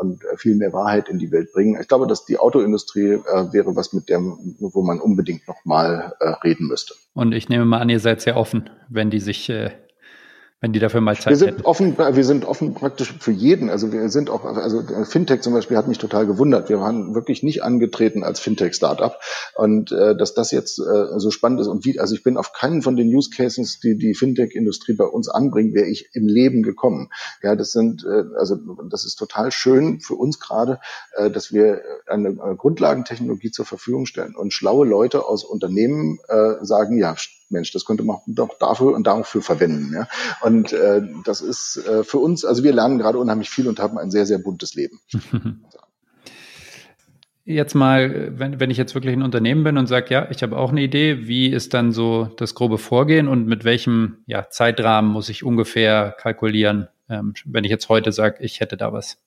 und 0.00 0.22
viel 0.36 0.56
mehr 0.56 0.72
Wahrheit 0.72 1.08
in 1.08 1.18
die 1.18 1.30
Welt 1.30 1.52
bringen. 1.52 1.78
Ich 1.80 1.88
glaube, 1.88 2.06
dass 2.06 2.24
die 2.24 2.38
Autoindustrie 2.38 3.12
äh, 3.12 3.52
wäre 3.52 3.76
was 3.76 3.92
mit 3.92 4.08
dem, 4.08 4.56
wo 4.58 4.82
man 4.82 5.00
unbedingt 5.00 5.46
nochmal 5.48 6.14
äh, 6.20 6.28
reden 6.44 6.68
müsste. 6.68 6.94
Und 7.14 7.32
ich 7.32 7.48
nehme 7.48 7.64
mal 7.64 7.80
an, 7.80 7.88
ihr 7.88 8.00
seid 8.00 8.20
sehr 8.20 8.36
offen, 8.36 8.70
wenn 8.88 9.10
die 9.10 9.20
sich 9.20 9.48
äh, 9.48 9.70
wenn 10.66 10.72
die 10.72 10.80
dafür 10.80 11.00
mal 11.00 11.16
Zeit 11.16 11.28
wir 11.28 11.36
sind 11.36 11.48
hätten. 11.50 11.62
Offen, 11.62 11.96
wir 11.96 12.24
sind 12.24 12.44
offen 12.44 12.74
praktisch 12.74 13.14
für 13.20 13.30
jeden. 13.30 13.70
Also 13.70 13.92
wir 13.92 14.08
sind 14.08 14.30
auch, 14.30 14.44
also 14.44 14.82
Fintech 15.04 15.42
zum 15.42 15.52
Beispiel 15.52 15.76
hat 15.76 15.86
mich 15.86 15.98
total 15.98 16.26
gewundert. 16.26 16.68
Wir 16.68 16.80
waren 16.80 17.14
wirklich 17.14 17.44
nicht 17.44 17.62
angetreten 17.62 18.24
als 18.24 18.40
Fintech-Startup. 18.40 19.14
Und 19.54 19.92
äh, 19.92 20.16
dass 20.16 20.34
das 20.34 20.50
jetzt 20.50 20.80
äh, 20.80 21.20
so 21.20 21.30
spannend 21.30 21.60
ist 21.60 21.68
und 21.68 21.84
wie, 21.84 22.00
also 22.00 22.16
ich 22.16 22.24
bin 22.24 22.36
auf 22.36 22.52
keinen 22.52 22.82
von 22.82 22.96
den 22.96 23.06
Use 23.06 23.30
Cases, 23.30 23.78
die 23.78 23.96
die 23.96 24.14
Fintech-Industrie 24.14 24.94
bei 24.94 25.04
uns 25.04 25.28
anbringt, 25.28 25.72
wäre 25.72 25.86
ich 25.86 26.10
im 26.14 26.26
Leben 26.26 26.64
gekommen. 26.64 27.10
Ja, 27.44 27.54
das 27.54 27.70
sind, 27.70 28.04
äh, 28.04 28.24
also 28.36 28.56
das 28.90 29.04
ist 29.04 29.14
total 29.14 29.52
schön 29.52 30.00
für 30.00 30.14
uns 30.14 30.40
gerade, 30.40 30.80
äh, 31.14 31.30
dass 31.30 31.52
wir 31.52 31.80
eine, 32.08 32.36
eine 32.42 32.56
Grundlagentechnologie 32.56 33.52
zur 33.52 33.66
Verfügung 33.66 34.06
stellen 34.06 34.34
und 34.34 34.52
schlaue 34.52 34.84
Leute 34.84 35.26
aus 35.26 35.44
Unternehmen 35.44 36.18
äh, 36.26 36.54
sagen, 36.62 36.98
ja, 36.98 37.14
Mensch, 37.48 37.72
das 37.72 37.84
könnte 37.84 38.02
man 38.02 38.18
doch 38.26 38.58
dafür 38.58 38.94
und 38.94 39.06
dafür 39.06 39.42
verwenden. 39.42 39.92
Ja? 39.94 40.08
Und 40.40 40.72
äh, 40.72 41.02
das 41.24 41.40
ist 41.40 41.76
äh, 41.86 42.04
für 42.04 42.18
uns, 42.18 42.44
also 42.44 42.64
wir 42.64 42.72
lernen 42.72 42.98
gerade 42.98 43.18
unheimlich 43.18 43.50
viel 43.50 43.68
und 43.68 43.78
haben 43.80 43.98
ein 43.98 44.10
sehr, 44.10 44.26
sehr 44.26 44.38
buntes 44.38 44.74
Leben. 44.74 45.00
Jetzt 47.48 47.74
mal, 47.74 48.36
wenn, 48.40 48.58
wenn 48.58 48.72
ich 48.72 48.76
jetzt 48.76 48.96
wirklich 48.96 49.12
ein 49.12 49.22
Unternehmen 49.22 49.62
bin 49.62 49.78
und 49.78 49.86
sage, 49.86 50.12
ja, 50.12 50.28
ich 50.32 50.42
habe 50.42 50.56
auch 50.56 50.72
eine 50.72 50.82
Idee, 50.82 51.28
wie 51.28 51.46
ist 51.46 51.74
dann 51.74 51.92
so 51.92 52.24
das 52.38 52.56
grobe 52.56 52.76
Vorgehen 52.76 53.28
und 53.28 53.46
mit 53.46 53.62
welchem 53.62 54.16
ja, 54.26 54.48
Zeitrahmen 54.50 55.12
muss 55.12 55.28
ich 55.28 55.44
ungefähr 55.44 56.16
kalkulieren, 56.18 56.88
ähm, 57.08 57.34
wenn 57.44 57.62
ich 57.62 57.70
jetzt 57.70 57.88
heute 57.88 58.10
sage, 58.10 58.42
ich 58.42 58.58
hätte 58.58 58.76
da 58.76 58.92
was? 58.92 59.18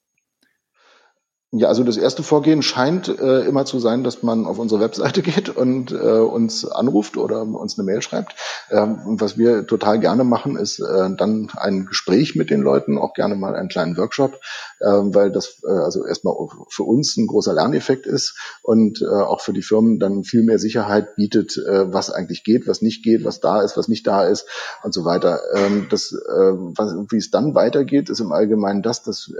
Ja, 1.52 1.68
also 1.68 1.84
das 1.84 1.98
erste 1.98 2.22
Vorgehen 2.22 2.62
scheint 2.62 3.08
äh, 3.08 3.42
immer 3.42 3.66
zu 3.66 3.80
sein, 3.80 4.04
dass 4.04 4.22
man 4.22 4.46
auf 4.46 4.60
unsere 4.60 4.82
Webseite 4.82 5.22
geht 5.24 5.50
und 5.50 5.92
äh, 5.92 5.96
uns 5.96 6.64
anruft 6.64 7.18
oder 7.18 7.42
uns 7.42 7.80
eine 7.80 7.88
Mail 7.88 8.04
schreibt. 8.04 8.36
Ähm, 8.70 9.00
was 9.20 9.36
wir 9.36 9.66
total 9.66 10.00
gerne 10.00 10.24
machen, 10.24 10.58
ist 10.58 10.80
äh, 10.80 11.10
dann 11.18 11.50
ein 11.56 11.88
Gespräch 11.88 12.36
mit 12.36 12.52
den 12.52 12.62
Leuten, 12.62 13.00
auch 13.00 13.16
gerne 13.16 13.36
mal 13.36 13.56
einen 13.56 13.68
kleinen 13.68 13.98
Workshop, 13.98 14.40
äh, 14.80 14.86
weil 14.86 15.32
das 15.32 15.64
äh, 15.68 15.72
also 15.72 16.06
erstmal 16.06 16.36
für 16.70 16.84
uns 16.84 17.18
ein 17.18 17.26
großer 17.26 17.54
Lerneffekt 17.54 18.06
ist 18.06 18.38
und 18.62 19.02
äh, 19.02 19.08
auch 19.08 19.42
für 19.42 19.54
die 19.54 19.64
Firmen 19.64 19.98
dann 19.98 20.24
viel 20.24 20.44
mehr 20.44 20.60
Sicherheit 20.60 21.16
bietet, 21.16 21.58
äh, 21.58 21.92
was 21.92 22.12
eigentlich 22.12 22.44
geht, 22.44 22.68
was 22.68 22.84
nicht 22.84 23.04
geht, 23.04 23.26
was 23.26 23.40
da 23.40 23.64
ist, 23.64 23.76
was 23.76 23.88
nicht 23.88 24.06
da 24.06 24.24
ist 24.24 24.46
und 24.84 24.94
so 24.94 25.04
weiter. 25.04 25.40
Ähm, 25.56 25.88
das, 25.90 26.12
was, 26.12 26.94
wie 27.10 27.18
es 27.18 27.32
dann 27.32 27.56
weitergeht, 27.56 28.10
ist 28.10 28.20
im 28.20 28.32
Allgemeinen 28.32 28.84
das, 28.84 29.02
dass 29.02 29.32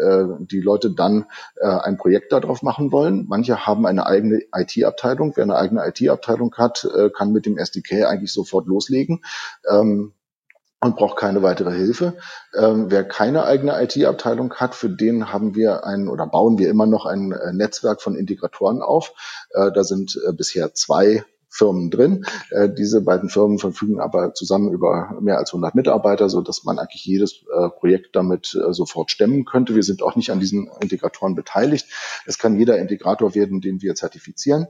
die 0.52 0.62
Leute 0.62 0.92
dann 0.92 1.26
ein 1.62 1.99
Projekt 2.00 2.34
darauf 2.34 2.64
machen 2.64 2.92
wollen. 2.92 3.28
Manche 3.30 3.68
haben 3.68 3.86
eine 3.86 4.08
eigene 4.08 4.42
IT-Abteilung. 4.56 5.34
Wer 5.36 5.44
eine 5.44 5.56
eigene 5.56 5.88
IT-Abteilung 5.88 6.56
hat, 6.58 6.88
äh, 6.96 7.12
kann 7.12 7.32
mit 7.32 7.46
dem 7.46 7.58
SDK 7.58 8.06
eigentlich 8.06 8.34
sofort 8.34 8.66
loslegen. 8.66 9.22
Ähm, 9.70 10.14
und 10.82 10.96
braucht 10.96 11.18
keine 11.18 11.44
weitere 11.44 11.74
Hilfe. 11.76 12.18
Ähm, 12.58 12.90
wer 12.90 13.04
keine 13.04 13.44
eigene 13.44 13.82
IT-Abteilung 13.84 14.54
hat, 14.56 14.76
für 14.76 14.90
den 14.90 15.32
haben 15.32 15.54
wir 15.54 15.86
ein 15.86 16.08
oder 16.08 16.26
bauen 16.26 16.58
wir 16.58 16.70
immer 16.70 16.86
noch 16.86 17.06
ein 17.06 17.34
äh, 17.34 17.52
Netzwerk 17.52 18.02
von 18.02 18.16
Integratoren 18.16 18.82
auf. 18.82 19.14
Äh, 19.52 19.72
da 19.74 19.84
sind 19.84 20.18
äh, 20.26 20.32
bisher 20.32 20.74
zwei 20.74 21.26
Firmen 21.50 21.90
drin. 21.90 22.26
Äh, 22.52 22.70
diese 22.70 23.02
beiden 23.02 23.30
Firmen 23.30 23.58
verfügen 23.58 24.00
aber 24.00 24.34
zusammen 24.34 24.72
über 24.72 25.18
mehr 25.20 25.38
als 25.38 25.52
100 25.52 25.76
Mitarbeiter, 25.76 26.30
so 26.30 26.42
dass 26.42 26.64
man 26.64 26.80
eigentlich 26.80 27.06
jedes 27.06 27.44
äh, 27.54 27.70
Projekt 27.70 28.16
damit 28.16 28.56
äh, 28.56 28.74
sofort 28.74 29.12
stemmen 29.12 29.46
könnte. 29.46 29.76
Wir 29.76 29.84
sind 29.84 30.04
auch 30.04 30.16
nicht 30.16 30.32
an 30.32 30.40
diesen 30.40 30.70
Integratoren 30.80 31.36
beteiligt. 31.36 31.88
Es 32.26 32.38
kann 32.38 32.58
jeder 32.58 32.78
Integrator 32.78 33.36
werden, 33.36 33.62
den 33.62 33.82
wir 33.82 33.96
zertifizieren. 33.96 34.68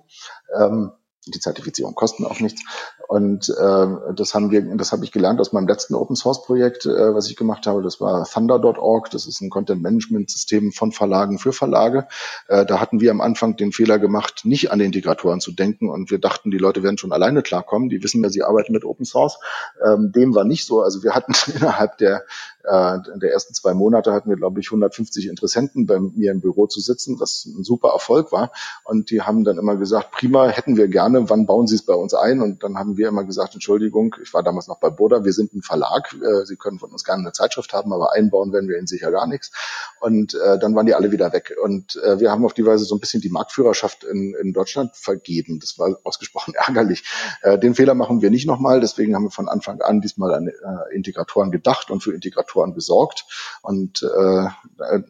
Ähm, 0.57 0.91
die 1.27 1.39
Zertifizierung 1.39 1.95
kosten 1.95 2.25
auch 2.25 2.39
nichts. 2.39 2.61
Und 3.07 3.49
äh, 3.49 4.13
das 4.13 4.35
haben 4.35 4.51
wir, 4.51 4.61
das 4.75 4.91
habe 4.91 5.03
ich 5.03 5.11
gelernt 5.11 5.39
aus 5.39 5.51
meinem 5.51 5.67
letzten 5.67 5.95
Open 5.95 6.15
Source 6.15 6.43
Projekt, 6.43 6.85
äh, 6.85 7.13
was 7.13 7.29
ich 7.29 7.35
gemacht 7.35 7.65
habe. 7.67 7.81
Das 7.81 7.99
war 7.99 8.23
Thunder.org. 8.25 9.09
Das 9.09 9.25
ist 9.25 9.41
ein 9.41 9.49
Content 9.49 9.81
Management 9.81 10.29
System 10.29 10.71
von 10.71 10.91
Verlagen 10.91 11.39
für 11.39 11.51
Verlage. 11.51 12.07
Äh, 12.47 12.65
da 12.65 12.79
hatten 12.79 12.99
wir 13.01 13.11
am 13.11 13.21
Anfang 13.21 13.55
den 13.55 13.71
Fehler 13.71 13.99
gemacht, 13.99 14.41
nicht 14.43 14.71
an 14.71 14.79
Integratoren 14.79 15.41
zu 15.41 15.51
denken. 15.51 15.89
Und 15.89 16.11
wir 16.11 16.19
dachten, 16.19 16.51
die 16.51 16.57
Leute 16.57 16.83
werden 16.83 16.97
schon 16.97 17.11
alleine 17.11 17.41
klarkommen. 17.41 17.89
Die 17.89 18.03
wissen 18.03 18.23
ja, 18.23 18.29
sie 18.29 18.43
arbeiten 18.43 18.73
mit 18.73 18.85
Open 18.85 19.05
Source. 19.05 19.39
Ähm, 19.83 20.11
dem 20.11 20.35
war 20.35 20.43
nicht 20.43 20.65
so. 20.65 20.81
Also 20.81 21.03
wir 21.03 21.15
hatten 21.15 21.33
innerhalb 21.55 21.97
der 21.97 22.25
äh, 22.63 22.97
der 23.15 23.31
ersten 23.31 23.53
zwei 23.53 23.73
Monate 23.73 24.11
hatten 24.13 24.29
wir, 24.29 24.37
glaube 24.37 24.59
ich, 24.59 24.67
150 24.67 25.27
Interessenten 25.27 25.85
bei 25.85 25.99
mir 25.99 26.31
im 26.31 26.41
Büro 26.41 26.67
zu 26.67 26.79
sitzen, 26.79 27.19
was 27.19 27.45
ein 27.45 27.63
super 27.63 27.89
Erfolg 27.89 28.31
war. 28.31 28.51
Und 28.83 29.11
die 29.11 29.21
haben 29.21 29.43
dann 29.43 29.57
immer 29.57 29.75
gesagt, 29.75 30.11
prima, 30.11 30.47
hätten 30.47 30.77
wir 30.77 30.87
gerne, 30.87 31.29
wann 31.29 31.45
bauen 31.45 31.67
Sie 31.67 31.75
es 31.75 31.83
bei 31.83 31.93
uns 31.93 32.13
ein? 32.13 32.41
Und 32.41 32.63
dann 32.63 32.77
haben 32.77 32.97
wir 32.97 33.07
immer 33.07 33.23
gesagt, 33.23 33.53
Entschuldigung, 33.53 34.15
ich 34.21 34.33
war 34.33 34.43
damals 34.43 34.67
noch 34.67 34.79
bei 34.79 34.89
Boda, 34.89 35.23
wir 35.23 35.33
sind 35.33 35.53
ein 35.53 35.61
Verlag, 35.61 36.13
äh, 36.13 36.45
Sie 36.45 36.57
können 36.57 36.79
von 36.79 36.91
uns 36.91 37.03
gerne 37.03 37.21
eine 37.21 37.31
Zeitschrift 37.31 37.73
haben, 37.73 37.93
aber 37.93 38.13
einbauen 38.13 38.51
werden 38.53 38.69
wir 38.69 38.77
Ihnen 38.77 38.87
sicher 38.87 39.11
gar 39.11 39.27
nichts. 39.27 39.51
Und 39.99 40.33
äh, 40.33 40.59
dann 40.59 40.75
waren 40.75 40.85
die 40.85 40.93
alle 40.93 41.11
wieder 41.11 41.33
weg. 41.33 41.55
Und 41.63 41.95
äh, 42.03 42.19
wir 42.19 42.31
haben 42.31 42.45
auf 42.45 42.53
die 42.53 42.65
Weise 42.65 42.85
so 42.85 42.95
ein 42.95 42.99
bisschen 42.99 43.21
die 43.21 43.29
Marktführerschaft 43.29 44.03
in, 44.03 44.35
in 44.41 44.53
Deutschland 44.53 44.95
vergeben. 44.95 45.59
Das 45.59 45.79
war 45.79 45.97
ausgesprochen 46.03 46.53
ärgerlich. 46.67 47.03
Äh, 47.41 47.57
den 47.57 47.75
Fehler 47.75 47.95
machen 47.95 48.21
wir 48.21 48.29
nicht 48.29 48.47
nochmal. 48.47 48.79
Deswegen 48.79 49.15
haben 49.15 49.23
wir 49.23 49.31
von 49.31 49.49
Anfang 49.49 49.81
an 49.81 50.01
diesmal 50.01 50.33
an 50.33 50.47
äh, 50.47 50.95
Integratoren 50.95 51.51
gedacht 51.51 51.91
und 51.91 52.01
für 52.01 52.13
Integratoren 52.13 52.49
besorgt. 52.67 53.25
Und 53.61 54.03
äh, 54.03 54.49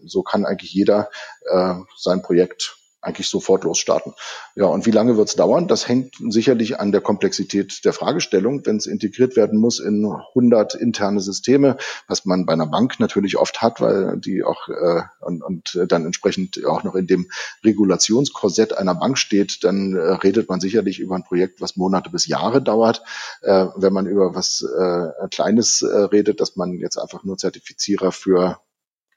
so 0.06 0.24
kann 0.24 0.45
eigentlich 0.45 0.74
jeder 0.74 1.10
äh, 1.52 1.76
sein 1.97 2.22
Projekt 2.22 2.78
eigentlich 3.02 3.30
sofort 3.30 3.64
losstarten. 3.64 4.14
Ja, 4.56 4.66
und 4.66 4.86
wie 4.86 4.91
lange 4.91 5.16
wird 5.16 5.30
es 5.30 5.36
dauern? 5.36 5.68
Das 5.68 5.88
hängt 5.88 6.16
sicherlich 6.30 6.80
an 6.80 6.91
der 6.91 7.02
Komplexität 7.02 7.86
der 7.86 7.93
Fragestellung. 7.93 8.66
Wenn 8.66 8.78
es 8.78 8.88
integriert 8.88 9.36
werden 9.36 9.60
muss 9.60 9.80
in 9.80 10.06
100 10.06 10.76
interne 10.76 11.22
Systeme, 11.22 11.78
was 12.08 12.26
man 12.26 12.45
bei 12.45 12.54
einer 12.54 12.68
Bank 12.68 13.00
natürlich 13.00 13.38
oft 13.38 13.62
hat, 13.62 13.80
weil 13.80 14.18
die 14.18 14.43
auch 14.43 14.68
äh, 14.68 15.02
und, 15.22 15.41
und 15.43 15.80
dann 15.88 16.06
entsprechend 16.06 16.66
auch 16.66 16.84
noch 16.84 16.95
in 16.95 17.08
dem 17.08 17.30
Regulationskorsett 17.64 18.78
einer 18.78 18.95
Bank 18.95 19.18
steht, 19.18 19.64
dann 19.64 19.95
äh, 19.95 20.00
redet 20.00 20.50
man 20.50 20.60
sicherlich 20.60 21.00
über 21.00 21.16
ein 21.16 21.24
Projekt, 21.24 21.62
was 21.62 21.78
Monate 21.78 22.10
bis 22.10 22.28
Jahre 22.28 22.62
dauert. 22.62 23.02
Äh, 23.41 23.68
wenn 23.76 23.93
man 23.93 24.08
über 24.08 24.36
was 24.36 24.62
äh, 24.62 25.28
Kleines 25.30 25.82
äh, 25.82 25.88
redet, 25.88 26.41
dass 26.41 26.56
man 26.58 26.74
jetzt 26.74 26.97
einfach 26.97 27.24
nur 27.24 27.38
Zertifizierer 27.38 28.12
für 28.12 28.60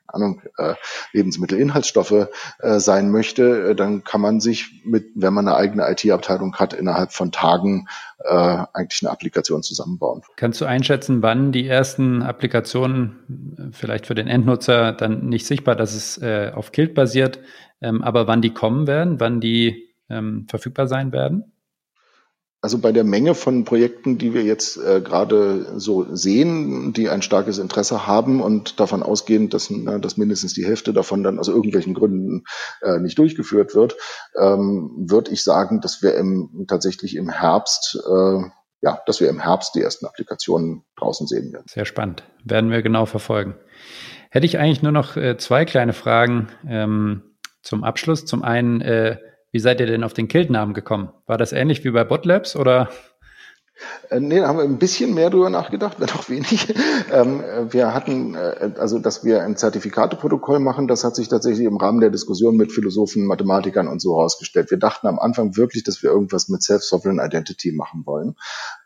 Ahnung, 0.07 0.43
äh, 0.59 0.75
Lebensmittelinhaltsstoffe 1.13 2.29
äh, 2.59 2.79
sein 2.79 3.11
möchte, 3.11 3.71
äh, 3.71 3.75
dann 3.75 4.05
kann 4.05 4.21
man 4.21 4.41
sich 4.41 4.83
mit, 4.85 5.07
wenn 5.15 5.33
man 5.33 5.49
eine 5.49 5.57
eigene 5.57 5.91
IT-Abteilung 5.91 6.57
hat, 6.57 6.73
innerhalb 6.75 7.13
von 7.13 7.33
Tagen 7.33 7.87
äh, 8.25 8.65
eigentlich 8.73 9.03
eine 9.03 9.11
Applikation 9.11 9.63
zusammenbauen. 9.63 10.23
Kannst 10.37 10.61
du 10.61 10.65
einschätzen, 10.65 11.23
wann 11.23 11.53
die 11.53 11.67
ersten 11.67 12.23
Applikationen 12.23 13.57
äh, 13.59 13.63
vielleicht 13.73 14.07
für 14.07 14.15
den 14.15 14.29
Endnutzer 14.29 14.93
dann 14.93 15.29
nicht 15.29 15.47
sichtbar, 15.47 15.77
dass 15.77 15.95
es 15.95 16.19
äh, 16.19 16.53
auf 16.55 16.73
Kilt 16.73 16.95
basiert, 16.95 17.41
ähm, 17.81 18.03
aber 18.03 18.27
wann 18.27 18.43
die 18.43 18.55
kommen 18.55 18.87
werden, 18.87 19.21
wann 19.21 19.41
die 19.41 19.89
ähm, 20.09 20.47
verfügbar 20.49 20.87
sein 20.87 21.13
werden? 21.13 21.52
Also 22.65 22.79
bei 22.79 22.93
der 22.93 23.03
Menge 23.03 23.35
von 23.35 23.65
Projekten, 23.65 24.19
die 24.19 24.35
wir 24.35 24.45
jetzt 24.45 24.77
äh, 24.77 25.01
gerade 25.01 25.81
so 25.81 26.07
sehen, 26.15 26.93
die 26.93 27.09
ein 27.09 27.21
starkes 27.21 27.59
Interesse 27.59 28.07
haben 28.07 28.41
und 28.41 28.79
davon 28.79 29.03
ausgehen, 29.03 29.49
dass, 29.49 29.69
na, 29.69 29.99
dass 29.99 30.17
mindestens 30.17 30.55
die 30.55 30.65
Hälfte 30.65 30.93
davon 30.93 31.25
dann 31.25 31.41
aus 31.41 31.49
irgendwelchen 31.49 31.93
Gründen 31.93 32.45
äh, 32.81 33.01
nicht 33.01 33.19
durchgeführt 33.19 33.75
wird, 33.75 33.97
ähm, 34.39 34.93
würde 34.97 35.33
ich 35.33 35.43
sagen, 35.43 35.81
dass 35.81 36.03
wir 36.03 36.15
im, 36.15 36.67
tatsächlich 36.69 37.17
im 37.17 37.29
Herbst, 37.29 38.01
äh, 38.09 38.39
ja, 38.81 39.01
dass 39.07 39.21
wir 39.21 39.29
im 39.29 39.41
Herbst 39.41 39.75
die 39.75 39.83
ersten 39.83 40.07
Applikationen 40.07 40.85
draußen 40.97 41.27
sehen 41.27 41.53
werden. 41.53 41.67
Sehr 41.69 41.85
spannend. 41.85 42.23
Werden 42.45 42.71
wir 42.71 42.83
genau 42.83 43.07
verfolgen. 43.07 43.57
Hätte 44.31 44.47
ich 44.47 44.59
eigentlich 44.61 44.83
nur 44.83 44.93
noch 44.93 45.17
äh, 45.17 45.37
zwei 45.37 45.65
kleine 45.65 45.95
Fragen 45.95 46.47
ähm, 46.69 47.23
zum 47.61 47.83
Abschluss. 47.83 48.25
Zum 48.25 48.45
einen, 48.45 48.81
äh, 48.83 49.17
wie 49.53 49.61
seid 49.61 49.81
ihr 49.81 49.87
denn 49.87 50.03
auf 50.03 50.15
den 50.15 50.29
Kilt-Namen 50.29 50.75
gekommen? 50.75 51.11
War 51.27 51.39
das 51.39 51.53
ähnlich 51.53 51.85
wie 51.85 51.91
bei 51.91 52.05
Botlabs 52.05 52.57
oder? 52.57 52.89
Äh, 54.11 54.21
nee, 54.21 54.41
da 54.41 54.49
haben 54.49 54.59
wir 54.59 54.65
ein 54.65 54.79
bisschen 54.79 55.15
mehr 55.15 55.31
drüber 55.31 55.51
nachgedacht, 55.51 55.97
wenn 56.01 56.11
auch 56.11 56.29
wenig. 56.29 56.75
Ähm, 57.13 57.43
wir 57.71 57.95
hatten, 57.95 58.35
äh, 58.35 58.73
also 58.79 58.99
dass 58.99 59.25
wir 59.25 59.43
ein 59.43 59.57
Zertifikateprotokoll 59.57 60.59
machen, 60.59 60.89
das 60.89 61.05
hat 61.05 61.17
sich 61.17 61.29
tatsächlich 61.29 61.67
im 61.67 61.77
Rahmen 61.77 62.01
der 62.01 62.11
Diskussion 62.11 62.57
mit 62.57 62.73
Philosophen, 62.73 63.27
Mathematikern 63.27 63.89
und 63.89 64.01
so 64.01 64.17
herausgestellt. 64.17 64.71
Wir 64.71 64.79
dachten 64.79 65.07
am 65.07 65.19
Anfang 65.19 65.57
wirklich, 65.57 65.85
dass 65.85 66.03
wir 66.03 66.11
irgendwas 66.11 66.49
mit 66.49 66.63
Self-Sovereign 66.63 67.21
Identity 67.21 67.73
machen 67.73 68.07
wollen. 68.07 68.37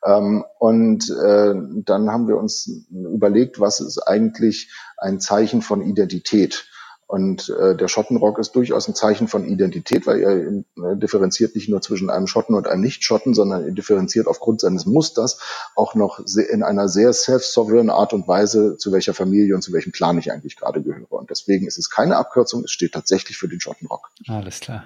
Ähm, 0.04 0.44
und 0.58 1.10
äh, 1.10 1.54
dann 1.84 2.10
haben 2.10 2.28
wir 2.28 2.36
uns 2.36 2.86
überlegt, 2.90 3.60
was 3.60 3.80
ist 3.80 3.98
eigentlich 3.98 4.72
ein 4.96 5.20
Zeichen 5.20 5.62
von 5.62 5.82
Identität? 5.82 6.66
Und 7.08 7.50
äh, 7.50 7.76
der 7.76 7.86
Schottenrock 7.86 8.38
ist 8.40 8.56
durchaus 8.56 8.88
ein 8.88 8.96
Zeichen 8.96 9.28
von 9.28 9.46
Identität, 9.46 10.08
weil 10.08 10.20
er 10.20 10.32
äh, 10.32 10.96
differenziert 10.96 11.54
nicht 11.54 11.68
nur 11.68 11.80
zwischen 11.80 12.10
einem 12.10 12.26
Schotten 12.26 12.56
und 12.56 12.66
einem 12.66 12.82
Nicht-Schotten, 12.82 13.32
sondern 13.32 13.64
er 13.64 13.70
differenziert 13.70 14.26
aufgrund 14.26 14.60
seines 14.60 14.86
Musters 14.86 15.40
auch 15.76 15.94
noch 15.94 16.18
in 16.50 16.64
einer 16.64 16.88
sehr 16.88 17.12
self-sovereign 17.12 17.90
Art 17.90 18.12
und 18.12 18.26
Weise, 18.26 18.76
zu 18.76 18.90
welcher 18.90 19.14
Familie 19.14 19.54
und 19.54 19.62
zu 19.62 19.72
welchem 19.72 19.92
Clan 19.92 20.18
ich 20.18 20.32
eigentlich 20.32 20.56
gerade 20.56 20.82
gehöre. 20.82 21.12
Und 21.12 21.30
deswegen 21.30 21.68
ist 21.68 21.78
es 21.78 21.90
keine 21.90 22.16
Abkürzung, 22.16 22.64
es 22.64 22.72
steht 22.72 22.92
tatsächlich 22.92 23.38
für 23.38 23.48
den 23.48 23.60
Schottenrock. 23.60 24.10
Alles 24.26 24.58
klar. 24.58 24.84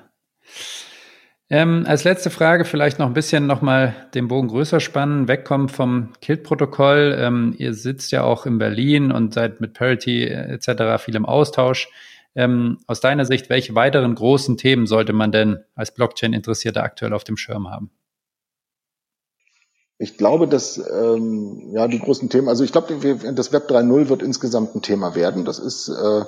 Ähm, 1.53 1.85
als 1.87 2.05
letzte 2.05 2.31
Frage 2.31 2.65
vielleicht 2.65 3.01
noch 3.01 3.07
ein 3.07 3.15
bisschen 3.15 3.47
nochmal 3.47 4.09
den 4.15 4.29
Bogen 4.29 4.47
größer 4.49 4.79
spannen, 4.79 5.27
wegkommen 5.27 5.69
vom 5.69 6.13
Kilt-Protokoll. 6.21 7.17
Ähm, 7.19 7.55
ihr 7.59 7.75
sitzt 7.75 8.13
ja 8.13 8.23
auch 8.23 8.47
in 8.47 8.59
Berlin 8.59 9.11
und 9.11 9.35
seid 9.35 9.61
mit 9.61 9.75
Parity 9.75 10.25
äh, 10.25 10.53
etc. 10.53 11.03
viel 11.03 11.17
im 11.17 11.27
Austausch. 11.27 11.89
Ähm, 12.35 12.79
aus 12.87 13.01
deiner 13.01 13.25
Sicht, 13.25 13.51
welche 13.51 13.75
weiteren 13.75 14.15
großen 14.15 14.57
Themen 14.57 14.87
sollte 14.87 15.13
man 15.13 15.33
denn 15.33 15.65
als 15.75 15.93
Blockchain-Interessierter 15.93 16.83
aktuell 16.83 17.13
auf 17.13 17.25
dem 17.25 17.37
Schirm 17.37 17.71
haben? 17.71 17.91
Ich 19.99 20.17
glaube, 20.17 20.49
dass 20.49 20.79
ähm, 20.79 21.73
ja 21.75 21.87
die 21.87 21.99
großen 21.99 22.31
Themen, 22.31 22.49
also 22.49 22.65
ich 22.65 22.73
glaube, 22.73 22.95
das 23.35 23.53
Web 23.53 23.69
3.0 23.69 24.09
wird 24.09 24.23
insgesamt 24.23 24.75
ein 24.75 24.81
Thema 24.81 25.15
werden. 25.15 25.45
Das 25.45 25.59
ist 25.59 25.89
äh, 25.89 26.21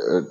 äh 0.00 0.22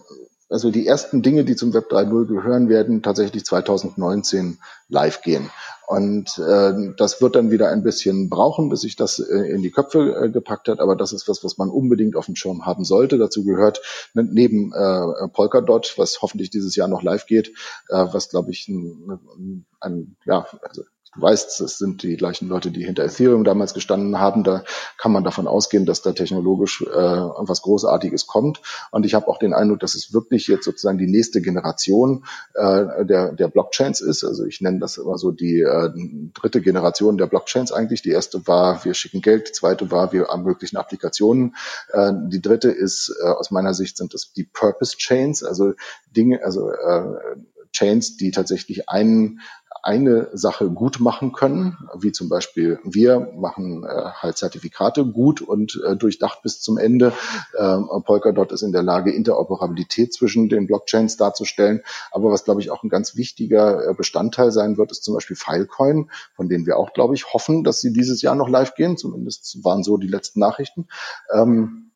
also 0.48 0.70
die 0.70 0.86
ersten 0.86 1.24
Dinge, 1.24 1.44
die 1.44 1.56
zum 1.56 1.74
Web 1.74 1.92
3.0 1.92 2.28
gehören, 2.28 2.70
werden 2.70 3.02
tatsächlich 3.02 3.46
2019 3.46 4.60
live 4.90 5.22
gehen. 5.22 5.50
Und 5.88 6.38
äh, 6.40 6.94
das 6.98 7.22
wird 7.22 7.36
dann 7.36 7.52
wieder 7.52 7.70
ein 7.70 7.84
bisschen 7.84 8.30
brauchen, 8.30 8.70
bis 8.70 8.82
sich 8.82 8.96
das 8.96 9.20
äh, 9.20 9.52
in 9.52 9.62
die 9.62 9.72
Köpfe 9.72 10.16
äh, 10.16 10.30
gepackt 10.30 10.68
hat. 10.68 10.80
Aber 10.80 10.96
das 10.96 11.14
ist 11.14 11.28
was, 11.28 11.44
was 11.44 11.58
man 11.58 11.70
unbedingt 11.70 12.16
auf 12.16 12.26
dem 12.26 12.36
Schirm 12.36 12.66
haben 12.66 12.84
sollte. 12.84 13.18
Dazu 13.18 13.44
gehört 13.44 13.82
ne, 14.14 14.24
neben 14.24 14.74
äh, 14.74 15.28
Polkadot, 15.32 15.94
was 15.98 16.22
hoffentlich 16.22 16.50
dieses 16.50 16.76
Jahr 16.76 16.88
noch 16.88 17.04
live 17.04 17.26
geht, 17.28 17.50
äh, 17.90 18.06
was 18.12 18.30
glaube 18.30 18.52
ich 18.52 18.68
ein, 18.68 19.20
ein, 19.38 19.66
ein 19.80 20.16
ja, 20.26 20.48
also 20.62 20.84
Du 21.16 21.22
weißt, 21.22 21.62
es 21.62 21.78
sind 21.78 22.04
die 22.04 22.18
gleichen 22.18 22.48
Leute, 22.48 22.72
die 22.72 22.84
hinter 22.84 23.04
Ethereum 23.06 23.44
damals 23.44 23.74
gestanden 23.74 24.20
haben. 24.20 24.44
Da 24.44 24.64
kann 24.98 25.12
man 25.12 25.24
davon 25.24 25.48
ausgehen, 25.48 25.86
dass 25.86 26.02
da 26.02 26.12
technologisch 26.12 26.82
äh, 26.82 26.88
was 26.88 27.62
Großartiges 27.62 28.28
kommt. 28.28 28.62
Und 28.92 29.06
ich 29.06 29.14
habe 29.14 29.28
auch 29.28 29.40
den 29.40 29.54
Eindruck, 29.54 29.80
dass 29.80 29.96
es 29.96 30.14
wirklich 30.14 30.48
jetzt 30.48 30.66
sozusagen 30.66 30.98
die 30.98 31.08
nächste 31.08 31.42
Generation 31.42 32.26
äh, 32.54 33.06
der, 33.06 33.32
der 33.32 33.48
Blockchains 33.48 34.02
ist. 34.02 34.24
Also 34.24 34.46
ich 34.46 34.62
nenne 34.62 34.80
das 34.80 34.98
immer 34.98 35.18
so 35.18 35.32
die 35.32 35.62
äh, 35.62 35.90
dritte 36.34 36.62
Generation 36.62 37.18
der 37.18 37.28
Blockchains 37.28 37.72
eigentlich. 37.72 38.02
Die 38.02 38.12
erste 38.12 38.46
war, 38.48 38.84
wir 38.84 38.94
schicken 38.94 39.22
Geld. 39.22 39.50
Die 39.50 39.54
zweite 39.54 39.92
war, 39.92 40.12
wir 40.12 40.26
ermöglichen 40.26 40.78
Applikationen. 40.78 41.56
Äh, 41.94 42.12
die 42.28 42.42
dritte 42.42 42.70
ist, 42.72 43.16
äh, 43.22 43.28
aus 43.28 43.52
meiner 43.52 43.74
Sicht 43.74 43.98
sind 43.98 44.14
das 44.14 44.34
die 44.34 44.44
Purpose 44.44 44.98
Chains, 44.98 45.44
also 45.44 45.74
Dinge, 46.16 46.44
also 46.44 46.72
äh, 46.72 47.36
Chains, 47.76 48.18
die 48.18 48.32
tatsächlich 48.32 48.90
einen 48.90 49.42
eine 49.86 50.30
Sache 50.34 50.72
gut 50.72 51.00
machen 51.00 51.32
können, 51.32 51.78
wie 52.00 52.12
zum 52.12 52.28
Beispiel 52.28 52.80
wir 52.84 53.32
machen 53.36 53.84
äh, 53.84 53.88
halt 53.88 54.36
Zertifikate 54.36 55.06
gut 55.06 55.42
und 55.42 55.80
äh, 55.86 55.96
durchdacht 55.96 56.42
bis 56.42 56.60
zum 56.60 56.80
Ende. 56.80 57.14
Ähm, 57.56 57.88
Polkadot 58.04 58.52
ist 58.52 58.64
in 58.64 58.72
der 58.72 58.82
Lage, 58.82 59.12
Interoperabilität 59.12 60.12
zwischen 60.12 60.50
den 60.50 60.66
Blockchains 60.66 61.18
darzustellen. 61.18 61.82
Aber 62.10 62.32
was, 62.32 62.46
glaube 62.46 62.62
ich, 62.62 62.72
auch 62.72 62.82
ein 62.82 62.90
ganz 62.90 63.16
wichtiger 63.16 63.88
äh, 63.88 63.94
Bestandteil 63.94 64.52
sein 64.52 64.78
wird, 64.78 64.90
ist 64.90 65.04
zum 65.04 65.14
Beispiel 65.14 65.36
Filecoin, 65.36 66.10
von 66.36 66.50
denen 66.50 66.66
wir 66.66 66.78
auch, 66.78 66.94
glaube 66.94 67.14
ich, 67.14 67.32
hoffen, 67.34 67.64
dass 67.64 67.80
sie 67.80 67.94
dieses 67.94 68.24
Jahr 68.24 68.34
noch 68.34 68.50
live 68.50 68.74
gehen. 68.74 68.98
Zumindest 68.98 69.64
waren 69.64 69.84
so 69.84 69.98
die 69.98 70.08
letzten 70.08 70.40
Nachrichten. 70.40 70.88
Ähm, 71.32 71.92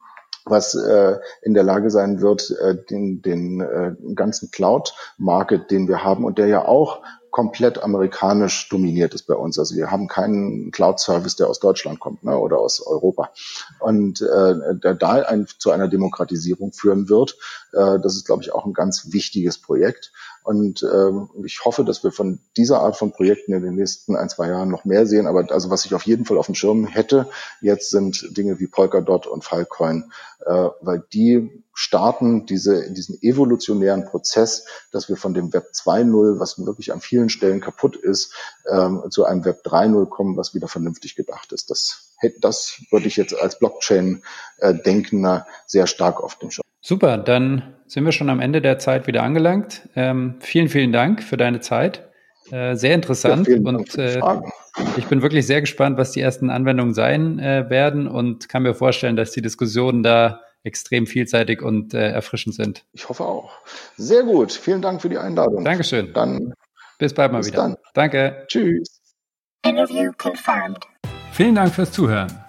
was 0.49 0.75
äh, 0.75 1.17
in 1.41 1.53
der 1.53 1.63
Lage 1.63 1.89
sein 1.89 2.21
wird, 2.21 2.51
äh, 2.51 2.75
den, 2.75 3.21
den 3.21 3.61
äh, 3.61 3.95
ganzen 4.15 4.51
Cloud-Market, 4.51 5.71
den 5.71 5.87
wir 5.87 6.03
haben 6.03 6.25
und 6.25 6.37
der 6.37 6.47
ja 6.47 6.65
auch 6.65 7.01
komplett 7.31 7.81
amerikanisch 7.81 8.69
dominiert 8.69 9.13
ist 9.13 9.23
bei 9.23 9.35
uns. 9.35 9.59
Also 9.59 9.75
wir 9.75 9.91
haben 9.91 10.07
keinen 10.07 10.71
Cloud-Service, 10.71 11.35
der 11.35 11.47
aus 11.47 11.59
Deutschland 11.59 11.99
kommt 11.99 12.23
ne, 12.23 12.37
oder 12.37 12.59
aus 12.59 12.85
Europa. 12.85 13.31
Und 13.79 14.21
äh, 14.21 14.75
der 14.75 14.95
da 14.95 15.13
ein, 15.23 15.47
zu 15.59 15.71
einer 15.71 15.87
Demokratisierung 15.87 16.73
führen 16.73 17.09
wird, 17.09 17.37
äh, 17.73 17.99
das 17.99 18.15
ist, 18.15 18.25
glaube 18.25 18.43
ich, 18.43 18.53
auch 18.53 18.65
ein 18.65 18.73
ganz 18.73 19.11
wichtiges 19.11 19.61
Projekt. 19.61 20.11
Und 20.43 20.83
ähm, 20.83 21.29
ich 21.45 21.63
hoffe, 21.63 21.83
dass 21.83 22.03
wir 22.03 22.11
von 22.11 22.39
dieser 22.57 22.79
Art 22.79 22.97
von 22.97 23.11
Projekten 23.11 23.53
in 23.53 23.61
den 23.61 23.75
nächsten 23.75 24.15
ein, 24.15 24.29
zwei 24.29 24.47
Jahren 24.47 24.69
noch 24.69 24.85
mehr 24.85 25.05
sehen. 25.05 25.27
Aber 25.27 25.51
also 25.51 25.69
was 25.69 25.85
ich 25.85 25.93
auf 25.93 26.03
jeden 26.03 26.25
Fall 26.25 26.37
auf 26.37 26.47
dem 26.47 26.55
Schirm 26.55 26.87
hätte, 26.87 27.29
jetzt 27.61 27.91
sind 27.91 28.35
Dinge 28.35 28.59
wie 28.59 28.67
Polkadot 28.67 29.27
und 29.27 29.43
Filecoin, 29.43 30.11
äh, 30.49 30.69
weil 30.81 31.03
die 31.13 31.63
starten 31.75 32.47
diese, 32.47 32.91
diesen 32.91 33.21
evolutionären 33.21 34.05
Prozess, 34.05 34.65
dass 34.91 35.07
wir 35.07 35.15
von 35.15 35.35
dem 35.35 35.53
Web 35.53 35.67
2.0, 35.73 36.39
was 36.39 36.57
wirklich 36.65 36.91
an 36.91 37.01
vielen 37.01 37.29
Stellen 37.29 37.61
kaputt 37.61 37.95
ist, 37.95 38.33
ähm, 38.69 39.03
zu 39.11 39.25
einem 39.25 39.45
Web 39.45 39.61
3.0 39.63 40.07
kommen, 40.07 40.37
was 40.37 40.55
wieder 40.55 40.67
vernünftig 40.67 41.15
gedacht 41.15 41.53
ist. 41.53 41.69
Das, 41.69 42.15
das 42.41 42.81
würde 42.89 43.07
ich 43.07 43.15
jetzt 43.15 43.39
als 43.39 43.59
Blockchain-Denkender 43.59 45.45
sehr 45.67 45.85
stark 45.85 46.19
auf 46.23 46.35
dem 46.39 46.49
Schirm. 46.49 46.63
Super, 46.81 47.19
dann 47.19 47.75
sind 47.85 48.05
wir 48.05 48.11
schon 48.11 48.29
am 48.29 48.39
Ende 48.39 48.61
der 48.61 48.79
Zeit 48.79 49.05
wieder 49.05 49.21
angelangt. 49.21 49.87
Ähm, 49.95 50.37
vielen, 50.39 50.69
vielen 50.69 50.91
Dank 50.91 51.21
für 51.21 51.37
deine 51.37 51.59
Zeit. 51.59 52.08
Äh, 52.51 52.75
sehr 52.75 52.95
interessant 52.95 53.47
ja, 53.47 53.57
und 53.57 53.97
äh, 53.97 54.21
ich 54.97 55.05
bin 55.07 55.21
wirklich 55.21 55.45
sehr 55.45 55.61
gespannt, 55.61 55.97
was 55.97 56.11
die 56.11 56.21
ersten 56.21 56.49
Anwendungen 56.49 56.93
sein 56.93 57.39
äh, 57.39 57.69
werden 57.69 58.07
und 58.07 58.49
kann 58.49 58.63
mir 58.63 58.73
vorstellen, 58.73 59.15
dass 59.15 59.31
die 59.31 59.41
Diskussionen 59.41 60.03
da 60.03 60.41
extrem 60.63 61.07
vielseitig 61.07 61.61
und 61.61 61.93
äh, 61.93 62.09
erfrischend 62.09 62.55
sind. 62.55 62.85
Ich 62.93 63.07
hoffe 63.07 63.23
auch. 63.23 63.51
Sehr 63.97 64.23
gut. 64.23 64.51
Vielen 64.51 64.81
Dank 64.81 65.01
für 65.01 65.09
die 65.09 65.17
Einladung. 65.17 65.63
Dankeschön. 65.63 66.13
Dann 66.13 66.53
bis 66.97 67.13
bald 67.13 67.31
mal 67.31 67.39
bis 67.39 67.47
wieder. 67.47 67.57
Dann. 67.57 67.77
Danke. 67.93 68.45
Tschüss. 68.47 69.01
Interview 69.65 70.11
confirmed. 70.21 70.85
Vielen 71.31 71.55
Dank 71.55 71.73
fürs 71.73 71.91
Zuhören. 71.91 72.48